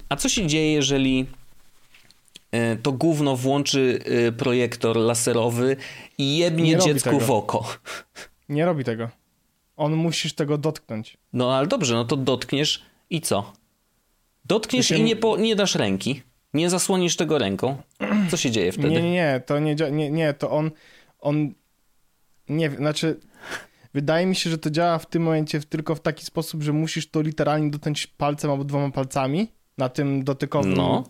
A 0.09 0.15
co 0.15 0.29
się 0.29 0.47
dzieje, 0.47 0.73
jeżeli 0.73 1.25
to 2.83 2.91
gówno 2.91 3.35
włączy 3.35 3.99
e, 4.05 4.31
projektor 4.31 4.97
laserowy 4.97 5.75
i 6.17 6.37
jebnie 6.37 6.77
dziecku 6.77 7.19
w 7.19 7.31
oko. 7.31 7.77
Nie 8.49 8.65
robi 8.65 8.83
tego. 8.83 9.09
On 9.77 9.95
musisz 9.95 10.33
tego 10.33 10.57
dotknąć. 10.57 11.17
No 11.33 11.55
ale 11.55 11.67
dobrze, 11.67 11.93
no 11.93 12.05
to 12.05 12.17
dotkniesz 12.17 12.83
i 13.09 13.21
co? 13.21 13.53
Dotkniesz 14.45 14.91
i 14.91 15.03
nie, 15.03 15.15
po, 15.15 15.37
nie 15.37 15.55
dasz 15.55 15.75
ręki. 15.75 16.21
Nie 16.53 16.69
zasłonisz 16.69 17.15
tego 17.15 17.37
ręką. 17.37 17.77
Co 18.29 18.37
się 18.37 18.51
dzieje 18.51 18.71
wtedy? 18.71 18.89
Nie, 18.89 19.01
nie, 19.01 19.11
nie, 19.11 19.41
to 19.45 19.59
nie, 19.59 19.75
nie, 19.91 20.11
nie, 20.11 20.33
to 20.33 20.51
on, 20.51 20.71
on, 21.19 21.53
nie 22.49 22.69
wiem, 22.69 22.77
znaczy, 22.77 23.19
wydaje 23.93 24.25
mi 24.25 24.35
się, 24.35 24.49
że 24.49 24.57
to 24.57 24.69
działa 24.69 24.97
w 24.97 25.05
tym 25.05 25.23
momencie 25.23 25.59
tylko 25.59 25.95
w 25.95 25.99
taki 25.99 26.25
sposób, 26.25 26.63
że 26.63 26.73
musisz 26.73 27.09
to 27.09 27.21
literalnie 27.21 27.71
dotknąć 27.71 28.07
palcem 28.07 28.51
albo 28.51 28.63
dwoma 28.63 28.91
palcami 28.91 29.47
na 29.77 29.89
tym 29.89 30.23
dotykowym 30.23 30.73
no 30.73 31.03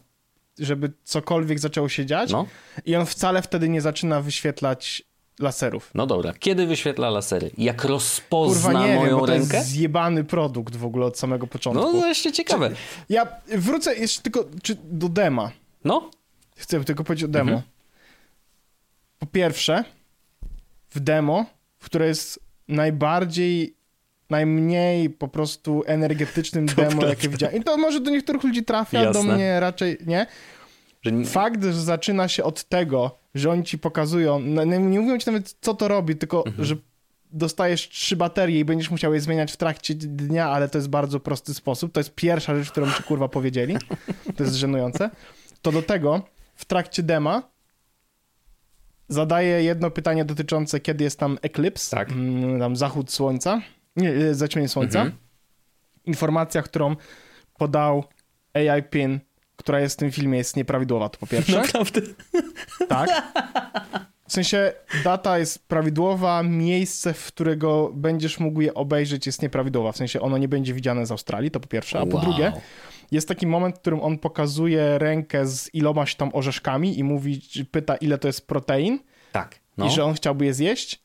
żeby 0.60 0.91
cokolwiek 1.04 1.60
zaczęło 1.60 1.89
się 1.89 2.06
dziać 2.06 2.32
no. 2.32 2.45
i 2.86 2.95
on 2.95 3.06
wcale 3.06 3.41
wtedy 3.41 3.70
nie 3.70 3.82
zaczyna 3.82 4.22
wyświetlać 4.22 5.04
laserów. 5.39 5.91
No 5.93 6.08
dobra, 6.08 6.34
kiedy 6.39 6.68
wyświetla 6.68 7.10
lasery? 7.10 7.51
Jak 7.58 7.84
rozpozna 7.84 8.72
Kurwa, 8.72 8.88
nie 8.88 8.95
moją 8.95 9.10
wiem, 9.10 9.20
bo 9.20 9.26
rękę? 9.26 9.47
To 9.47 9.56
jest 9.56 9.70
zjebany 9.70 10.24
produkt 10.24 10.76
w 10.76 10.86
ogóle 10.86 11.06
od 11.06 11.20
samego 11.20 11.47
początku. 11.47 11.84
No 11.84 11.91
właśnie 11.91 12.32
ciekawe. 12.32 12.70
Czy, 12.70 12.76
ja 13.10 13.28
wrócę 13.58 13.95
jeszcze 13.95 14.22
tylko 14.22 14.45
czy, 14.64 14.78
do 14.84 15.10
dema. 15.10 15.51
No. 15.84 16.12
Chcę 16.56 16.84
tylko 16.84 17.04
powiedzieć 17.04 17.26
o 17.26 17.28
demo. 17.28 17.51
Mhm. 17.51 17.70
Po 19.20 19.26
pierwsze, 19.26 19.84
w 20.89 20.99
demo, 20.99 21.45
które 21.80 22.08
jest 22.08 22.39
najbardziej 22.68 23.76
najmniej 24.30 25.10
po 25.10 25.28
prostu 25.28 25.84
energetycznym 25.86 26.68
to 26.68 26.76
demo, 26.76 26.90
prawda. 26.90 27.08
jakie 27.08 27.30
widziałem. 27.30 27.56
I 27.56 27.64
to 27.64 27.78
może 27.78 28.00
do 28.00 28.12
niektórych 28.12 28.44
ludzi 28.44 28.64
trafia, 28.64 29.02
Jasne. 29.02 29.24
do 29.24 29.36
mnie 29.36 29.60
raczej 29.60 29.98
nie. 30.06 30.26
Że... 31.02 31.26
Fakt, 31.26 31.64
że 31.64 31.74
zaczyna 31.74 32.28
się 32.28 32.44
od 32.44 32.64
tego, 32.64 33.20
że 33.36 33.52
oni 33.52 33.64
ci 33.64 33.78
pokazują, 33.78 34.40
no, 34.40 34.64
nie, 34.64 34.80
nie 34.80 35.00
mówią 35.00 35.18
ci 35.18 35.28
nawet 35.28 35.56
co 35.62 35.74
to 35.74 35.88
robi, 35.88 36.16
tylko 36.16 36.46
mhm. 36.46 36.66
że 36.66 36.76
dostajesz 37.32 37.90
trzy 37.90 38.16
baterie 38.16 38.60
i 38.60 38.66
będziesz 38.66 38.92
musiał 38.92 39.14
je 39.14 39.22
zmieniać 39.22 39.52
w 39.52 39.58
trakcie 39.58 39.96
dnia, 39.96 40.50
ale 40.50 40.70
to 40.70 40.78
jest 40.78 40.90
bardzo 40.90 41.20
prosty 41.20 41.54
sposób. 41.54 41.92
To 41.92 42.00
jest 42.00 42.16
pierwsza 42.16 42.56
rzecz, 42.56 42.72
którą 42.72 42.92
ci 42.92 43.04
kurwa 43.04 43.28
powiedzieli. 43.28 43.78
To 44.36 44.44
jest 44.44 44.56
żenujące. 44.56 45.10
To 45.62 45.72
do 45.72 45.82
tego 45.82 46.22
w 46.56 46.66
trakcie 46.66 47.04
dema 47.04 47.44
zadaję 49.10 49.64
jedno 49.64 49.92
pytanie 49.92 50.26
dotyczące, 50.26 50.80
kiedy 50.80 51.04
jest 51.04 51.20
tam 51.20 51.38
eklips, 51.42 51.90
tak. 51.90 52.12
Mm, 52.12 52.60
tam 52.60 52.76
zachód 52.76 53.12
słońca 53.12 53.62
nie, 53.96 54.10
e, 54.10 54.36
zaćmienie 54.36 54.70
słońca. 54.70 55.02
Mhm. 55.02 55.18
Informacja, 56.06 56.62
którą 56.62 56.96
podał 57.58 58.04
AI 58.54 58.84
Pin, 58.84 59.20
która 59.56 59.80
jest 59.80 59.96
w 59.96 60.00
tym 60.00 60.12
filmie, 60.12 60.38
jest 60.38 60.56
nieprawidłowa, 60.56 61.10
to 61.10 61.20
po 61.20 61.28
pierwsze. 61.28 61.62
Naprawdę? 61.62 62.02
Tak. 62.89 63.10
W 64.28 64.34
sensie 64.34 64.74
data 65.04 65.39
jest 65.39 65.68
prawidłowa, 65.68 66.44
miejsce, 66.44 67.14
w 67.14 67.28
którego 67.28 67.91
będziesz 67.94 68.39
mógł 68.39 68.62
je 68.62 68.74
obejrzeć 68.74 69.26
jest 69.26 69.41
nieprawidłowa. 69.41 69.91
W 69.91 69.98
sensie 69.98 70.22
ono 70.22 70.38
nie 70.38 70.48
będzie 70.48 70.74
widziane 70.74 71.06
z 71.06 71.12
Australii, 71.12 71.52
to 71.52 71.60
po 71.60 71.68
pierwsze. 71.68 72.00
A 72.00 72.06
po 72.06 72.16
wow. 72.16 72.26
drugie, 72.26 72.54
jest 73.12 73.28
taki 73.28 73.48
moment, 73.48 73.76
w 73.76 73.80
którym 73.80 74.02
on 74.02 74.18
pokazuje 74.18 74.98
rękę 74.98 75.48
z 75.48 75.74
ilomaś 75.74 76.16
tam 76.16 76.30
orzeszkami 76.34 77.00
i 77.00 77.04
mówi, 77.04 77.41
pyta 77.72 77.96
ile 77.96 78.18
to 78.18 78.28
jest 78.28 78.48
protein. 78.48 79.00
Tak. 79.32 79.60
No. 79.78 79.88
I 79.88 79.91
że 79.91 80.04
on 80.04 80.14
chciałby 80.14 80.46
je 80.46 80.54
zjeść 80.54 81.03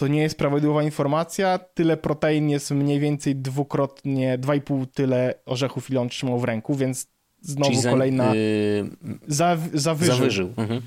to 0.00 0.08
nie 0.08 0.22
jest 0.22 0.38
prawidłowa 0.38 0.82
informacja. 0.82 1.58
Tyle 1.58 1.96
protein 1.96 2.50
jest 2.50 2.70
mniej 2.70 3.00
więcej 3.00 3.36
dwukrotnie, 3.36 4.38
dwa 4.38 4.54
i 4.54 4.60
pół 4.60 4.86
tyle 4.86 5.34
orzechów, 5.46 5.90
ile 5.90 6.00
on 6.00 6.08
trzymał 6.08 6.38
w 6.38 6.44
ręku, 6.44 6.74
więc 6.74 7.06
znowu 7.40 7.74
za, 7.74 7.90
kolejna... 7.90 8.34
Yy... 8.34 8.90
zawyżył. 9.72 10.16
zawyżył. 10.16 10.52
Mhm. 10.56 10.80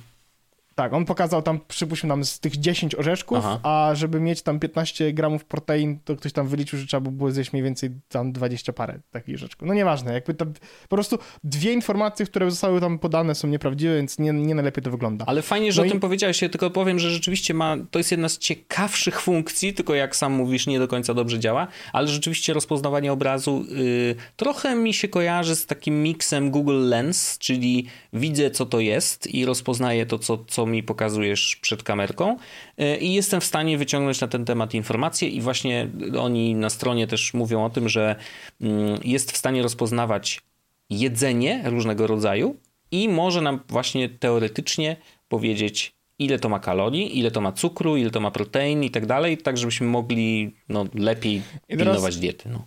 Tak, 0.75 0.93
on 0.93 1.05
pokazał 1.05 1.41
tam, 1.41 1.59
przypuśćmy 1.67 2.09
tam 2.09 2.25
z 2.25 2.39
tych 2.39 2.57
10 2.57 2.95
orzeszków, 2.95 3.37
Aha. 3.37 3.59
a 3.63 3.95
żeby 3.95 4.19
mieć 4.19 4.41
tam 4.41 4.59
15 4.59 5.13
gramów 5.13 5.45
protein, 5.45 5.99
to 6.05 6.15
ktoś 6.15 6.33
tam 6.33 6.47
wyliczył, 6.47 6.79
że 6.79 6.85
trzeba 6.85 7.01
by 7.01 7.11
było 7.11 7.31
zjeść 7.31 7.53
mniej 7.53 7.63
więcej 7.63 7.89
tam 8.09 8.31
20 8.31 8.73
parę 8.73 8.99
takich 9.11 9.35
orzeszków. 9.35 9.67
No 9.67 9.73
nieważne, 9.73 10.13
jakby 10.13 10.33
to 10.33 10.45
po 10.89 10.95
prostu 10.95 11.19
dwie 11.43 11.73
informacje, 11.73 12.25
które 12.25 12.51
zostały 12.51 12.81
tam 12.81 12.99
podane 12.99 13.35
są 13.35 13.47
nieprawdziwe, 13.47 13.95
więc 13.95 14.19
nie, 14.19 14.33
nie 14.33 14.55
najlepiej 14.55 14.83
to 14.83 14.91
wygląda. 14.91 15.25
Ale 15.27 15.41
fajnie, 15.41 15.71
że 15.71 15.81
no 15.81 15.83
o 15.83 15.87
i... 15.87 15.91
tym 15.91 15.99
powiedziałeś, 15.99 16.41
ja 16.41 16.49
tylko 16.49 16.69
powiem, 16.69 16.99
że 16.99 17.09
rzeczywiście 17.11 17.53
ma, 17.53 17.77
to 17.91 17.99
jest 17.99 18.11
jedna 18.11 18.29
z 18.29 18.37
ciekawszych 18.37 19.21
funkcji, 19.21 19.73
tylko 19.73 19.95
jak 19.95 20.15
sam 20.15 20.33
mówisz, 20.33 20.67
nie 20.67 20.79
do 20.79 20.87
końca 20.87 21.13
dobrze 21.13 21.39
działa, 21.39 21.67
ale 21.93 22.07
rzeczywiście 22.07 22.53
rozpoznawanie 22.53 23.13
obrazu 23.13 23.65
yy, 23.69 24.15
trochę 24.35 24.75
mi 24.75 24.93
się 24.93 25.07
kojarzy 25.07 25.55
z 25.55 25.65
takim 25.65 26.03
miksem 26.03 26.51
Google 26.51 26.89
Lens, 26.89 27.37
czyli 27.37 27.87
widzę 28.13 28.51
co 28.51 28.65
to 28.65 28.79
jest 28.79 29.27
i 29.27 29.45
rozpoznaję 29.45 30.05
to, 30.05 30.19
co, 30.19 30.45
co 30.47 30.62
co 30.63 30.67
mi 30.67 30.83
pokazujesz 30.83 31.55
przed 31.55 31.83
kamerką 31.83 32.37
y, 32.81 32.97
i 32.97 33.13
jestem 33.13 33.41
w 33.41 33.45
stanie 33.45 33.77
wyciągnąć 33.77 34.21
na 34.21 34.27
ten 34.27 34.45
temat 34.45 34.73
informacje 34.73 35.29
i 35.29 35.41
właśnie 35.41 35.87
oni 36.19 36.55
na 36.55 36.69
stronie 36.69 37.07
też 37.07 37.33
mówią 37.33 37.65
o 37.65 37.69
tym, 37.69 37.89
że 37.89 38.15
mm, 38.61 38.99
jest 39.03 39.31
w 39.31 39.37
stanie 39.37 39.61
rozpoznawać 39.61 40.41
jedzenie 40.89 41.61
różnego 41.65 42.07
rodzaju 42.07 42.55
i 42.91 43.09
może 43.09 43.41
nam 43.41 43.59
właśnie 43.67 44.09
teoretycznie 44.09 44.95
powiedzieć, 45.27 45.95
ile 46.19 46.39
to 46.39 46.49
ma 46.49 46.59
kalorii, 46.59 47.19
ile 47.19 47.31
to 47.31 47.41
ma 47.41 47.51
cukru, 47.51 47.97
ile 47.97 48.09
to 48.09 48.19
ma 48.19 48.31
protein 48.31 48.83
i 48.83 48.89
tak 48.89 49.05
dalej, 49.05 49.37
tak 49.37 49.57
żebyśmy 49.57 49.87
mogli 49.87 50.55
no, 50.69 50.85
lepiej 50.93 51.41
pilnować 51.67 52.17
diety. 52.17 52.49
No. 52.49 52.65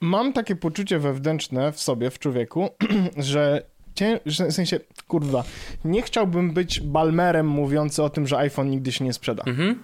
Mam 0.00 0.32
takie 0.32 0.56
poczucie 0.56 0.98
wewnętrzne 0.98 1.72
w 1.72 1.80
sobie, 1.80 2.10
w 2.10 2.18
człowieku, 2.18 2.68
że, 3.32 3.62
cię, 3.94 4.20
w 4.26 4.52
sensie, 4.52 4.80
kurwa, 5.08 5.44
nie 5.84 6.02
chciałbym 6.02 6.52
być 6.52 6.80
balmerem 6.80 7.46
mówiący 7.48 8.02
o 8.02 8.10
tym, 8.10 8.26
że 8.26 8.38
iPhone 8.38 8.70
nigdy 8.70 8.92
się 8.92 9.04
nie 9.04 9.12
sprzeda. 9.12 9.42
Mhm. 9.46 9.82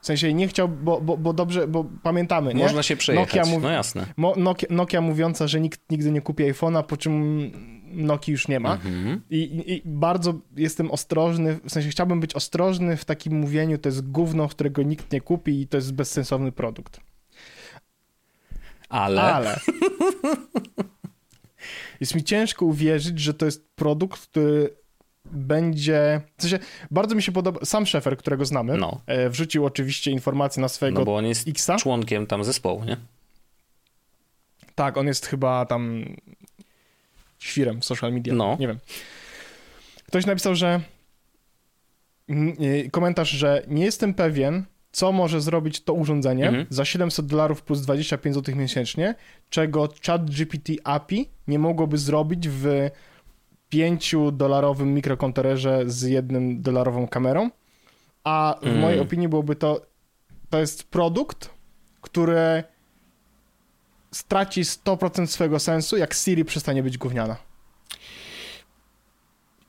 W 0.00 0.06
sensie 0.06 0.34
nie 0.34 0.48
chciał, 0.48 0.68
bo, 0.68 1.00
bo, 1.00 1.16
bo 1.16 1.32
dobrze, 1.32 1.68
bo 1.68 1.84
pamiętamy, 2.02 2.54
nie? 2.54 2.62
Można 2.62 2.82
się 2.82 2.96
przejechać, 2.96 3.34
Nokia 3.34 3.50
mów- 3.50 3.62
no 3.62 3.70
jasne. 3.70 4.06
Mo- 4.16 4.34
Nokia, 4.36 4.66
Nokia 4.70 5.00
mówiąca, 5.00 5.46
że 5.48 5.60
nikt 5.60 5.80
nigdy 5.90 6.10
nie 6.10 6.20
kupi 6.20 6.44
iPhone'a, 6.44 6.82
po 6.82 6.96
czym 6.96 7.50
Nokii 7.92 8.32
już 8.32 8.48
nie 8.48 8.60
ma. 8.60 8.72
Mhm. 8.74 9.20
I, 9.30 9.36
i, 9.36 9.72
I 9.72 9.82
bardzo 9.84 10.34
jestem 10.56 10.90
ostrożny, 10.90 11.58
w 11.64 11.70
sensie 11.72 11.88
chciałbym 11.88 12.20
być 12.20 12.34
ostrożny 12.34 12.96
w 12.96 13.04
takim 13.04 13.34
mówieniu, 13.36 13.78
to 13.78 13.88
jest 13.88 14.10
gówno, 14.10 14.48
którego 14.48 14.82
nikt 14.82 15.12
nie 15.12 15.20
kupi 15.20 15.60
i 15.60 15.66
to 15.68 15.76
jest 15.76 15.94
bezsensowny 15.94 16.52
produkt. 16.52 17.00
Ale, 18.88 19.22
Ale 19.22 19.60
jest 22.02 22.14
mi 22.14 22.24
ciężko 22.24 22.66
uwierzyć, 22.66 23.20
że 23.20 23.34
to 23.34 23.46
jest 23.46 23.68
produkt, 23.74 24.26
który 24.26 24.76
będzie. 25.24 26.20
W 26.36 26.42
sensie, 26.42 26.58
bardzo 26.90 27.14
mi 27.14 27.22
się 27.22 27.32
podoba. 27.32 27.64
Sam 27.64 27.86
szefer, 27.86 28.16
którego 28.16 28.44
znamy, 28.44 28.76
no, 28.76 29.00
e, 29.06 29.30
wrzucił 29.30 29.66
oczywiście 29.66 30.10
informacje 30.10 30.60
na 30.60 30.68
swojego 30.68 30.98
no 30.98 31.04
bo 31.04 31.16
on 31.16 31.26
jest 31.26 31.48
Xa. 31.48 31.76
członkiem 31.76 32.26
tam 32.26 32.44
zespołu, 32.44 32.84
nie? 32.84 32.96
Tak, 34.74 34.96
on 34.96 35.06
jest 35.06 35.26
chyba 35.26 35.66
tam 35.66 36.04
świrem 37.38 37.80
w 37.80 37.84
social 37.84 38.12
media. 38.12 38.34
No. 38.34 38.56
Nie 38.60 38.68
wiem. 38.68 38.78
Ktoś 40.06 40.26
napisał, 40.26 40.54
że 40.54 40.80
y, 42.30 42.90
komentarz, 42.92 43.30
że 43.30 43.62
nie 43.68 43.84
jestem 43.84 44.14
pewien, 44.14 44.64
co 44.92 45.12
może 45.12 45.40
zrobić 45.40 45.80
to 45.80 45.92
urządzenie 45.92 46.46
Mhm. 46.48 46.66
za 46.70 46.84
700 46.84 47.26
dolarów 47.26 47.62
plus 47.62 47.80
25 47.80 48.34
zł 48.34 48.56
miesięcznie, 48.56 49.14
czego 49.50 49.88
ChatGPT 50.06 50.72
API 50.84 51.28
nie 51.48 51.58
mogłoby 51.58 51.98
zrobić 51.98 52.48
w 52.48 52.90
5-dolarowym 53.72 54.86
mikrokontrolerze 54.94 55.82
z 55.86 56.02
jednym 56.02 56.62
dolarową 56.62 57.08
kamerą. 57.08 57.50
A 58.24 58.58
w 58.62 58.66
Mm. 58.66 58.78
mojej 58.80 59.00
opinii 59.00 59.28
byłoby 59.28 59.56
to 59.56 59.80
to 60.50 60.58
jest 60.58 60.84
produkt, 60.84 61.50
który 62.00 62.64
straci 64.10 64.64
100% 64.64 65.26
swojego 65.26 65.58
sensu, 65.58 65.96
jak 65.96 66.14
Siri 66.14 66.44
przestanie 66.44 66.82
być 66.82 66.98
gówniana. 66.98 67.36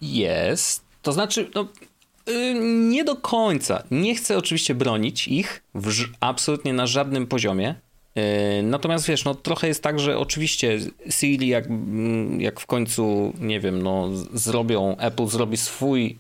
Jest. 0.02 0.86
To 1.02 1.12
znaczy, 1.14 1.50
no, 1.56 1.68
nie 2.90 3.04
do 3.04 3.16
końca. 3.16 3.84
Nie 3.92 4.16
chcę 4.16 4.38
oczywiście 4.38 4.76
bronić 4.76 5.28
ich 5.28 5.64
w, 5.76 5.92
absolutnie 6.20 6.74
na 6.74 6.88
żadnym 6.88 7.28
poziomie. 7.28 7.76
Y, 8.60 8.64
Natomiast 8.64 9.08
wiesz, 9.08 9.26
no 9.26 9.36
trochę 9.36 9.68
jest 9.68 9.84
tak, 9.84 10.00
że 10.00 10.18
oczywiście 10.18 10.80
Siri 11.10 11.48
jak, 11.48 11.66
mm, 11.68 12.42
jak 12.42 12.60
w 12.60 12.66
końcu, 12.66 13.34
nie 13.40 13.60
wiem, 13.60 13.82
no 13.82 14.10
zrobią, 14.34 14.98
Apple 14.98 15.26
zrobi 15.28 15.58
swój 15.58 16.18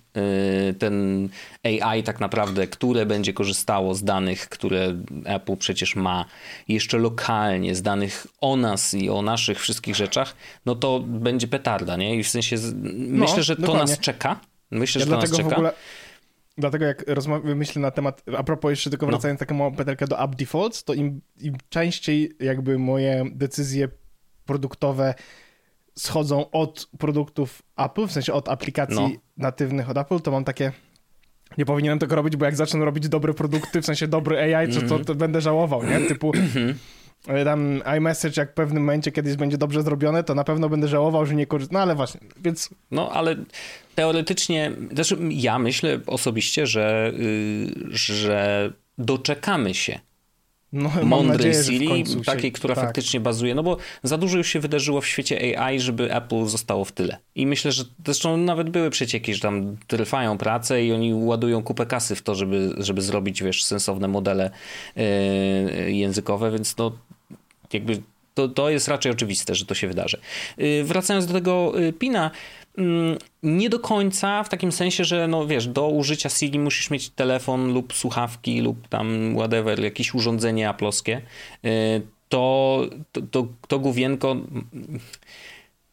y, 0.69 0.73
ten 0.73 1.29
AI 1.63 2.03
tak 2.03 2.19
naprawdę, 2.19 2.67
które 2.67 3.05
będzie 3.05 3.33
korzystało 3.33 3.95
z 3.95 4.03
danych, 4.03 4.49
które 4.49 4.95
Apple 5.25 5.57
przecież 5.57 5.95
ma 5.95 6.25
jeszcze 6.67 6.97
lokalnie, 6.97 7.75
z 7.75 7.81
danych 7.81 8.27
o 8.41 8.55
nas 8.55 8.93
i 8.93 9.09
o 9.09 9.21
naszych 9.21 9.59
wszystkich 9.61 9.95
rzeczach, 9.95 10.35
no 10.65 10.75
to 10.75 10.99
będzie 10.99 11.47
petarda, 11.47 11.97
nie? 11.97 12.15
I 12.15 12.23
w 12.23 12.29
sensie, 12.29 12.57
z- 12.57 12.73
myślę, 13.09 13.43
że 13.43 13.55
to 13.55 13.61
dokładnie. 13.61 13.91
nas 13.91 13.99
czeka. 13.99 14.39
Myślę, 14.73 14.99
Ja 14.99 15.05
że 15.05 15.11
to 15.11 15.17
nas 15.17 15.29
dlatego 15.29 15.37
w 15.37 15.49
czeka. 15.49 15.55
ogóle. 15.55 15.73
Dlatego 16.57 16.85
jak 16.85 17.03
rozmawiam, 17.07 17.57
myślę 17.57 17.81
na 17.81 17.91
temat, 17.91 18.23
a 18.37 18.43
propos 18.43 18.69
jeszcze 18.69 18.89
tylko 18.89 19.05
No. 19.05 19.11
wracając 19.11 19.39
taką 19.39 19.55
małą 19.55 19.75
petelkę 19.75 20.07
do 20.07 20.23
app 20.23 20.35
defaults, 20.35 20.83
to 20.83 20.93
im, 20.93 21.21
im 21.41 21.55
częściej 21.69 22.31
jakby 22.39 22.79
moje 22.79 23.25
decyzje 23.31 23.87
produktowe 24.45 25.13
schodzą 25.99 26.51
od 26.51 26.87
produktów 26.99 27.61
Apple, 27.77 28.07
w 28.07 28.11
sensie 28.11 28.33
od 28.33 28.49
aplikacji 28.49 28.95
No. 28.97 29.09
natywnych 29.37 29.89
od 29.89 29.97
Apple, 29.97 30.19
to 30.19 30.31
mam 30.31 30.43
takie 30.43 30.71
nie 31.57 31.65
powinienem 31.65 31.99
tego 31.99 32.15
robić, 32.15 32.35
bo 32.35 32.45
jak 32.45 32.55
zacznę 32.55 32.85
robić 32.85 33.09
dobre 33.09 33.33
produkty, 33.33 33.81
w 33.81 33.85
sensie 33.85 34.07
dobry 34.07 34.55
AI, 34.55 34.73
to, 34.73 34.81
to, 34.81 35.05
to 35.05 35.15
będę 35.15 35.41
żałował, 35.41 35.83
nie? 35.83 35.99
Typu 35.99 36.31
e, 36.35 36.73
tam 37.45 37.81
iMessage 37.97 38.41
jak 38.41 38.51
w 38.51 38.53
pewnym 38.53 38.83
momencie 38.83 39.11
kiedyś 39.11 39.35
będzie 39.35 39.57
dobrze 39.57 39.83
zrobione, 39.83 40.23
to 40.23 40.35
na 40.35 40.43
pewno 40.43 40.69
będę 40.69 40.87
żałował, 40.87 41.25
że 41.25 41.35
nie 41.35 41.45
korzystam. 41.47 41.73
No 41.73 41.79
ale 41.79 41.95
właśnie, 41.95 42.21
więc 42.43 42.69
No, 42.91 43.09
ale 43.11 43.35
teoretycznie, 43.95 44.71
znaczy 44.93 45.17
ja 45.29 45.59
myślę 45.59 45.99
osobiście, 46.07 46.67
że, 46.67 47.11
y, 47.19 47.71
że 47.89 48.71
doczekamy 48.97 49.73
się 49.73 49.99
no, 50.73 50.91
mądrej 51.03 51.37
nadzieję, 51.37 51.63
Siri, 51.63 52.05
się- 52.07 52.21
takiej, 52.21 52.51
która 52.51 52.75
tak. 52.75 52.83
faktycznie 52.83 53.19
bazuje, 53.19 53.55
no 53.55 53.63
bo 53.63 53.77
za 54.03 54.17
dużo 54.17 54.37
już 54.37 54.47
się 54.47 54.59
wydarzyło 54.59 55.01
w 55.01 55.07
świecie 55.07 55.59
AI, 55.59 55.79
żeby 55.79 56.15
Apple 56.15 56.45
zostało 56.45 56.85
w 56.85 56.91
tyle. 56.91 57.17
I 57.35 57.47
myślę, 57.47 57.71
że 57.71 57.83
zresztą 58.05 58.37
nawet 58.37 58.69
były 58.69 58.89
przecieki, 58.89 59.33
że 59.33 59.39
tam 59.39 59.77
trwają 59.87 60.37
prace 60.37 60.85
i 60.85 60.91
oni 60.91 61.13
ładują 61.13 61.63
kupę 61.63 61.85
kasy 61.85 62.15
w 62.15 62.21
to, 62.21 62.35
żeby, 62.35 62.73
żeby 62.77 63.01
zrobić, 63.01 63.43
wiesz, 63.43 63.63
sensowne 63.63 64.07
modele 64.07 64.51
y, 64.97 65.91
językowe, 65.91 66.51
więc 66.51 66.77
no 66.77 66.91
jakby 67.73 68.01
to, 68.33 68.47
to 68.49 68.69
jest 68.69 68.87
raczej 68.87 69.11
oczywiste, 69.11 69.55
że 69.55 69.65
to 69.65 69.75
się 69.75 69.87
wydarzy. 69.87 70.19
Y, 70.59 70.83
Wracając 70.83 71.25
do 71.25 71.33
tego 71.33 71.79
y, 71.81 71.93
pina, 71.93 72.31
mm, 72.77 73.17
nie 73.43 73.69
do 73.69 73.79
końca 73.79 74.43
w 74.43 74.49
takim 74.49 74.71
sensie, 74.71 75.03
że 75.03 75.27
no 75.27 75.47
wiesz, 75.47 75.67
do 75.67 75.87
użycia 75.87 76.29
Siri 76.29 76.59
musisz 76.59 76.89
mieć 76.89 77.09
telefon 77.09 77.73
lub 77.73 77.93
słuchawki 77.93 78.61
lub 78.61 78.87
tam 78.87 79.35
whatever, 79.35 79.79
jakieś 79.79 80.13
urządzenie 80.13 80.69
aploskie. 80.69 81.21
Y, 81.65 82.01
To, 82.29 82.81
to, 83.11 83.21
to, 83.21 83.47
to 83.67 83.79
główienko 83.79 84.35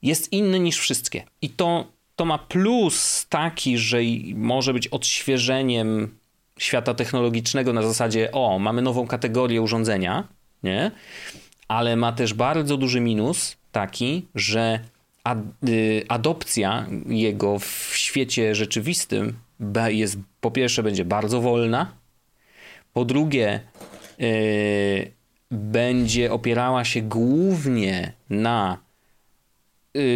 jest 0.02 0.32
inne 0.32 0.58
niż 0.60 0.78
wszystkie. 0.78 1.24
I 1.42 1.50
to, 1.50 1.86
to 2.16 2.24
ma 2.24 2.38
plus 2.38 3.26
taki, 3.28 3.78
że 3.78 3.98
może 4.34 4.72
być 4.72 4.88
odświeżeniem 4.88 6.14
świata 6.58 6.94
technologicznego 6.94 7.72
na 7.72 7.82
zasadzie, 7.82 8.32
o, 8.32 8.58
mamy 8.58 8.82
nową 8.82 9.06
kategorię 9.06 9.62
urządzenia, 9.62 10.28
nie? 10.62 10.90
Ale 11.70 11.96
ma 11.96 12.12
też 12.12 12.34
bardzo 12.34 12.76
duży 12.76 13.00
minus 13.00 13.56
taki, 13.72 14.26
że 14.34 14.80
ad, 15.24 15.38
y, 15.68 16.04
adopcja 16.08 16.86
jego 17.06 17.58
w 17.58 17.92
świecie 17.94 18.54
rzeczywistym 18.54 19.38
jest, 19.88 20.18
po 20.40 20.50
pierwsze, 20.50 20.82
będzie 20.82 21.04
bardzo 21.04 21.40
wolna, 21.40 21.92
po 22.92 23.04
drugie, 23.04 23.60
y, 24.20 25.12
będzie 25.50 26.32
opierała 26.32 26.84
się 26.84 27.02
głównie 27.02 28.12
na 28.30 28.78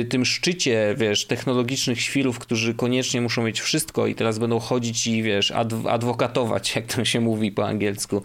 tym 0.09 0.25
szczycie, 0.25 0.95
wiesz, 0.99 1.27
technologicznych 1.27 2.01
świrów, 2.01 2.39
którzy 2.39 2.75
koniecznie 2.75 3.21
muszą 3.21 3.43
mieć 3.43 3.61
wszystko 3.61 4.07
i 4.07 4.15
teraz 4.15 4.39
będą 4.39 4.59
chodzić 4.59 5.07
i, 5.07 5.23
wiesz, 5.23 5.53
adw- 5.53 5.89
adwokatować, 5.89 6.75
jak 6.77 6.87
to 6.87 7.05
się 7.05 7.21
mówi 7.21 7.53
po 7.53 7.67
angielsku, 7.67 8.23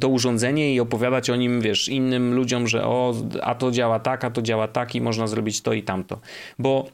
to 0.00 0.08
urządzenie 0.08 0.74
i 0.74 0.80
opowiadać 0.80 1.30
o 1.30 1.36
nim, 1.36 1.60
wiesz, 1.60 1.88
innym 1.88 2.34
ludziom, 2.34 2.68
że 2.68 2.84
o, 2.84 3.14
a 3.42 3.54
to 3.54 3.70
działa 3.70 4.00
tak, 4.00 4.24
a 4.24 4.30
to 4.30 4.42
działa 4.42 4.68
tak 4.68 4.94
i 4.94 5.00
można 5.00 5.26
zrobić 5.26 5.60
to 5.60 5.72
i 5.72 5.82
tamto. 5.82 6.20
Bo 6.58 6.88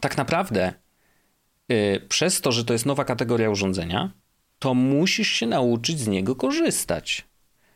tak 0.00 0.16
naprawdę 0.16 0.72
y, 1.72 2.00
przez 2.08 2.40
to, 2.40 2.52
że 2.52 2.64
to 2.64 2.72
jest 2.72 2.86
nowa 2.86 3.04
kategoria 3.04 3.50
urządzenia, 3.50 4.10
to 4.58 4.74
musisz 4.74 5.28
się 5.28 5.46
nauczyć 5.46 6.00
z 6.00 6.08
niego 6.08 6.36
korzystać. 6.36 7.24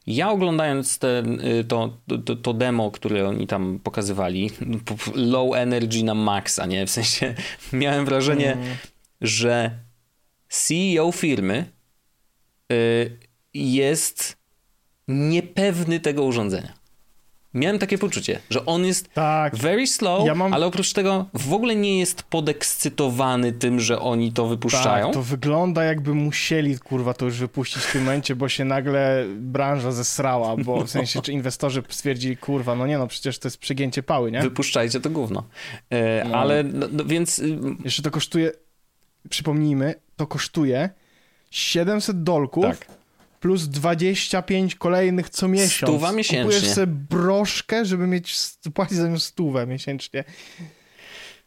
Ja 0.06 0.30
oglądając 0.30 0.98
ten, 0.98 1.40
y, 1.40 1.64
to, 1.64 1.98
to, 2.24 2.36
to 2.36 2.54
demo, 2.54 2.90
które 2.90 3.28
oni 3.28 3.46
tam 3.46 3.80
pokazywali, 3.82 4.50
low 5.14 5.54
energy 5.54 6.04
na 6.04 6.14
maksa, 6.14 6.66
nie? 6.66 6.86
W 6.86 6.90
sensie 6.90 7.34
miałem 7.72 8.04
wrażenie, 8.04 8.56
że 9.20 9.70
CEO 10.48 11.12
firmy 11.12 11.70
y, 12.72 13.18
jest 13.54 14.36
niepewny 15.08 16.00
tego 16.00 16.24
urządzenia. 16.24 16.75
Miałem 17.56 17.78
takie 17.78 17.98
poczucie, 17.98 18.38
że 18.50 18.66
on 18.66 18.84
jest 18.84 19.12
Tak. 19.14 19.56
very 19.56 19.86
slow, 19.86 20.26
Ja 20.26 20.34
mam- 20.34 20.54
ale 20.54 20.66
oprócz 20.66 20.92
tego 20.92 21.26
w 21.34 21.52
ogóle 21.52 21.76
nie 21.76 21.98
jest 21.98 22.22
podekscytowany 22.22 23.52
tym, 23.52 23.80
że 23.80 24.00
oni 24.00 24.32
to 24.32 24.46
wypuszczają. 24.46 25.04
Tak, 25.06 25.14
to 25.14 25.22
wygląda 25.22 25.84
jakby 25.84 26.14
musieli, 26.14 26.78
kurwa, 26.78 27.14
to 27.14 27.24
już 27.24 27.38
wypuścić 27.38 27.82
w 27.82 27.92
tym 27.92 28.04
momencie, 28.04 28.36
bo 28.36 28.48
się 28.48 28.64
nagle 28.64 29.24
branża 29.36 29.92
zesrała, 29.92 30.56
bo 30.56 30.84
w 30.84 30.90
sensie, 30.90 31.22
czy 31.22 31.32
inwestorzy 31.32 31.82
stwierdzili, 31.88 32.36
kurwa, 32.36 32.74
no 32.74 32.86
nie 32.86 32.98
no, 32.98 33.06
przecież 33.06 33.38
to 33.38 33.48
jest 33.48 33.58
przegięcie 33.58 34.02
pały, 34.02 34.32
nie? 34.32 34.42
Wypuszczajcie 34.42 35.00
to 35.00 35.10
gówno. 35.10 35.44
E, 35.90 36.24
No. 36.28 36.36
Ale, 36.38 36.62
no, 36.62 36.86
no, 36.92 37.04
więc 37.04 37.38
y, 37.38 37.58
Jeszcze 37.84 38.02
to 38.02 38.10
kosztuje 38.10 38.52
przypomnijmy, 39.30 39.94
to 40.16 40.26
kosztuje 40.26 40.90
700 41.50 42.22
dolków 42.22 42.64
Tak. 42.64 42.86
Plus 43.40 43.68
25 43.68 44.74
kolejnych 44.74 45.30
co 45.30 45.48
miesiąc. 45.48 45.92
Stuwa 45.92 46.12
miesięcznie. 46.12 46.44
Kupujesz 46.44 46.74
sobie 46.74 46.86
broszkę, 47.10 47.84
żeby 47.84 48.06
mieć 48.06 48.36
płacić 48.74 48.98
za 48.98 49.08
nią 49.08 49.18
stówę 49.18 49.66
miesięcznie. 49.66 50.24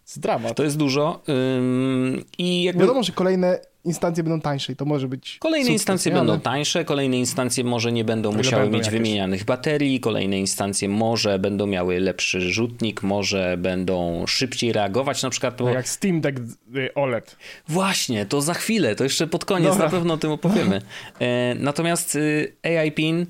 Z 0.06 0.20
dramat. 0.20 0.56
To 0.56 0.64
jest 0.64 0.78
dużo. 0.78 1.24
Ym, 1.58 2.26
I 2.38 2.64
jakby 2.64 2.82
Wiadomo, 2.82 3.04
że 3.04 3.12
kolejne 3.12 3.60
instancje 3.86 4.24
będą 4.24 4.42
tańsze 4.42 4.74
i 4.74 4.76
to 4.76 4.86
może 4.86 5.08
być 5.08 5.38
Kolejne 5.40 5.66
sukces, 5.66 5.74
instancje 5.74 6.12
nie? 6.12 6.18
będą 6.18 6.40
tańsze, 6.40 6.86
kolejne 6.86 7.18
instancje 7.18 7.64
może 7.64 7.92
nie 7.92 8.04
będą 8.04 8.32
musiały 8.32 8.64
będą 8.64 8.78
mieć 8.78 8.86
jakieś. 8.86 9.00
wymienianych 9.00 9.44
baterii, 9.44 10.00
kolejne 10.00 10.40
instancje 10.40 10.90
może 10.90 11.40
będą 11.40 11.68
miały 11.68 12.00
lepszy 12.00 12.42
rzutnik, 12.42 13.04
może 13.04 13.58
będą 13.58 14.24
szybciej 14.28 14.74
reagować, 14.74 15.24
na 15.24 15.30
przykład. 15.30 15.58
Bo... 15.58 15.66
Tak 15.66 15.74
jak 15.74 15.90
Steam 15.90 16.22
Deck 16.22 16.40
y, 16.76 16.94
OLED. 16.94 17.36
Właśnie, 17.68 18.26
to 18.26 18.42
za 18.42 18.54
chwilę, 18.54 18.96
to 18.96 19.04
jeszcze 19.04 19.28
pod 19.28 19.46
koniec 19.46 19.70
Dobra. 19.70 19.86
na 19.86 19.92
pewno 19.92 20.14
o 20.14 20.18
tym 20.18 20.32
opowiemy. 20.32 20.82
E, 21.20 21.56
natomiast 21.56 22.16
y, 22.16 22.56
AI 22.64 22.92
PIN 22.92 23.26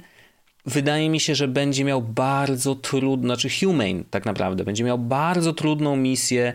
wydaje 0.66 1.10
mi 1.10 1.20
się, 1.20 1.36
że 1.36 1.48
będzie 1.48 1.84
miał 1.84 2.02
bardzo 2.02 2.76
trudną, 2.76 3.28
znaczy 3.28 3.50
Humane 3.60 4.04
tak 4.10 4.26
naprawdę, 4.26 4.64
będzie 4.64 4.84
miał 4.84 4.98
bardzo 4.98 5.54
trudną 5.54 5.96
misję 5.96 6.54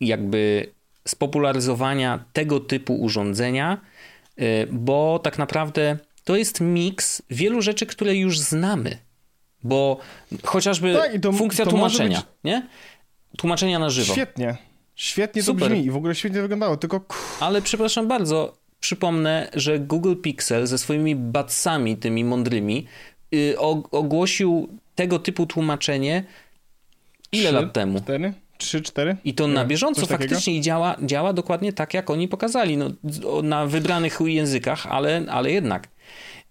jakby 0.00 0.70
spopularyzowania 1.08 2.24
tego 2.32 2.60
typu 2.60 2.94
urządzenia, 3.00 3.78
y, 4.40 4.68
bo 4.72 5.18
tak 5.22 5.38
naprawdę 5.38 5.98
to 6.24 6.36
jest 6.36 6.60
miks 6.60 7.22
wielu 7.30 7.62
rzeczy, 7.62 7.86
które 7.86 8.16
już 8.16 8.38
znamy. 8.38 8.98
Bo 9.64 9.98
chociażby 10.44 10.94
Tak, 10.94 11.20
to- 11.22 11.32
funkcja 11.32 11.64
to 11.64 11.70
tłumaczenia, 11.70 12.18
być- 12.18 12.26
nie? 12.44 12.66
Tłumaczenia 13.38 13.78
na 13.78 13.90
żywo. 13.90 14.12
Świetnie. 14.12 14.56
Świetnie 14.96 15.42
to 15.42 15.46
Super. 15.46 15.68
brzmi 15.68 15.84
i 15.84 15.90
w 15.90 15.96
ogóle 15.96 16.14
świetnie 16.14 16.40
wyglądało, 16.42 16.76
tylko 16.76 17.00
Ale 17.40 17.62
przepraszam 17.62 18.08
bardzo, 18.08 18.56
przypomnę, 18.80 19.48
że 19.54 19.78
Google 19.78 20.14
Pixel 20.16 20.66
ze 20.66 20.78
swoimi 20.78 21.16
batsami, 21.16 21.96
tymi 21.96 22.24
mądrymi, 22.24 22.86
og- 23.56 23.88
ogłosił 23.90 24.68
tego 24.94 25.18
typu 25.18 25.46
tłumaczenie 25.46 26.24
ile 27.32 27.52
lat 27.52 27.72
temu? 27.72 28.00
cztery, 28.00 28.32
trzy, 28.60 28.82
cztery. 28.82 29.16
I 29.24 29.34
to 29.34 29.46
na 29.46 29.64
bieżąco 29.64 30.00
coś 30.00 30.10
faktycznie 30.10 30.60
działa, 30.60 30.96
działa 31.02 31.32
dokładnie 31.32 31.72
tak, 31.72 31.94
jak 31.94 32.10
oni 32.10 32.28
pokazali. 32.28 32.76
No, 32.76 32.90
na 33.42 33.66
wybranych 33.66 34.18
językach, 34.24 34.86
ale, 34.86 35.22
ale 35.28 35.50
jednak. 35.50 35.88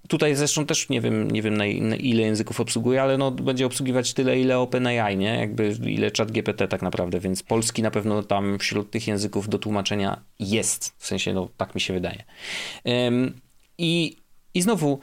Tutaj 0.07 0.35
zresztą 0.35 0.65
też 0.65 0.89
nie 0.89 1.01
wiem, 1.01 1.31
nie 1.31 1.41
wiem 1.41 1.57
na, 1.57 1.65
ile 1.95 2.21
języków 2.21 2.59
obsługuje, 2.59 3.01
ale 3.01 3.17
no, 3.17 3.31
będzie 3.31 3.65
obsługiwać 3.65 4.13
tyle, 4.13 4.39
ile 4.39 4.59
OpenAI, 4.59 5.17
nie? 5.17 5.39
Jakby 5.39 5.75
ile 5.85 6.11
chat 6.17 6.31
GPT 6.31 6.67
tak 6.67 6.81
naprawdę, 6.81 7.19
więc 7.19 7.43
polski 7.43 7.81
na 7.81 7.91
pewno 7.91 8.23
tam 8.23 8.59
wśród 8.59 8.91
tych 8.91 9.07
języków 9.07 9.49
do 9.49 9.57
tłumaczenia 9.59 10.21
jest. 10.39 10.95
W 10.97 11.07
sensie, 11.07 11.33
no 11.33 11.49
tak 11.57 11.75
mi 11.75 11.81
się 11.81 11.93
wydaje. 11.93 12.23
Ym, 13.07 13.39
i, 13.77 14.17
I 14.53 14.61
znowu, 14.61 14.99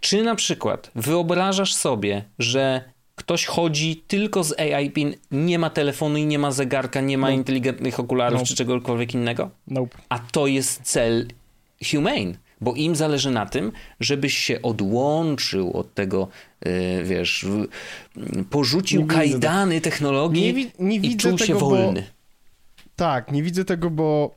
czy 0.00 0.22
na 0.22 0.34
przykład 0.34 0.90
wyobrażasz 0.94 1.74
sobie, 1.74 2.24
że 2.38 2.91
ktoś 3.22 3.46
chodzi 3.46 3.96
tylko 4.08 4.44
z 4.44 4.60
AI 4.60 4.90
PIN, 4.90 5.14
nie 5.30 5.58
ma 5.58 5.70
telefonu 5.70 6.16
i 6.18 6.26
nie 6.26 6.38
ma 6.38 6.52
zegarka, 6.52 7.00
nie 7.00 7.18
ma 7.18 7.26
No. 7.28 7.34
inteligentnych 7.34 8.00
okularów 8.00 8.40
No. 8.40 8.46
czy 8.46 8.54
czegokolwiek 8.54 9.14
innego? 9.14 9.50
Nope. 9.68 9.98
A 10.08 10.18
to 10.18 10.46
jest 10.46 10.82
cel 10.82 11.28
humane, 11.90 12.34
bo 12.60 12.74
im 12.74 12.96
zależy 12.96 13.30
na 13.30 13.46
tym, 13.46 13.72
żebyś 14.00 14.38
się 14.38 14.62
odłączył 14.62 15.76
od 15.76 15.94
tego, 15.94 16.28
yy, 16.64 17.04
wiesz, 17.04 17.46
porzucił 18.50 19.00
Nie 19.00 19.06
widzę 19.06 19.18
kajdany 19.18 19.80
technologii 19.80 20.70
Nie, 20.78 20.86
nie 20.88 20.96
i 20.96 21.16
czuł 21.16 21.38
się 21.38 21.46
tego, 21.46 21.60
bo... 21.60 21.70
wolny. 21.70 22.04
Tak, 22.96 23.32
nie 23.32 23.42
widzę 23.42 23.64
tego, 23.64 23.90
bo 23.90 24.34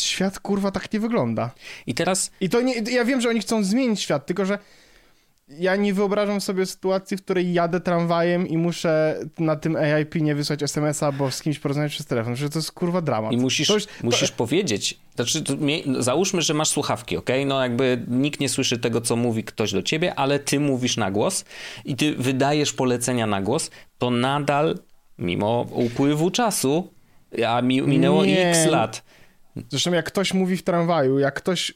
świat 0.00 0.40
kurwa 0.40 0.70
tak 0.70 0.92
nie 0.92 1.00
wygląda. 1.00 1.50
I 1.86 1.94
teraz 1.94 2.30
I 2.40 2.48
to 2.48 2.60
nie, 2.60 2.74
ja 2.74 3.04
wiem, 3.04 3.20
że 3.20 3.28
oni 3.28 3.40
chcą 3.40 3.64
zmienić 3.64 4.00
świat, 4.00 4.26
tylko 4.26 4.44
że 4.44 4.58
ja 5.50 5.76
nie 5.76 5.94
wyobrażam 5.94 6.40
sobie 6.40 6.66
sytuacji, 6.66 7.16
w 7.16 7.22
której 7.22 7.52
jadę 7.52 7.80
tramwajem 7.80 8.48
i 8.48 8.58
muszę 8.58 9.20
na 9.38 9.56
tym 9.56 9.76
AIP 9.76 10.14
nie 10.14 10.34
wysłać 10.34 10.62
SMS-a, 10.62 11.12
bo 11.12 11.30
z 11.30 11.42
kimś 11.42 11.58
porozmawiać 11.58 11.92
przez 11.92 12.06
telefon, 12.06 12.36
że 12.36 12.50
to 12.50 12.58
jest 12.58 12.72
kurwa 12.72 13.00
dramat. 13.00 13.32
I 13.32 13.36
musisz, 13.36 13.68
to 13.68 13.74
już, 13.74 13.86
musisz 14.02 14.30
powiedzieć, 14.30 14.98
znaczy, 15.14 15.42
to, 15.42 15.54
załóżmy, 15.98 16.42
że 16.42 16.54
masz 16.54 16.68
słuchawki, 16.68 17.16
ok? 17.16 17.30
No 17.46 17.62
jakby 17.62 18.04
nikt 18.08 18.40
nie 18.40 18.48
słyszy 18.48 18.78
tego, 18.78 19.00
co 19.00 19.16
mówi 19.16 19.44
ktoś 19.44 19.72
do 19.72 19.82
ciebie, 19.82 20.14
ale 20.14 20.38
ty 20.38 20.60
mówisz 20.60 20.96
na 20.96 21.10
głos 21.10 21.44
i 21.84 21.96
ty 21.96 22.14
wydajesz 22.14 22.72
polecenia 22.72 23.26
na 23.26 23.42
głos, 23.42 23.70
to 23.98 24.10
nadal, 24.10 24.78
mimo 25.18 25.66
upływu 25.70 26.30
czasu, 26.30 26.92
a 27.46 27.62
mi, 27.62 27.82
minęło 27.82 28.24
Nie. 28.24 28.50
x 28.50 28.66
lat, 28.66 29.02
Zresztą 29.68 29.92
jak 29.92 30.06
ktoś 30.06 30.34
mówi 30.34 30.56
w 30.56 30.62
tramwaju, 30.62 31.18
jak 31.18 31.34
ktoś 31.34 31.74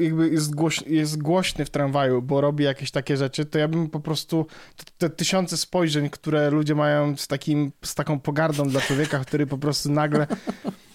jakby 0.00 0.28
jest, 0.28 0.54
głoś, 0.54 0.82
jest 0.86 1.22
głośny 1.22 1.64
w 1.64 1.70
tramwaju, 1.70 2.22
bo 2.22 2.40
robi 2.40 2.64
jakieś 2.64 2.90
takie 2.90 3.16
rzeczy, 3.16 3.44
to 3.44 3.58
ja 3.58 3.68
bym 3.68 3.90
po 3.90 4.00
prostu 4.00 4.46
te, 4.76 4.84
te 4.98 5.16
tysiące 5.16 5.56
spojrzeń, 5.56 6.10
które 6.10 6.50
ludzie 6.50 6.74
mają 6.74 7.16
z, 7.16 7.26
takim, 7.26 7.72
z 7.84 7.94
taką 7.94 8.20
pogardą 8.20 8.68
dla 8.68 8.80
człowieka, 8.80 9.18
który 9.18 9.46
po 9.46 9.58
prostu 9.58 9.92
nagle 9.92 10.26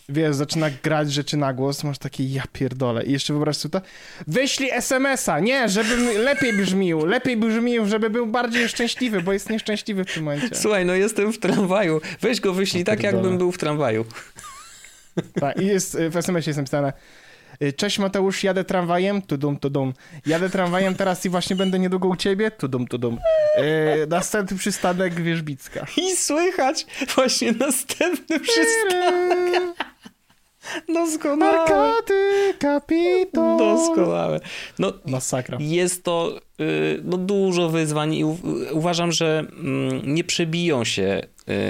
wiesz, 0.09 0.35
zaczyna 0.35 0.69
grać 0.83 1.13
rzeczy 1.13 1.37
na 1.37 1.53
głos, 1.53 1.83
masz 1.83 1.97
takie 1.97 2.23
ja 2.23 2.43
pierdolę. 2.53 3.03
I 3.03 3.11
jeszcze 3.11 3.33
wyobraź 3.33 3.57
sobie 3.57 3.71
to, 3.71 3.81
wyślij 4.27 4.69
SMS-a, 4.71 5.39
nie, 5.39 5.69
żeby 5.69 6.19
lepiej 6.19 6.53
brzmił, 6.53 7.05
lepiej 7.05 7.37
brzmił, 7.37 7.85
żeby 7.85 8.09
był 8.09 8.27
bardziej 8.27 8.69
szczęśliwy, 8.69 9.21
bo 9.21 9.33
jest 9.33 9.49
nieszczęśliwy 9.49 10.05
w 10.05 10.13
tym 10.13 10.23
momencie. 10.23 10.55
Słuchaj, 10.55 10.85
no 10.85 10.93
jestem 10.93 11.33
w 11.33 11.39
tramwaju. 11.39 12.01
Weź 12.21 12.39
go 12.41 12.53
wyślij 12.53 12.83
tak, 12.83 12.99
pierdolę. 12.99 13.23
jakbym 13.23 13.37
był 13.37 13.51
w 13.51 13.57
tramwaju. 13.57 14.05
Tak, 15.39 15.61
i 15.61 15.65
jest, 15.65 15.97
w 16.09 16.17
SMS-ie 16.17 16.49
jest 16.49 16.57
napisane 16.57 16.93
Cześć 17.75 17.99
Mateusz, 17.99 18.43
jadę 18.43 18.63
tramwajem, 18.63 19.21
tudum, 19.21 19.57
tudum. 19.57 19.93
Jadę 20.25 20.49
tramwajem 20.49 20.95
teraz 20.95 21.25
i 21.25 21.29
właśnie 21.29 21.55
będę 21.55 21.79
niedługo 21.79 22.07
u 22.07 22.15
ciebie, 22.15 22.51
tudum, 22.51 22.87
tudum. 22.87 23.17
Yy, 23.57 24.07
następny 24.09 24.57
przystanek 24.57 25.13
Wierzbicka. 25.13 25.85
I 25.97 26.15
słychać 26.15 26.85
właśnie 27.15 27.51
następny 27.51 28.39
przystanek. 28.39 29.63
Doskonałe. 30.93 31.59
Arkady, 31.59 32.53
kapitol. 32.59 33.57
Doskonałe. 33.57 34.39
No, 34.79 34.93
Masakra. 35.05 35.57
jest 35.61 36.03
to 36.03 36.39
y, 36.61 37.01
no, 37.03 37.17
dużo 37.17 37.69
wyzwań 37.69 38.13
i 38.13 38.25
u, 38.25 38.37
uważam, 38.71 39.11
że 39.11 39.45
mm, 39.59 40.13
nie 40.13 40.23
przebiją 40.23 40.83
się 40.83 41.21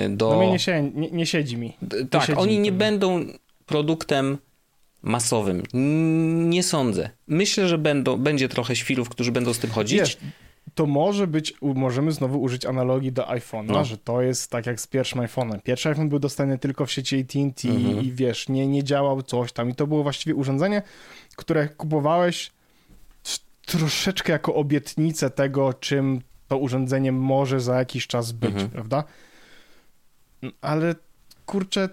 y, 0.05 0.09
do... 0.09 0.29
No 0.29 0.37
mnie 0.39 0.57
nie, 0.67 0.91
nie, 1.01 1.11
nie 1.11 1.25
siedzi 1.25 1.57
mi. 1.57 1.77
D- 1.81 2.05
tak, 2.05 2.21
siedzi 2.21 2.39
oni 2.39 2.53
mi 2.53 2.59
nie 2.59 2.71
będą 2.71 3.25
produktem 3.65 4.37
masowym. 5.05 5.63
Nie 6.49 6.63
sądzę. 6.63 7.09
Myślę, 7.27 7.67
że 7.67 7.77
będą, 7.77 8.17
będzie 8.17 8.49
trochę 8.49 8.75
świrów, 8.75 9.09
którzy 9.09 9.31
będą 9.31 9.53
z 9.53 9.59
tym 9.59 9.69
chodzić. 9.71 9.99
Wiesz, 9.99 10.17
to 10.75 10.85
może 10.85 11.27
być, 11.27 11.53
możemy 11.61 12.11
znowu 12.11 12.41
użyć 12.41 12.65
analogii 12.65 13.11
do 13.11 13.23
iPhone'a, 13.23 13.65
No. 13.67 13.85
że 13.85 13.97
to 13.97 14.21
jest 14.21 14.51
tak 14.51 14.65
jak 14.65 14.81
z 14.81 14.87
pierwszym 14.87 15.19
iPhone'em. 15.21 15.61
Pierwszy 15.63 15.89
iPhone 15.89 16.09
był 16.09 16.19
dostępny 16.19 16.57
tylko 16.57 16.85
w 16.85 16.91
sieci 16.91 17.19
AT&T 17.19 17.69
Mhm. 17.69 18.01
i 18.05 18.11
wiesz, 18.11 18.49
nie, 18.49 18.67
nie 18.67 18.83
działał 18.83 19.21
coś 19.21 19.51
tam 19.51 19.69
i 19.69 19.75
to 19.75 19.87
było 19.87 20.03
właściwie 20.03 20.35
urządzenie, 20.35 20.81
które 21.35 21.67
kupowałeś 21.69 22.51
troszeczkę 23.65 24.31
jako 24.33 24.55
obietnicę 24.55 25.29
tego, 25.29 25.73
czym 25.73 26.21
to 26.47 26.57
urządzenie 26.57 27.11
może 27.11 27.59
za 27.59 27.75
jakiś 27.79 28.07
czas 28.07 28.31
być, 28.31 28.49
Mhm. 28.51 28.69
prawda? 28.69 29.03
Ale 30.61 30.95
kurczę 31.45 31.89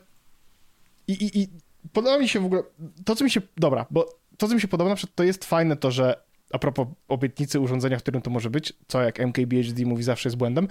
i, 1.08 1.12
i, 1.12 1.40
i 1.42 1.48
podoba 1.92 2.18
mi 2.18 2.28
się 2.28 2.40
w 2.40 2.44
ogóle, 2.44 2.62
to 3.04 3.16
co 3.16 3.24
mi 3.24 3.30
się, 3.30 3.40
dobra, 3.56 3.86
bo 3.90 4.18
to 4.38 4.48
co 4.48 4.54
mi 4.54 4.60
się 4.60 4.68
podoba 4.68 4.90
na 4.90 4.96
przykład 4.96 5.16
to 5.16 5.24
jest 5.24 5.44
fajne 5.44 5.76
to, 5.76 5.90
że 5.90 6.22
a 6.52 6.58
propos 6.58 6.88
obietnicy 7.08 7.60
urządzenia, 7.60 7.98
w 7.98 8.02
którym 8.02 8.22
to 8.22 8.30
może 8.30 8.50
być, 8.50 8.72
co 8.88 9.02
jak 9.02 9.20
MKBHD 9.20 9.84
mówi 9.86 10.02
zawsze 10.02 10.28
jest 10.28 10.36
błędem, 10.36 10.68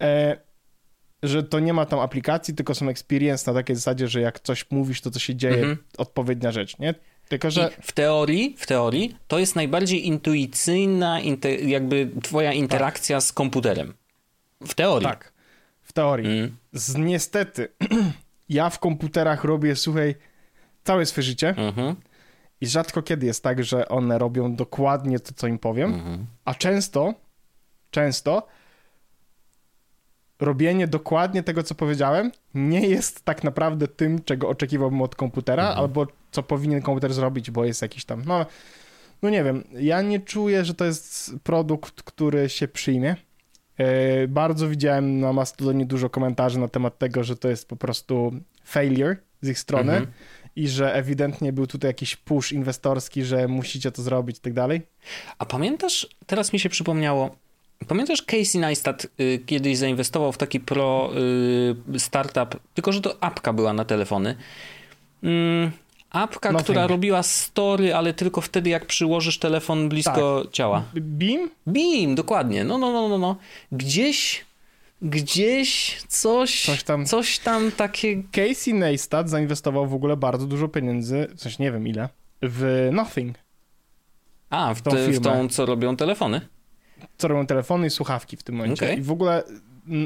e, 0.00 0.36
że 1.22 1.42
to 1.42 1.60
nie 1.60 1.72
ma 1.72 1.86
tam 1.86 2.00
aplikacji, 2.00 2.54
tylko 2.54 2.74
są 2.74 2.88
experience 2.88 3.50
na 3.50 3.58
takiej 3.58 3.76
zasadzie, 3.76 4.08
że 4.08 4.20
jak 4.20 4.40
coś 4.40 4.70
mówisz, 4.70 5.00
to 5.00 5.10
co 5.10 5.18
się 5.18 5.34
dzieje, 5.34 5.54
Mhm. 5.54 5.76
odpowiednia 5.98 6.52
rzecz, 6.52 6.78
nie? 6.78 6.94
Tylko, 7.28 7.50
że 7.50 7.70
I 7.78 7.82
w 7.82 7.92
teorii, 7.92 8.54
w 8.58 8.66
teorii 8.66 9.16
to 9.28 9.38
jest 9.38 9.56
najbardziej 9.56 10.06
intuicyjna 10.06 11.20
inte, 11.20 11.54
jakby 11.54 12.10
twoja 12.22 12.52
interakcja 12.52 13.20
z 13.20 13.32
komputerem. 13.32 13.94
W 14.66 14.74
teorii. 14.74 15.08
tak, 15.08 15.32
w 15.82 15.92
teorii. 15.92 16.38
Mm. 16.38 16.56
Z, 16.72 16.96
niestety, 16.96 17.68
ja 18.48 18.70
w 18.70 18.78
komputerach 18.78 19.44
robię, 19.44 19.76
słuchaj, 19.76 20.14
całe 20.84 21.06
swoje 21.06 21.22
życie 21.22 21.48
Mhm. 21.58 21.96
i 22.60 22.66
rzadko 22.66 23.02
kiedy 23.02 23.26
jest 23.26 23.42
tak, 23.42 23.64
że 23.64 23.88
one 23.88 24.18
robią 24.18 24.56
dokładnie 24.56 25.20
to, 25.20 25.32
co 25.36 25.46
im 25.46 25.58
powiem, 25.58 25.94
Mhm. 25.94 26.26
a 26.44 26.54
często, 26.54 27.14
często 27.90 28.46
robienie 30.40 30.86
dokładnie 30.88 31.42
tego, 31.42 31.62
co 31.62 31.74
powiedziałem, 31.74 32.32
nie 32.54 32.80
jest 32.88 33.24
tak 33.24 33.44
naprawdę 33.44 33.88
tym, 33.88 34.24
czego 34.24 34.48
oczekiwałbym 34.48 35.02
od 35.02 35.14
komputera, 35.16 35.62
Mhm. 35.62 35.78
albo 35.80 36.06
co 36.30 36.42
powinien 36.42 36.82
komputer 36.82 37.12
zrobić, 37.14 37.50
bo 37.50 37.64
jest 37.64 37.82
jakiś 37.82 38.04
tam, 38.04 38.22
no, 38.26 38.46
no 39.22 39.30
nie 39.30 39.44
wiem, 39.44 39.64
ja 39.72 40.02
nie 40.02 40.20
czuję, 40.20 40.64
że 40.64 40.74
to 40.74 40.84
jest 40.84 41.34
produkt, 41.42 42.02
który 42.02 42.48
się 42.48 42.68
przyjmie. 42.68 43.16
E, 43.78 44.28
bardzo 44.28 44.68
widziałem 44.68 45.20
na 45.20 45.32
Mastodonie 45.32 45.86
dużo 45.86 46.10
komentarzy 46.10 46.58
na 46.58 46.68
temat 46.68 46.98
tego, 46.98 47.24
że 47.24 47.36
to 47.36 47.48
jest 47.48 47.68
po 47.68 47.76
prostu 47.76 48.32
failure 48.64 49.16
z 49.42 49.48
ich 49.48 49.58
strony 49.58 49.92
Mhm. 49.92 50.12
I 50.56 50.68
że 50.68 50.94
ewidentnie 50.94 51.52
był 51.52 51.66
tutaj 51.66 51.88
jakiś 51.88 52.16
push 52.16 52.52
inwestorski, 52.52 53.24
że 53.24 53.48
musicie 53.48 53.92
to 53.92 54.02
zrobić 54.02 54.38
i 54.38 54.40
tak 54.40 54.52
dalej. 54.52 54.82
A 55.38 55.46
pamiętasz, 55.46 56.06
teraz 56.26 56.52
mi 56.52 56.60
się 56.60 56.68
przypomniało, 56.68 57.36
pamiętasz 57.88 58.22
Casey 58.22 58.58
Neistat 58.58 59.06
y, 59.20 59.42
kiedyś 59.46 59.78
zainwestował 59.78 60.32
w 60.32 60.38
taki 60.38 60.60
pro 60.60 61.10
y, 61.94 61.98
startup, 61.98 62.60
tylko 62.74 62.92
że 62.92 63.00
to 63.00 63.16
apka 63.22 63.52
była 63.52 63.72
na 63.72 63.84
telefony. 63.84 64.36
Mm, 65.22 65.70
apka, 66.10 66.52
Nothing. 66.52 66.64
która 66.64 66.86
robiła 66.86 67.22
story, 67.22 67.94
ale 67.94 68.14
tylko 68.14 68.40
wtedy 68.40 68.70
jak 68.70 68.86
przyłożysz 68.86 69.38
telefon 69.38 69.88
blisko 69.88 70.46
ciała. 70.52 70.82
Beam? 70.94 71.50
Beam, 71.66 72.14
dokładnie. 72.14 72.64
No, 72.64 72.78
no, 72.78 72.92
no, 72.92 73.08
no, 73.08 73.18
no. 73.18 73.36
Gdzieś, 73.72 74.44
gdzieś 75.02 76.02
coś, 76.08 76.66
Coś 76.66 76.82
tam. 76.82 77.06
coś 77.06 77.38
tam 77.38 77.72
takie... 77.72 78.22
Casey 78.32 78.74
Neistat 78.74 79.30
zainwestował 79.30 79.86
w 79.86 79.94
ogóle 79.94 80.16
bardzo 80.16 80.46
dużo 80.46 80.68
pieniędzy, 80.68 81.28
w 81.34 81.40
sensie 81.40 81.62
nie 81.62 81.72
wiem 81.72 81.88
ile, 81.88 82.08
w 82.42 82.88
Nothing. 82.92 83.38
A, 84.50 84.74
w, 84.74 84.82
Tą 84.82 84.90
te, 84.90 85.08
w 85.10 85.20
tą, 85.20 85.48
co 85.48 85.66
robią 85.66 85.96
telefony. 85.96 86.40
Co 87.18 87.28
robią 87.28 87.46
telefony 87.46 87.86
i 87.86 87.90
słuchawki 87.90 88.36
w 88.36 88.42
tym 88.42 88.54
momencie. 88.54 88.86
Okej. 88.86 88.98
I 88.98 89.02
w 89.02 89.10
ogóle 89.10 89.42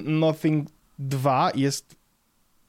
Nothing 0.05 0.69
2 0.99 1.51
jest 1.55 1.97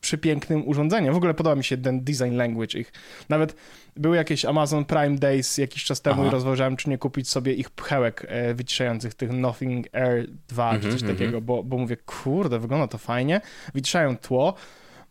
przepięknym 0.01 0.67
urządzeniem. 0.67 1.13
W 1.13 1.17
ogóle 1.17 1.33
podoba 1.33 1.55
mi 1.55 1.63
się 1.63 1.77
ten 1.77 2.03
design 2.03 2.35
language 2.35 2.79
ich. 2.79 2.91
Nawet 3.29 3.55
były 3.99 4.17
jakieś 4.17 4.45
Amazon 4.45 4.85
Prime 4.85 5.15
Days 5.15 5.57
jakiś 5.57 5.83
czas 5.83 6.01
temu 6.01 6.21
Aha. 6.21 6.29
i 6.29 6.31
rozważałem, 6.31 6.77
czy 6.77 6.89
nie 6.89 6.97
kupić 6.97 7.29
sobie 7.29 7.53
ich 7.53 7.69
pchełek 7.69 8.25
e, 8.27 8.53
wyciszających, 8.53 9.13
tych 9.13 9.31
Nothing 9.31 9.95
Air 9.95 10.27
2 10.47 10.69
czy 10.69 10.75
Mhm, 10.75 10.93
coś 10.93 11.01
mhm. 11.01 11.17
takiego, 11.17 11.41
bo, 11.41 11.63
bo 11.63 11.77
mówię, 11.77 11.97
kurde, 11.97 12.59
wygląda 12.59 12.87
to 12.87 12.97
fajnie. 12.97 13.41
Wyciszają 13.73 14.17
tło 14.17 14.53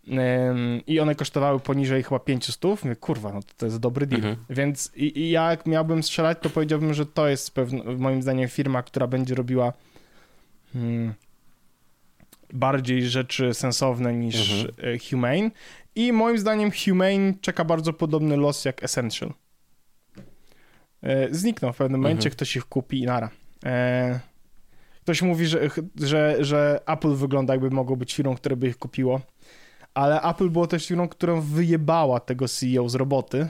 ym, 0.09 0.17
i 0.87 1.01
one 1.01 1.15
kosztowały 1.15 1.61
poniżej 1.61 2.03
chyba 2.03 2.19
500. 2.19 2.65
Mówię, 2.65 2.97
kurwa, 2.97 3.33
no 3.33 3.43
to, 3.43 3.49
to 3.57 3.67
jest 3.67 3.79
dobry 3.79 4.07
deal. 4.07 4.21
Mhm. 4.25 4.37
Więc 4.51 4.93
i, 4.97 5.19
i 5.21 5.31
ja 5.31 5.51
jak 5.51 5.67
miałbym 5.67 6.03
strzelać, 6.03 6.39
to 6.43 6.51
powiedziałbym, 6.51 6.95
że 6.95 7.07
to 7.07 7.29
jest 7.29 7.55
pewno, 7.55 7.85
moim 7.99 8.23
zdaniem 8.23 8.49
firma, 8.49 8.83
która 8.83 9.07
będzie 9.07 9.35
robiła 9.35 9.73
hmm, 10.73 11.15
bardziej 12.53 13.07
rzeczy 13.09 13.55
sensowne 13.55 14.15
niż 14.15 14.65
Mhm. 14.65 14.95
e, 14.95 14.99
Humane. 15.11 15.51
I 15.97 16.13
moim 16.13 16.39
zdaniem 16.39 16.71
Humane 16.85 17.35
czeka 17.41 17.65
bardzo 17.65 17.93
podobny 17.93 18.37
los 18.37 18.65
jak 18.65 18.83
Essential. 18.85 19.33
E, 21.03 21.35
Znikną 21.35 21.73
w 21.73 21.77
pewnym 21.77 22.01
momencie, 22.01 22.19
Mhm. 22.29 22.33
ktoś 22.33 22.57
ich 22.57 22.65
kupi 22.65 22.99
i 23.01 23.07
nara. 23.07 23.31
E, 23.65 24.21
Ktoś 25.03 25.23
mówi, 25.23 25.47
że, 25.47 25.61
że, 26.01 26.37
że 26.41 26.81
Apple 26.87 27.15
wygląda 27.15 27.55
jakby 27.55 27.71
mogło 27.71 27.97
być 27.97 28.15
firmą, 28.15 28.37
które 28.37 28.57
by 28.57 28.69
ich 28.69 28.79
kupiło, 28.79 29.21
ale 29.95 30.23
Apple 30.23 30.49
było 30.51 30.67
też 30.67 30.87
firmą, 30.87 31.09
którą 31.09 31.41
wyjebała 31.41 32.21
tego 32.21 32.49
CEO 32.49 32.89
z 32.89 32.95
roboty, 32.95 33.49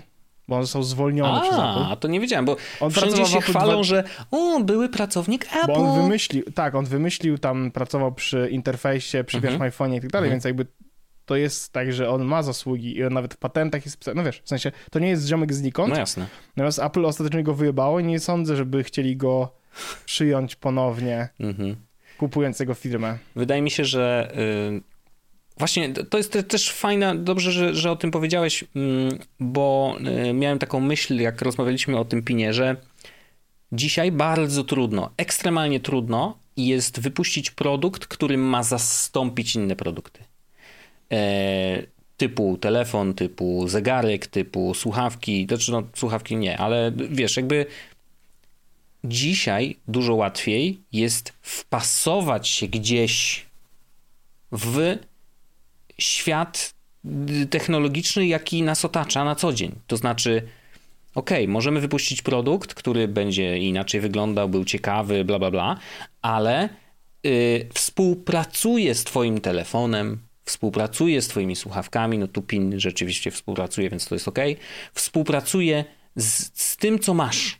bo 0.49 0.57
on 0.57 0.62
został 0.62 0.82
zwolniony 0.82 1.40
przez 1.40 1.55
Apple. 1.55 1.84
A, 1.92 1.97
to 1.97 2.09
nie 2.09 2.20
wiedziałem, 2.20 2.44
bo 2.44 2.57
On 2.80 2.90
wszędzie 2.90 3.26
się 3.26 3.40
chwalą, 3.40 3.72
dwa- 3.72 3.82
że 3.82 4.05
o, 4.30 4.61
były 4.61 4.88
pracownik 4.88 5.47
Apple. 5.57 5.66
Bo 5.66 5.74
on 5.74 6.03
wymyślił, 6.03 6.44
tak, 6.55 6.74
on 6.74 6.84
wymyślił 6.84 7.38
tam, 7.38 7.70
pracował 7.70 8.12
przy 8.12 8.49
interfejsie, 8.51 9.24
przy 9.24 9.36
Mhm. 9.36 9.42
pierwszym 9.61 9.70
iPhone'ie 9.86 9.97
i 9.97 10.01
tak 10.01 10.11
dalej, 10.11 10.26
Mhm. 10.28 10.30
więc 10.34 10.44
jakby 10.44 10.66
to 11.27 11.37
jest 11.37 11.72
tak, 11.72 11.93
że 11.93 12.11
on 12.11 12.24
ma 12.24 12.43
zasługi 12.43 12.97
i 12.97 13.05
on 13.05 13.12
nawet 13.12 13.35
w 13.35 13.37
patentach 13.37 13.85
jest 13.85 13.99
pisany, 13.99 14.14
no 14.14 14.24
wiesz, 14.24 14.41
w 14.45 14.49
sensie 14.49 14.72
to 14.91 14.99
nie 14.99 15.09
jest 15.09 15.27
ziomek 15.27 15.55
znikąd, 15.55 15.93
No 15.93 15.99
jasne. 15.99 16.27
natomiast 16.57 16.79
Apple 16.79 17.05
ostatecznie 17.07 17.43
go 17.43 17.55
wyjebało 17.55 18.01
i 18.01 18.05
nie 18.05 18.20
sądzę, 18.20 18.57
żeby 18.57 18.85
chcieli 18.85 19.16
go 19.16 19.53
przyjąć 20.07 20.57
ponownie, 20.57 21.29
Mhm. 21.41 21.77
kupując 22.18 22.61
jego 22.61 22.74
firmę. 22.74 23.18
Wydaje 23.37 23.62
mi 23.62 23.70
się, 23.70 23.85
że 23.85 24.33
y, 24.77 24.81
właśnie 25.59 25.93
to- 25.93 26.16
jest 26.18 26.33
te- 26.33 26.43
też 26.43 26.70
fajna, 26.72 27.14
dobrze, 27.14 27.53
że, 27.53 27.74
że 27.74 27.91
o 27.91 27.97
tym 27.97 28.11
powiedziałeś, 28.11 28.64
mm, 28.77 29.18
bo 29.41 29.97
y, 30.29 30.33
miałem 30.33 30.59
taką 30.59 30.81
myśl, 30.81 31.20
jak 31.20 31.43
rozmawialiśmy 31.43 31.99
o 31.99 32.05
tym 32.05 32.22
pinie, 32.22 32.53
że 32.53 32.77
dzisiaj 33.72 34.12
bardzo 34.12 34.64
trudno, 34.64 35.11
ekstremalnie 35.16 35.81
trudno 35.81 36.39
jest 36.57 37.01
wypuścić 37.01 37.51
produkt, 37.51 38.07
który 38.07 38.39
ma 38.39 38.62
zastąpić 38.62 39.55
inne 39.55 39.77
produkty. 39.77 40.20
E, 41.13 41.83
typu 42.17 42.59
telefon, 42.61 43.15
typu 43.15 43.69
zegarek, 43.69 44.27
typu 44.27 44.75
słuchawki, 44.75 45.47
znaczy 45.49 45.73
no 45.73 45.83
słuchawki 45.95 46.37
nie, 46.37 46.59
ale 46.59 46.93
wiesz, 47.11 47.37
jakby 47.37 47.67
dzisiaj 49.05 49.77
dużo 49.89 50.15
łatwiej 50.15 50.81
jest 50.93 51.33
wpasować 51.43 52.49
się 52.49 52.69
gdzieś 52.69 53.47
w 54.53 54.99
świat 55.99 56.75
technologiczny, 57.51 58.27
jaki 58.27 58.63
nas 58.63 58.85
otacza 58.85 59.25
na 59.25 59.35
co 59.35 59.53
dzień. 59.53 59.73
To 59.87 59.97
znaczy, 59.97 60.43
okej, 61.15 61.49
możemy 61.49 61.81
wypuścić 61.81 62.23
produkt, 62.23 62.75
który 62.75 63.09
będzie 63.09 63.59
inaczej 63.59 64.01
wyglądał, 64.01 64.49
był 64.49 64.65
ciekawy, 64.65 65.25
bla, 65.25 65.39
bla, 65.39 65.51
bla, 65.51 65.79
ale 66.23 66.69
y, 67.27 67.69
współpracuje 67.75 68.95
z 68.95 69.05
Twoim 69.05 69.41
telefonem, 69.41 70.19
współpracuje 70.47 71.22
z 71.22 71.28
Twoimi 71.28 71.57
słuchawkami. 71.57 72.18
No 72.18 72.28
tu 72.28 72.42
PIN 72.42 72.80
rzeczywiście 72.80 73.30
współpracuje, 73.30 73.90
więc 73.90 74.07
to 74.07 74.14
jest 74.14 74.28
ok. 74.28 74.38
Współpracuje 74.94 75.84
z, 76.16 76.51
z 76.55 76.76
tym, 76.76 76.99
co 76.99 77.14
masz 77.14 77.59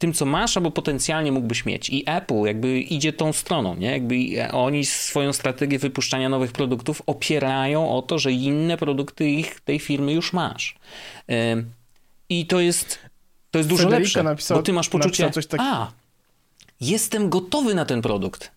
tym, 0.00 0.12
co 0.12 0.26
masz, 0.26 0.56
albo 0.56 0.70
potencjalnie 0.70 1.32
mógłbyś 1.32 1.64
mieć. 1.66 1.88
I 1.90 2.04
Apple 2.06 2.44
jakby 2.44 2.80
idzie 2.80 3.12
tą 3.12 3.32
stroną, 3.32 3.76
nie? 3.76 3.90
Jakby 3.90 4.16
oni 4.52 4.84
swoją 4.84 5.32
strategię 5.32 5.78
wypuszczania 5.78 6.28
nowych 6.28 6.52
produktów 6.52 7.02
opierają 7.06 7.90
o 7.96 8.02
to, 8.02 8.18
że 8.18 8.32
inne 8.32 8.76
produkty 8.76 9.30
ich, 9.30 9.60
tej 9.60 9.78
firmy 9.78 10.12
już 10.12 10.32
masz. 10.32 10.74
I 12.28 12.46
to 12.46 12.60
jest, 12.60 12.98
to 13.50 13.58
jest 13.58 13.68
dużo 13.68 13.82
Federico 13.84 14.22
lepsze, 14.22 14.22
napisał- 14.22 14.56
bo 14.56 14.62
ty 14.62 14.72
masz 14.72 14.88
poczucie, 14.88 15.30
tak- 15.48 15.60
a, 15.60 15.92
jestem 16.80 17.30
gotowy 17.30 17.74
na 17.74 17.84
ten 17.84 18.02
produkt, 18.02 18.50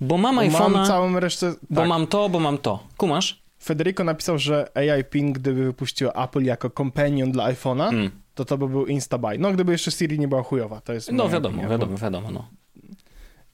bo 0.00 0.18
mam 0.18 0.36
Bo 0.36 0.42
Mam 0.42 0.50
iPhone'a, 0.52 0.86
całą 0.86 1.20
resztę, 1.20 1.54
bo 1.70 1.80
tak. 1.80 1.88
mam 1.88 2.06
to, 2.06 2.28
bo 2.28 2.40
mam 2.40 2.58
to. 2.58 2.84
Kumasz? 2.96 3.42
Federico 3.62 4.04
napisał, 4.04 4.38
że 4.38 4.70
AI 4.74 5.04
Ping, 5.04 5.38
gdyby 5.38 5.64
wypuściło 5.64 6.24
Apple 6.24 6.42
jako 6.44 6.70
companion 6.70 7.32
dla 7.32 7.52
iPhone'a, 7.52 7.88
Mm. 7.88 8.10
to 8.34 8.44
to 8.44 8.58
by 8.58 8.68
był 8.68 8.86
Instabuy. 8.86 9.38
No, 9.38 9.52
gdyby 9.52 9.72
jeszcze 9.72 9.90
Siri 9.90 10.18
nie 10.18 10.28
była 10.28 10.42
chujowa, 10.42 10.80
to 10.80 10.92
jest 10.92 11.12
No 11.12 11.28
wiadomo, 11.28 11.54
opinia, 11.54 11.68
wiadomo, 11.68 11.96
wiadomo. 11.96 12.30
No. 12.30 12.48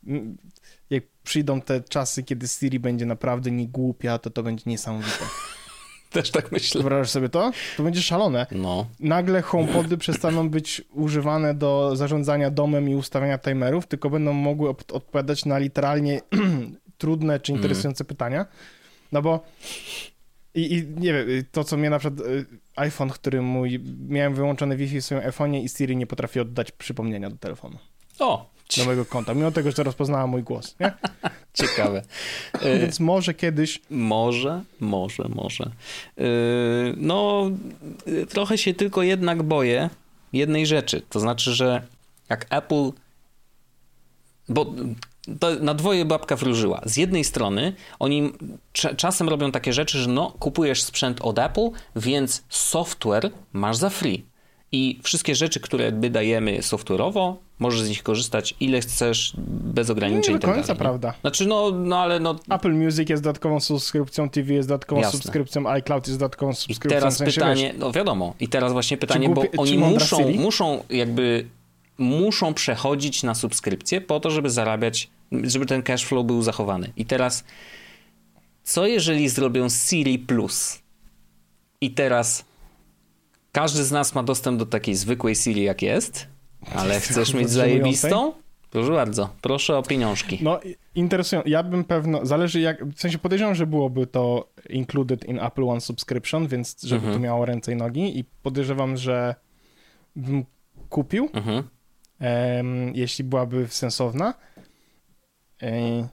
bo 0.02 0.14
Jak 0.90 1.04
przyjdą 1.22 1.60
te 1.60 1.80
czasy, 1.80 2.22
kiedy 2.22 2.48
Siri 2.48 2.78
będzie 2.80 3.06
naprawdę 3.06 3.50
nie 3.50 3.68
głupia, 3.68 4.18
to 4.18 4.30
to 4.30 4.42
będzie 4.42 4.62
niesamowite. 4.66 5.24
Też 6.14 6.30
tak 6.30 6.52
myślę. 6.52 6.80
Wyobrażasz 6.80 7.10
sobie 7.10 7.28
to? 7.28 7.52
To 7.76 7.82
będzie 7.82 8.02
szalone. 8.02 8.46
No. 8.50 8.86
Nagle 9.00 9.42
HomePody 9.42 9.96
przestaną 9.98 10.50
być 10.50 10.82
używane 10.92 11.54
do 11.54 11.96
zarządzania 11.96 12.50
domem 12.50 12.88
i 12.88 12.94
ustawiania 12.94 13.38
timerów, 13.38 13.86
tylko 13.86 14.10
będą 14.10 14.32
mogły 14.32 14.70
op- 14.70 14.92
odpowiadać 14.92 15.44
na 15.44 15.58
literalnie 15.58 16.20
trudne 16.98 17.40
czy 17.40 17.52
interesujące 17.52 18.04
pytania. 18.04 18.46
No 19.12 19.22
bo 19.22 19.44
i, 20.54 20.74
i 20.74 20.86
nie 21.00 21.12
wiem, 21.12 21.28
y, 21.30 21.44
to 21.52 21.64
co 21.64 21.76
mnie 21.76 21.90
na 21.90 21.98
przykład 21.98 22.26
y, 22.28 22.46
iPhone, 22.76 23.10
który 23.10 23.42
mój, 23.42 23.80
miałem 24.08 24.34
wyłączony 24.34 24.76
Wi-Fi 24.76 25.00
w 25.00 25.04
swoim 25.04 25.22
iPhone'ie 25.22 25.62
i 25.64 25.68
Siri 25.68 25.96
nie 25.96 26.06
potrafi 26.06 26.40
oddać 26.40 26.72
przypomnienia 26.72 27.30
do 27.30 27.36
telefonu, 27.36 27.78
O, 28.18 28.53
do 28.76 28.84
mojego 28.84 29.04
konta, 29.04 29.34
mimo 29.34 29.50
tego, 29.50 29.70
że 29.70 29.82
rozpoznała 29.82 30.26
mój 30.26 30.42
głos, 30.42 30.76
nie? 30.80 30.92
ciekawe. 31.54 32.02
Więc 32.80 33.00
może 33.00 33.34
kiedyś 33.34 33.80
Może, 33.90 34.62
może, 34.80 35.28
może. 35.28 35.70
Yy, 36.16 36.24
no, 36.96 37.50
trochę 38.28 38.58
się 38.58 38.74
tylko 38.74 39.02
jednak 39.02 39.42
boję 39.42 39.90
jednej 40.32 40.66
rzeczy. 40.66 41.02
To 41.10 41.20
znaczy, 41.20 41.52
że 41.54 41.86
jak 42.28 42.46
Apple. 42.50 42.90
Bo 44.48 44.66
to 45.40 45.54
na 45.54 45.74
dwoje 45.74 46.04
babka 46.04 46.36
wróżyła. 46.36 46.80
Z 46.84 46.96
jednej 46.96 47.24
strony 47.24 47.72
oni 47.98 48.32
cza- 48.74 48.96
czasem 48.96 49.28
robią 49.28 49.52
takie 49.52 49.72
rzeczy, 49.72 49.98
że 49.98 50.10
no, 50.10 50.30
kupujesz 50.38 50.82
sprzęt 50.82 51.18
od 51.20 51.38
Apple, 51.38 51.70
więc 51.96 52.44
software 52.48 53.30
masz 53.52 53.76
za 53.76 53.90
free. 53.90 54.24
I 54.72 55.00
wszystkie 55.02 55.34
rzeczy, 55.34 55.60
które 55.60 55.90
my 55.92 56.10
dajemy 56.10 56.58
software'owo, 56.58 57.34
możesz 57.58 57.80
z 57.82 57.88
nich 57.88 58.02
korzystać 58.02 58.54
ile 58.60 58.80
chcesz, 58.80 59.32
bez 59.48 59.90
ograniczeń. 59.90 60.32
Nie 60.32 60.38
i 60.38 60.40
do 60.40 60.46
tak 60.46 60.54
końca 60.56 60.74
prawda. 60.74 61.14
Znaczy, 61.20 61.46
no, 61.46 61.70
no 61.70 61.98
ale 61.98 62.20
no, 62.20 62.36
Apple 62.50 62.72
Music 62.72 63.08
jest 63.10 63.22
dodatkową 63.22 63.60
subskrypcją, 63.60 64.30
TV 64.30 64.52
jest 64.52 64.68
dodatkową 64.68 65.00
Jasne. 65.00 65.18
subskrypcją, 65.20 65.68
iCloud 65.68 66.06
jest 66.06 66.18
dodatkową 66.18 66.52
I 66.52 66.54
subskrypcją. 66.54 66.98
teraz 67.00 67.14
w 67.14 67.18
sensie, 67.18 67.40
pytanie, 67.40 67.66
wiesz, 67.72 67.76
no 67.78 67.92
wiadomo, 67.92 68.34
i 68.40 68.48
teraz 68.48 68.72
właśnie 68.72 68.96
pytanie, 68.96 69.28
głupie- 69.30 69.56
bo 69.56 69.62
oni 69.62 69.78
muszą, 69.78 70.30
muszą 70.32 70.82
jakby, 70.90 71.46
muszą 71.98 72.54
przechodzić 72.54 73.22
na 73.22 73.34
subskrypcję 73.34 74.00
po 74.00 74.20
to, 74.20 74.30
żeby 74.30 74.50
zarabiać, 74.50 75.10
żeby 75.32 75.66
ten 75.66 75.82
cash 75.82 76.04
flow 76.04 76.26
był 76.26 76.42
zachowany. 76.42 76.92
I 76.96 77.04
teraz, 77.06 77.44
co 78.64 78.86
jeżeli 78.86 79.28
zrobią 79.28 79.68
Siri 79.68 80.18
Plus? 80.18 80.78
I 81.80 81.90
teraz 81.90 82.44
każdy 83.52 83.84
z 83.84 83.90
nas 83.92 84.14
ma 84.14 84.22
dostęp 84.22 84.58
do 84.58 84.66
takiej 84.66 84.94
zwykłej 84.94 85.34
Siri, 85.34 85.62
jak 85.62 85.82
jest, 85.82 86.26
ale 86.74 87.00
chcesz 87.00 87.34
mieć 87.34 87.50
zajebistą? 87.50 88.32
Proszę 88.70 88.92
bardzo, 88.92 89.28
proszę 89.40 89.78
o 89.78 89.82
pieniążki. 89.82 90.38
No, 90.42 90.60
interesujące. 90.94 91.50
Ja 91.50 91.62
bym 91.62 91.84
pewno, 91.84 92.26
zależy 92.26 92.60
jak, 92.60 92.84
w 92.84 93.00
sensie 93.00 93.18
podejrzewam, 93.18 93.54
że 93.54 93.66
byłoby 93.66 94.06
to 94.06 94.48
included 94.68 95.24
in 95.24 95.38
Apple 95.40 95.64
One 95.68 95.80
subscription, 95.80 96.46
więc 96.48 96.82
żeby 96.82 96.94
Mhm. 96.98 97.14
to 97.14 97.20
miało 97.20 97.44
ręce 97.44 97.72
i 97.72 97.76
nogi 97.76 98.18
i 98.18 98.24
podejrzewam, 98.24 98.96
że 98.96 99.34
bym 100.16 100.44
kupił, 100.88 101.28
Mhm. 101.32 101.62
em, 102.20 102.92
jeśli 102.94 103.24
byłaby 103.24 103.66
sensowna. 103.68 104.34
Ej. 105.60 106.04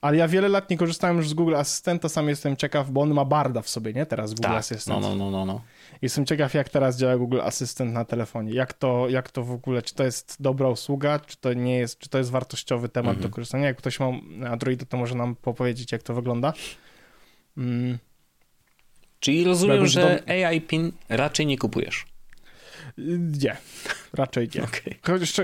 Ale 0.00 0.16
ja 0.16 0.28
wiele 0.28 0.48
lat 0.48 0.70
nie 0.70 0.76
korzystałem 0.76 1.16
już 1.16 1.28
z 1.28 1.34
Google 1.34 1.56
Asystenta, 1.56 2.08
sam 2.08 2.28
jestem 2.28 2.56
ciekaw, 2.56 2.90
bo 2.90 3.00
on 3.00 3.14
ma 3.14 3.24
barda 3.24 3.62
w 3.62 3.68
sobie, 3.68 3.92
nie? 3.92 4.06
Teraz 4.06 4.30
Google 4.34 4.42
Tak, 4.48 4.58
Assistant. 4.58 5.02
no, 5.02 5.08
no, 5.08 5.16
no, 5.16 5.30
no, 5.30 5.44
no. 5.46 5.60
Jestem 6.02 6.26
ciekaw, 6.26 6.54
jak 6.54 6.68
teraz 6.68 6.96
działa 6.98 7.16
Google 7.16 7.40
Assistant 7.40 7.92
na 7.92 8.04
telefonie. 8.04 8.52
Jak 8.52 8.72
to, 8.72 9.08
jak 9.08 9.30
to 9.30 9.44
w 9.44 9.50
ogóle, 9.52 9.82
czy 9.82 9.94
to 9.94 10.04
jest 10.04 10.36
dobra 10.40 10.68
usługa, 10.68 11.18
czy 11.18 11.36
to 11.36 11.52
nie 11.52 11.76
jest, 11.78 11.98
czy 11.98 12.08
to 12.08 12.18
jest 12.18 12.30
wartościowy 12.30 12.88
temat 12.88 13.14
Mhm. 13.16 13.30
do 13.30 13.34
korzystania. 13.34 13.66
Jak 13.66 13.76
ktoś 13.76 14.00
ma 14.00 14.06
Androida, 14.50 14.86
to 14.86 14.96
może 14.96 15.14
nam 15.14 15.36
powiedzieć, 15.36 15.92
jak 15.92 16.02
to 16.02 16.14
wygląda. 16.14 16.52
Mm, 17.58 17.98
Czyli 19.20 19.44
rozumiem, 19.44 19.86
że 19.86 20.22
AI 20.46 20.60
PIN 20.60 20.92
raczej 21.08 21.46
nie 21.46 21.58
kupujesz. 21.58 22.06
Nie, 23.42 23.56
raczej 24.12 24.48
nie. 24.54 24.62
Okej. 24.64 24.98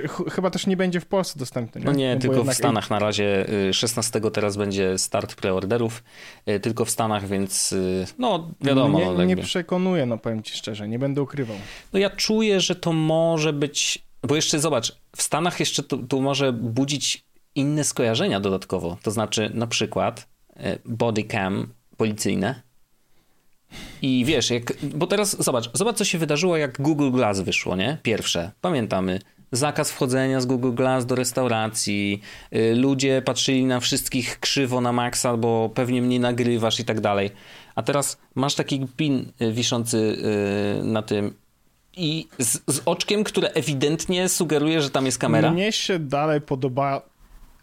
Ch- 0.09 0.33
chyba 0.35 0.51
też 0.51 0.67
nie 0.67 0.77
będzie 0.77 1.01
w 1.01 1.07
Polsce 1.07 1.39
dostępny. 1.39 1.81
Nie? 1.81 1.85
No 1.87 1.93
nie, 1.93 2.15
bo 2.15 2.21
tylko 2.21 2.35
w 2.35 2.39
jednak- 2.39 2.57
Stanach 2.57 2.91
na 2.91 2.99
razie. 2.99 3.53
y, 3.69 3.75
16 3.75 4.31
teraz 4.31 4.57
będzie 4.57 4.99
start 4.99 5.35
preorderów. 5.35 6.03
y, 6.49 6.61
Tylko 6.61 6.85
w 6.85 6.91
Stanach, 6.91 7.29
więc 7.29 7.73
y, 7.73 8.07
no 8.19 8.51
wiadomo. 8.61 8.99
Nie, 8.99 9.05
no, 9.07 9.25
nie 9.25 9.37
przekonuje, 9.37 10.07
no 10.07 10.19
powiem 10.19 10.43
ci 10.43 10.55
szczerze, 10.55 10.89
nie 10.89 10.99
będę 10.99 11.23
ukrywał. 11.23 11.57
No 11.93 11.99
ja 11.99 12.11
czuję, 12.11 12.61
że 12.61 12.75
to 12.77 12.93
może 12.93 13.53
być. 13.53 14.07
Bo 14.23 14.37
jeszcze 14.37 14.61
zobacz, 14.61 14.97
w 15.17 15.23
Stanach 15.23 15.61
jeszcze 15.61 15.83
to, 15.83 15.97
to 15.99 16.21
może 16.21 16.53
budzić 16.53 17.25
inne 17.55 17.85
skojarzenia 17.85 18.41
dodatkowo. 18.41 18.97
To 19.03 19.11
znaczy, 19.11 19.51
na 19.55 19.67
przykład 19.67 20.29
body 20.85 21.25
cam 21.25 21.69
policyjne. 21.97 22.63
I 24.03 24.25
wiesz, 24.25 24.51
jak, 24.51 24.73
bo 24.83 25.07
teraz 25.07 25.45
zobacz, 25.45 25.71
zobacz 25.73 25.97
co 25.97 26.05
się 26.05 26.19
wydarzyło, 26.19 26.57
jak 26.57 26.81
Google 26.81 27.11
Glass 27.11 27.41
wyszło, 27.41 27.77
nie? 27.77 27.99
Pierwsze, 28.03 28.51
pamiętamy. 28.61 29.21
Zakaz 29.53 29.93
wchodzenia 29.93 30.41
z 30.41 30.47
Google 30.47 30.73
Glass 30.73 31.07
do 31.07 31.15
restauracji. 31.15 32.21
y, 32.55 32.75
Ludzie 32.75 33.23
patrzyli 33.25 33.65
na 33.65 33.81
wszystkich 33.81 34.41
krzywo 34.41 34.81
na 34.81 34.93
maksa, 34.93 35.37
bo 35.37 35.71
pewnie 35.75 36.03
mnie 36.03 36.21
nagrywasz 36.21 36.81
i 36.81 36.85
tak 36.85 37.01
dalej. 37.01 37.31
A 37.75 37.83
teraz 37.83 38.19
masz 38.35 38.55
taki 38.55 38.87
pin 38.97 39.33
y, 39.43 39.53
wiszący 39.53 39.97
y, 40.81 40.85
na 40.85 41.03
tym 41.03 41.35
i 41.97 42.29
z, 42.39 42.61
z 42.67 42.83
oczkiem, 42.85 43.25
które 43.25 43.51
ewidentnie 43.51 44.29
sugeruje, 44.29 44.83
że 44.83 44.91
tam 44.91 45.07
jest 45.07 45.19
kamera. 45.19 45.51
Mnie 45.51 45.73
się 45.73 45.99
dalej 45.99 46.41
podoba 46.41 47.03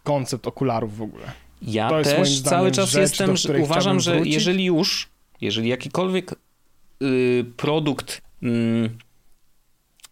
koncept 0.04 0.46
okularów 0.46 0.96
w 0.96 1.02
ogóle. 1.02 1.24
Ja 1.62 2.02
też 2.02 2.40
cały 2.40 2.72
czas 2.72 2.94
jestem, 2.94 3.34
uważam, 3.62 4.00
że 4.00 4.20
jeżeli 4.20 4.64
już, 4.64 5.08
jeżeli 5.40 5.68
jakikolwiek 5.68 6.34
y, 7.02 7.44
produkt 7.56 8.22
mm, 8.42 8.98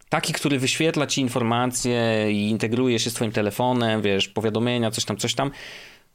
taki, 0.09 0.33
który 0.33 0.59
wyświetla 0.59 1.07
ci 1.07 1.21
informacje 1.21 2.27
i 2.31 2.49
integruje 2.49 2.99
się 2.99 3.09
z 3.09 3.13
twoim 3.13 3.31
telefonem, 3.31 4.01
wiesz, 4.01 4.27
powiadomienia, 4.27 4.91
coś 4.91 5.05
tam, 5.05 5.17
coś 5.17 5.33
tam, 5.33 5.51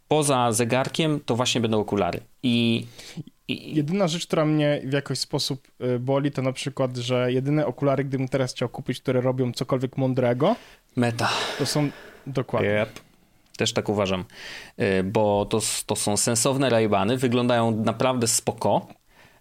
poza 0.09 0.53
zegarkiem, 0.53 1.21
to 1.27 1.37
właśnie 1.37 1.61
będą 1.61 1.81
okulary. 1.81 2.21
I, 2.43 2.87
i 3.49 3.75
Jedyna 3.77 4.09
rzecz, 4.09 4.27
która 4.27 4.45
mnie 4.45 4.81
w 4.85 4.93
jakiś 4.93 5.19
sposób 5.19 5.69
y, 5.81 5.99
boli, 5.99 6.31
to 6.31 6.43
na 6.43 6.53
przykład, 6.53 6.97
że 6.97 7.33
jedyne 7.33 7.67
okulary, 7.67 8.05
gdybym 8.05 8.29
teraz 8.29 8.53
chciał 8.53 8.69
kupić, 8.69 9.01
które 9.01 9.21
robią 9.21 9.53
cokolwiek 9.53 9.97
mądrego, 9.97 10.57
meta. 10.97 11.29
to 11.59 11.67
są 11.67 11.91
dokładnie. 12.27 12.83
Yep. 12.83 13.01
Też 13.57 13.73
tak 13.73 13.89
uważam, 13.89 14.25
Y, 14.81 15.03
bo 15.03 15.47
to, 15.47 15.61
to 15.87 15.97
są 15.97 16.17
sensowne 16.17 16.71
rajbany, 16.71 17.17
wyglądają 17.17 17.71
naprawdę 17.71 18.27
spoko. 18.27 18.87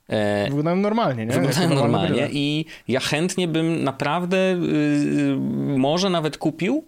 E, 0.10 0.46
Wyglądają 0.46 0.78
normalnie, 0.78 1.26
nie? 1.26 1.32
Wyglądają 1.32 1.70
normalnie 1.70 2.30
i 2.32 2.66
ja 2.88 3.00
chętnie 3.00 3.48
bym 3.48 3.84
naprawdę 3.84 4.38
yy, 4.38 5.38
może 5.78 6.10
nawet 6.10 6.38
kupił. 6.38 6.84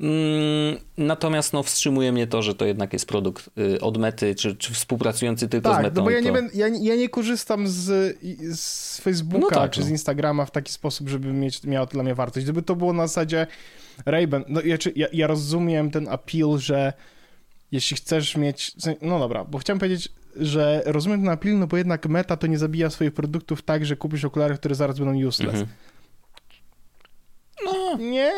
Mm, 0.00 0.78
natomiast 0.98 1.52
no, 1.52 1.62
wstrzymuje 1.62 2.12
mnie 2.12 2.26
to, 2.26 2.42
że 2.42 2.54
to 2.54 2.64
jednak 2.64 2.92
jest 2.92 3.06
produkt 3.06 3.50
y, 3.58 3.80
od 3.80 3.98
mety, 3.98 4.34
czy, 4.34 4.56
czy 4.56 4.74
współpracujący 4.74 5.48
tylko 5.48 5.68
z 5.70 5.72
Tak, 5.72 5.82
metą. 5.82 5.96
no 5.96 6.02
bo 6.02 6.10
ja 6.10 6.18
i 6.18 6.22
nie, 6.22 6.28
to... 6.28 6.34
będę, 6.34 6.54
ja, 6.54 6.68
ja 6.68 6.96
nie 6.96 7.08
korzystam 7.08 7.68
z, 7.68 8.16
z 8.58 8.98
Facebooka 9.00 9.40
No 9.40 9.50
tak, 9.50 9.70
czy 9.70 9.80
no. 9.80 9.86
z 9.86 9.90
Instagrama 9.90 10.44
w 10.44 10.50
taki 10.50 10.72
sposób, 10.72 11.08
żeby 11.08 11.32
mieć, 11.32 11.64
miało 11.64 11.86
to 11.86 11.92
dla 11.92 12.02
mnie 12.02 12.14
wartość. 12.14 12.46
Gdyby 12.46 12.62
to 12.62 12.76
było 12.76 12.92
na 12.92 13.06
zasadzie 13.06 13.46
Ray-Ban, 14.06 14.44
no 14.48 14.60
ja, 14.64 14.76
ja, 14.96 15.06
ja 15.12 15.26
rozumiem 15.26 15.90
ten 15.90 16.08
appeal, 16.08 16.58
że 16.58 16.92
jeśli 17.72 17.96
chcesz 17.96 18.36
mieć, 18.36 18.72
no 19.02 19.18
dobra, 19.18 19.44
bo 19.44 19.58
chciałem 19.58 19.78
powiedzieć, 19.78 20.08
że 20.36 20.82
rozumiem 20.86 21.20
ten 21.20 21.28
appeal, 21.30 21.58
no 21.58 21.66
bo 21.66 21.76
jednak 21.76 22.06
meta 22.06 22.36
to 22.36 22.46
nie 22.46 22.58
zabija 22.58 22.90
swoich 22.90 23.12
produktów 23.14 23.62
tak, 23.62 23.86
że 23.86 23.96
kupisz 23.96 24.24
okulary, 24.24 24.54
które 24.54 24.74
zaraz 24.74 24.98
będą 24.98 25.26
useless. 25.28 25.54
Mhm. 25.54 25.66
No, 27.64 27.96
Nie, 27.96 28.32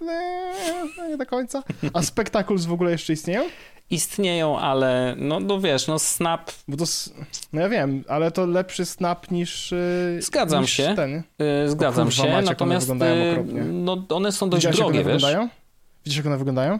nie, 0.00 1.08
nie 1.08 1.16
do 1.16 1.26
końca. 1.26 1.62
A 1.92 2.02
Spectacles 2.02 2.64
w 2.66 2.72
ogóle 2.72 2.90
jeszcze 2.90 3.12
istnieją? 3.12 3.42
istnieją, 3.90 4.58
ale 4.58 5.14
no, 5.18 5.40
no 5.40 5.60
wiesz, 5.60 5.86
no 5.86 5.98
Snap, 5.98 6.50
Bo 6.68 6.76
to, 6.76 6.84
no 7.52 7.60
ja 7.60 7.68
wiem, 7.68 8.04
ale 8.08 8.30
to 8.30 8.46
lepszy 8.46 8.86
snap 8.86 9.30
niż 9.30 9.70
yy, 10.16 10.22
Zgadzam 10.22 10.62
niż 10.62 10.70
się. 10.70 10.92
ten. 10.96 11.14
y, 11.64 11.70
zgadzam 11.70 12.06
kurwa 12.06 12.22
się, 12.22 12.28
jak 12.28 12.36
one 12.38 12.42
natomiast 12.50 12.86
wyglądają 12.86 13.24
y, 13.24 13.30
okropnie. 13.30 13.60
no, 13.64 14.04
one 14.08 14.32
są 14.32 14.50
dość 14.50 14.66
Widziałeś, 14.66 14.78
jak 14.78 14.86
drogie, 14.86 15.00
one 15.00 15.08
wiesz. 15.12 15.22
wyglądają? 15.22 15.48
Widzisz, 16.04 16.16
jak 16.16 16.26
one 16.26 16.36
wyglądają? 16.38 16.78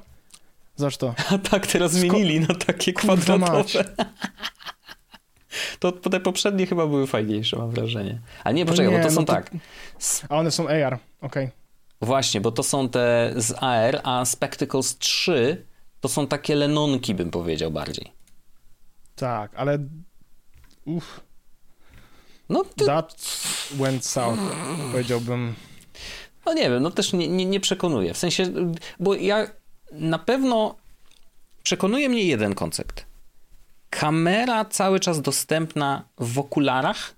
Zobacz 0.77 0.97
to. 0.97 1.15
A 1.31 1.39
tak, 1.51 1.67
teraz 1.67 1.93
Sko- 1.93 1.99
zmienili 1.99 2.41
na 2.41 2.55
takie 2.55 2.93
Kurwa 2.93 3.39
mać. 3.39 3.73
kwadratowe. 3.73 4.05
To 5.79 5.93
te 5.93 6.21
poprzednie 6.21 6.67
chyba 6.67 6.87
były 6.87 7.07
fajniejsze, 7.07 7.57
mam 7.57 7.71
wrażenie. 7.71 8.21
A 8.45 8.53
nie, 8.53 8.65
No 8.65 8.71
poczekaj, 8.71 8.93
nie, 8.93 8.99
bo 8.99 9.05
to 9.05 9.11
no 9.11 9.15
są 9.15 9.25
to- 9.25 9.33
tak. 9.33 9.51
A 10.29 10.37
one 10.37 10.51
są 10.51 10.69
AR, 10.69 10.99
okej. 11.21 11.51
Właśnie, 12.01 12.41
bo 12.41 12.53
to 12.53 12.63
są 12.63 12.89
te 12.89 13.33
z 13.37 13.63
AR, 13.63 14.01
a 14.05 14.25
Spectacles 14.25 14.99
3 14.99 15.67
to 16.01 16.09
są 16.09 16.27
takie 16.27 16.55
lenonki, 16.55 17.15
bym 17.15 17.31
powiedział 17.31 17.71
bardziej. 17.71 18.13
Tak, 19.17 19.53
ale 19.55 19.79
uff, 20.85 21.21
No, 22.49 22.65
to, 22.77 22.85
that 22.87 23.15
went 23.75 24.05
south, 24.07 24.39
powiedziałbym. 24.93 25.55
no 26.47 26.53
nie 26.55 26.71
wiem, 26.71 26.83
no 26.83 26.91
też 26.91 27.13
nie, 27.13 27.29
nie, 27.29 27.45
nie 27.47 27.61
przekonuje. 27.61 28.15
W 28.15 28.19
sensie, 28.19 28.53
bo 29.01 29.15
ja 29.15 29.47
na 29.93 30.19
pewno 30.19 30.77
przekonuje 31.63 32.09
mnie 32.09 32.25
jeden 32.25 32.55
koncept. 32.55 33.07
Kamera 34.01 34.65
cały 34.65 35.01
czas 35.01 35.21
dostępna 35.21 36.05
w 36.19 36.39
okularach 36.39 37.15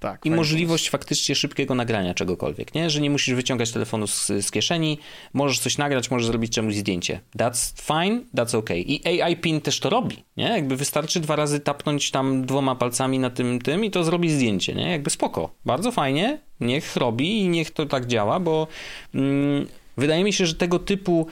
Tak. 0.00 0.26
i 0.26 0.30
możliwość 0.30 0.90
faktycznie 0.90 1.34
szybkiego 1.34 1.74
nagrania 1.74 2.14
czegokolwiek, 2.14 2.74
nie? 2.74 2.90
Że 2.90 3.00
nie 3.00 3.10
musisz 3.10 3.34
wyciągać 3.34 3.72
telefonu 3.72 4.06
z, 4.06 4.26
z 4.26 4.50
kieszeni, 4.50 4.98
możesz 5.32 5.58
coś 5.58 5.78
nagrać, 5.78 6.10
możesz 6.10 6.26
zrobić 6.26 6.52
czemuś 6.52 6.74
zdjęcie. 6.74 7.20
That's 7.38 7.80
fine, 7.82 8.20
that's 8.36 8.56
okay. 8.56 8.80
I 8.80 9.22
AI 9.22 9.36
PIN 9.36 9.60
też 9.60 9.80
to 9.80 9.90
robi, 9.90 10.24
nie? 10.36 10.48
Jakby 10.48 10.76
wystarczy 10.76 11.20
dwa 11.20 11.36
razy 11.36 11.60
tapnąć 11.60 12.10
tam 12.10 12.46
dwoma 12.46 12.74
palcami 12.74 13.18
na 13.18 13.30
tym, 13.30 13.60
tym 13.60 13.84
i 13.84 13.90
to 13.90 14.04
zrobi 14.04 14.30
zdjęcie, 14.30 14.74
nie? 14.74 14.90
Jakby 14.90 15.10
spoko. 15.10 15.50
Bardzo 15.64 15.92
fajnie, 15.92 16.38
niech 16.60 16.96
robi 16.96 17.40
i 17.40 17.48
niech 17.48 17.70
to 17.70 17.86
tak 17.86 18.06
działa, 18.06 18.40
bo 18.40 18.66
mm, 19.14 19.66
wydaje 19.96 20.24
mi 20.24 20.32
się, 20.32 20.46
że 20.46 20.54
tego 20.54 20.78
typu 20.78 21.26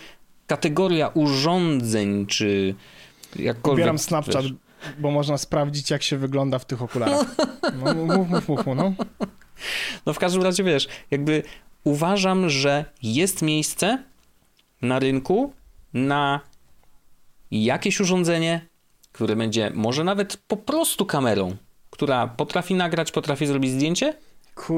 kategoria 0.46 1.08
urządzeń, 1.08 2.26
czy 2.26 2.74
jakkolwiek... 3.36 3.78
Ubieram 3.78 3.98
Snapchat, 3.98 4.42
wiesz, 4.42 4.52
bo 4.98 5.10
można 5.10 5.38
sprawdzić, 5.38 5.90
jak 5.90 6.02
się 6.02 6.18
wygląda 6.18 6.58
w 6.58 6.64
tych 6.64 6.82
okularach. 6.82 7.36
No, 7.84 7.94
mów, 7.94 8.16
mów, 8.16 8.48
mów, 8.48 8.48
mów, 8.48 8.76
no. 8.76 8.92
No 10.06 10.12
w 10.12 10.18
każdym 10.18 10.42
razie 10.42 10.64
wiesz, 10.64 10.88
jakby 11.10 11.42
uważam, 11.84 12.50
że 12.50 12.84
jest 13.02 13.42
miejsce 13.42 14.02
na 14.82 14.98
rynku 14.98 15.52
na 15.94 16.40
jakieś 17.50 18.00
urządzenie, 18.00 18.66
które 19.12 19.36
będzie 19.36 19.70
może 19.74 20.04
nawet 20.04 20.36
po 20.36 20.56
prostu 20.56 21.06
kamerą, 21.06 21.56
która 21.90 22.26
potrafi 22.26 22.74
nagrać, 22.74 23.12
potrafi 23.12 23.46
zrobić 23.46 23.72
zdjęcie 23.72 24.14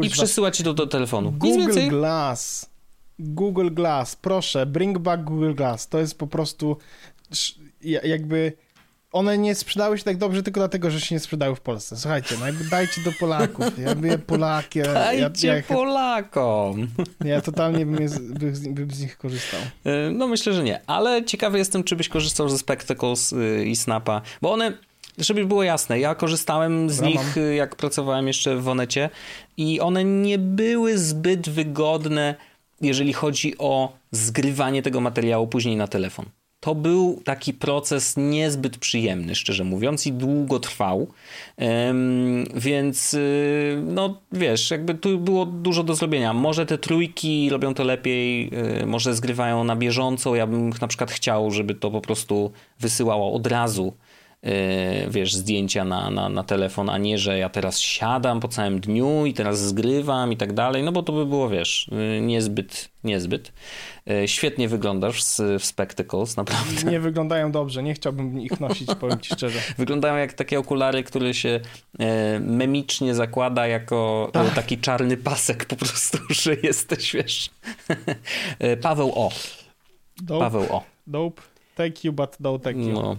i 0.02 0.10
przesyłać 0.10 0.56
ci 0.56 0.64
to 0.64 0.74
do 0.74 0.86
telefonu. 0.86 1.32
Google. 1.32 1.88
Glass. 1.88 2.70
Google 3.18 3.70
Glass, 3.70 4.16
proszę, 4.16 4.66
bring 4.66 4.98
back 4.98 5.24
Google 5.24 5.54
Glass. 5.54 5.88
To 5.88 5.98
jest 5.98 6.18
po 6.18 6.26
prostu 6.26 6.76
jakby 7.80 8.52
one 9.14 9.38
nie 9.38 9.54
sprzedały 9.54 9.98
się 9.98 10.04
tak 10.04 10.16
dobrze 10.16 10.42
tylko 10.42 10.60
dlatego, 10.60 10.90
że 10.90 11.00
się 11.00 11.14
nie 11.14 11.18
sprzedały 11.20 11.56
w 11.56 11.60
Polsce. 11.60 11.96
Słuchajcie, 11.96 12.34
no 12.40 12.46
jakby 12.46 12.64
dajcie 12.64 13.00
do 13.00 13.12
Polaków. 13.12 13.78
Ja 13.78 13.94
bym 13.94 14.10
je 14.10 14.18
Polaki, 14.18 14.78
ja, 14.78 15.12
ja, 15.12 15.30
Dajcie 15.30 15.62
Polakom. 15.68 16.88
ja 17.24 17.40
totalnie 17.40 17.86
bym, 17.86 18.08
z- 18.08 18.18
bym, 18.18 18.56
z, 18.56 18.68
bym 18.68 18.90
z 18.90 19.00
nich 19.00 19.18
korzystał. 19.18 19.60
Y, 19.86 20.10
No 20.12 20.28
myślę, 20.28 20.52
że 20.52 20.62
nie, 20.64 20.80
ale 20.86 21.24
ciekawy 21.24 21.58
jestem, 21.58 21.84
czy 21.84 21.96
byś 21.96 22.08
korzystał 22.08 22.48
ze 22.48 22.58
Spectacles 22.58 23.32
y, 23.32 23.64
i 23.66 23.76
Snapa, 23.76 24.22
bo 24.42 24.52
one, 24.52 24.72
żeby 25.18 25.44
było 25.46 25.62
jasne, 25.62 26.00
ja 26.00 26.14
korzystałem 26.14 26.90
z 26.90 26.98
Ja 27.00 27.06
nich, 27.06 27.36
mam. 27.36 27.44
y, 27.44 27.54
jak 27.54 27.76
pracowałem 27.76 28.26
jeszcze 28.26 28.56
w 28.56 28.68
Onecie 28.68 29.10
i 29.56 29.80
one 29.80 30.04
nie 30.04 30.38
były 30.38 30.98
zbyt 30.98 31.48
wygodne 31.48 32.34
jeżeli 32.80 33.12
chodzi 33.12 33.58
o 33.58 33.92
zgrywanie 34.10 34.82
tego 34.82 35.00
materiału 35.00 35.46
później 35.48 35.76
na 35.76 35.88
telefon. 35.88 36.26
To 36.64 36.74
był 36.74 37.20
taki 37.24 37.54
proces 37.54 38.14
niezbyt 38.16 38.78
przyjemny, 38.78 39.34
szczerze 39.34 39.64
mówiąc, 39.64 40.06
i 40.06 40.12
długo 40.12 40.60
trwał. 40.60 41.08
Więc, 42.54 43.14
y, 43.14 43.82
no 43.86 44.20
wiesz, 44.32 44.70
jakby 44.70 44.94
tu 44.94 45.18
było 45.18 45.46
dużo 45.46 45.82
do 45.82 45.94
zrobienia. 45.94 46.32
Może 46.32 46.66
te 46.66 46.78
trójki 46.78 47.50
robią 47.50 47.74
to 47.74 47.84
lepiej, 47.84 48.50
y, 48.82 48.86
może 48.86 49.14
zgrywają 49.14 49.64
na 49.64 49.76
bieżąco. 49.76 50.36
Ja 50.36 50.46
bym 50.46 50.70
na 50.80 50.88
przykład 50.88 51.10
chciał, 51.10 51.50
żeby 51.50 51.74
to 51.74 51.90
po 51.90 52.00
prostu 52.00 52.52
wysyłało 52.80 53.32
od 53.32 53.46
razu 53.46 53.92
Y, 54.46 55.10
wiesz, 55.10 55.34
zdjęcia 55.34 55.84
na, 55.84 56.10
na, 56.10 56.28
na 56.28 56.42
telefon, 56.42 56.90
a 56.90 56.98
nie, 56.98 57.18
że 57.18 57.38
ja 57.38 57.48
teraz 57.48 57.80
siadam 57.80 58.40
po 58.40 58.48
całym 58.48 58.80
dniu 58.80 59.26
i 59.26 59.34
teraz 59.34 59.60
zgrywam 59.60 60.32
i 60.32 60.36
tak 60.36 60.52
dalej, 60.52 60.82
no 60.82 60.92
bo 60.92 61.02
to 61.02 61.12
by 61.12 61.26
było, 61.26 61.48
wiesz, 61.48 61.90
niezbyt, 62.20 62.88
niezbyt. 63.04 63.52
Y, 64.10 64.28
świetnie 64.28 64.68
wyglądasz 64.68 65.24
w 65.58 65.64
Spectacles, 65.64 66.36
naprawdę. 66.36 66.90
Nie 66.90 67.00
wyglądają 67.00 67.52
dobrze, 67.52 67.82
nie 67.82 67.94
chciałbym 67.94 68.40
ich 68.40 68.60
nosić, 68.60 68.88
powiem 69.00 69.20
ci 69.20 69.34
szczerze. 69.34 69.60
Wyglądają 69.78 70.16
jak 70.16 70.32
takie 70.32 70.58
okulary, 70.58 71.04
które 71.04 71.34
się 71.34 71.60
memicznie 72.40 73.14
zakłada 73.14 73.66
jako 73.66 74.30
tak. 74.32 74.54
taki 74.54 74.78
czarny 74.78 75.16
pasek 75.16 75.64
po 75.64 75.76
prostu, 75.76 76.18
że 76.42 76.54
jesteś, 76.62 77.12
wiesz. 77.12 77.50
Paweł 78.82 79.12
O. 79.14 79.30
Dope. 80.22 80.40
Paweł 80.40 80.66
O. 80.70 80.82
Dope. 81.06 81.42
Take 81.74 82.04
you, 82.04 82.12
but 82.12 82.36
don't 82.40 82.60
take 82.60 82.78
you. 82.78 82.92
No. 82.92 83.16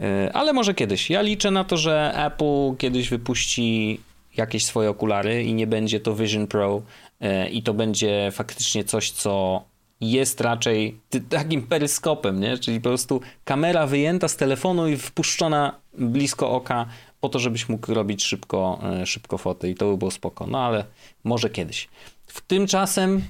E, 0.00 0.30
ale 0.32 0.52
może 0.52 0.74
kiedyś. 0.74 1.10
Ja 1.10 1.22
liczę 1.22 1.50
na 1.50 1.64
to, 1.64 1.76
że 1.76 2.12
Apple 2.16 2.76
kiedyś 2.78 3.08
wypuści 3.08 4.00
jakieś 4.36 4.66
swoje 4.66 4.90
okulary 4.90 5.44
i 5.44 5.54
nie 5.54 5.66
będzie 5.66 6.00
to 6.00 6.14
Vision 6.14 6.46
Pro 6.46 6.82
e, 7.20 7.48
i 7.48 7.62
to 7.62 7.74
będzie 7.74 8.28
faktycznie 8.32 8.84
coś, 8.84 9.10
co 9.10 9.62
jest 10.00 10.40
raczej 10.40 11.00
takim 11.28 11.62
peryskopem, 11.62 12.40
nie? 12.40 12.58
czyli 12.58 12.80
po 12.80 12.88
prostu 12.88 13.20
kamera 13.44 13.86
wyjęta 13.86 14.28
z 14.28 14.36
telefonu 14.36 14.88
i 14.88 14.96
wpuszczona 14.96 15.74
blisko 15.98 16.50
oka 16.50 16.86
po 17.20 17.28
to, 17.28 17.38
żebyś 17.38 17.68
mógł 17.68 17.94
robić 17.94 18.24
szybko, 18.24 18.80
e, 19.00 19.06
szybko 19.06 19.38
foty 19.38 19.70
i 19.70 19.74
to 19.74 19.90
by 19.90 19.96
było 19.96 20.10
spoko. 20.10 20.46
No 20.46 20.60
ale 20.60 20.84
może 21.24 21.50
kiedyś. 21.50 21.88
W 22.26 22.40
tymczasem 22.40 23.22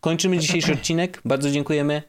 kończymy 0.00 0.38
dzisiejszy 0.38 0.72
odcinek. 0.72 1.20
Bardzo 1.24 1.50
dziękujemy 1.50 2.02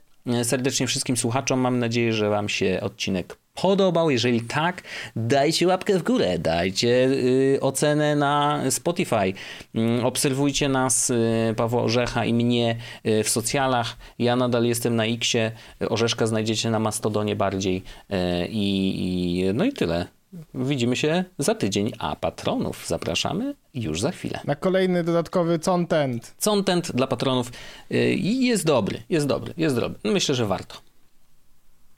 serdecznie 0.43 0.87
wszystkim 0.87 1.17
słuchaczom. 1.17 1.59
Mam 1.59 1.79
nadzieję, 1.79 2.13
że 2.13 2.29
Wam 2.29 2.49
się 2.49 2.79
odcinek 2.81 3.37
podobał. 3.55 4.09
Jeżeli 4.09 4.41
tak, 4.41 4.81
dajcie 5.15 5.67
łapkę 5.67 5.99
w 5.99 6.03
górę, 6.03 6.39
dajcie 6.39 7.07
y, 7.07 7.57
ocenę 7.61 8.15
na 8.15 8.61
Spotify. 8.69 9.33
Y, 9.75 10.03
obserwujcie 10.03 10.69
nas, 10.69 11.09
y, 11.09 11.53
Pawła 11.57 11.81
Orzecha 11.83 12.25
i 12.25 12.33
mnie 12.33 12.75
y, 13.05 13.23
w 13.23 13.29
socjalach. 13.29 13.97
Ja 14.19 14.35
nadal 14.35 14.65
jestem 14.65 14.95
na 14.95 15.05
Xie. 15.05 15.51
Orzeszka 15.89 16.27
znajdziecie 16.27 16.69
na 16.69 16.79
Mastodonie 16.79 17.35
bardziej. 17.35 17.83
Y, 18.11 18.15
I, 18.49 19.51
no 19.53 19.65
i 19.65 19.73
tyle. 19.73 20.07
Widzimy 20.53 20.95
się 20.95 21.23
za 21.39 21.55
tydzień, 21.55 21.91
a 21.99 22.15
patronów 22.15 22.87
zapraszamy 22.87 23.55
już 23.73 24.01
za 24.01 24.11
chwilę. 24.11 24.39
Na 24.45 24.55
kolejny 24.55 25.03
dodatkowy 25.03 25.59
content. 25.59 26.35
Content 26.43 26.91
dla 26.91 27.07
patronów 27.07 27.51
y, 27.91 28.13
i 28.13 28.45
jest 28.45 28.65
dobry, 28.65 29.03
jest 29.09 29.27
dobry, 29.27 29.53
jest 29.57 29.75
dobry. 29.75 29.99
Myślę, 30.03 30.35
że 30.35 30.45
warto. 30.45 30.75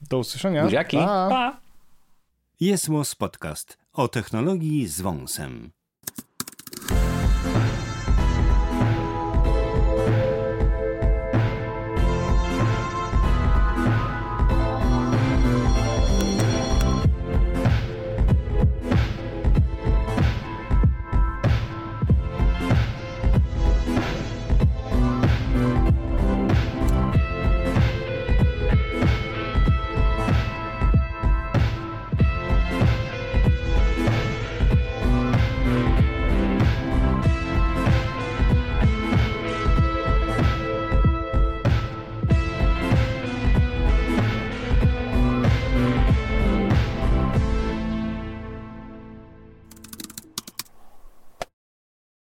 Do 0.10 0.18
usłyszenia. 0.18 0.64
Buziaki. 0.64 0.98
Pa. 0.98 1.28
pa. 1.30 1.60
Jest 2.60 2.88
Podcast 3.18 3.78
o 3.94 4.08
technologii 4.08 4.88
z 4.88 5.02
wąsem. 5.02 5.72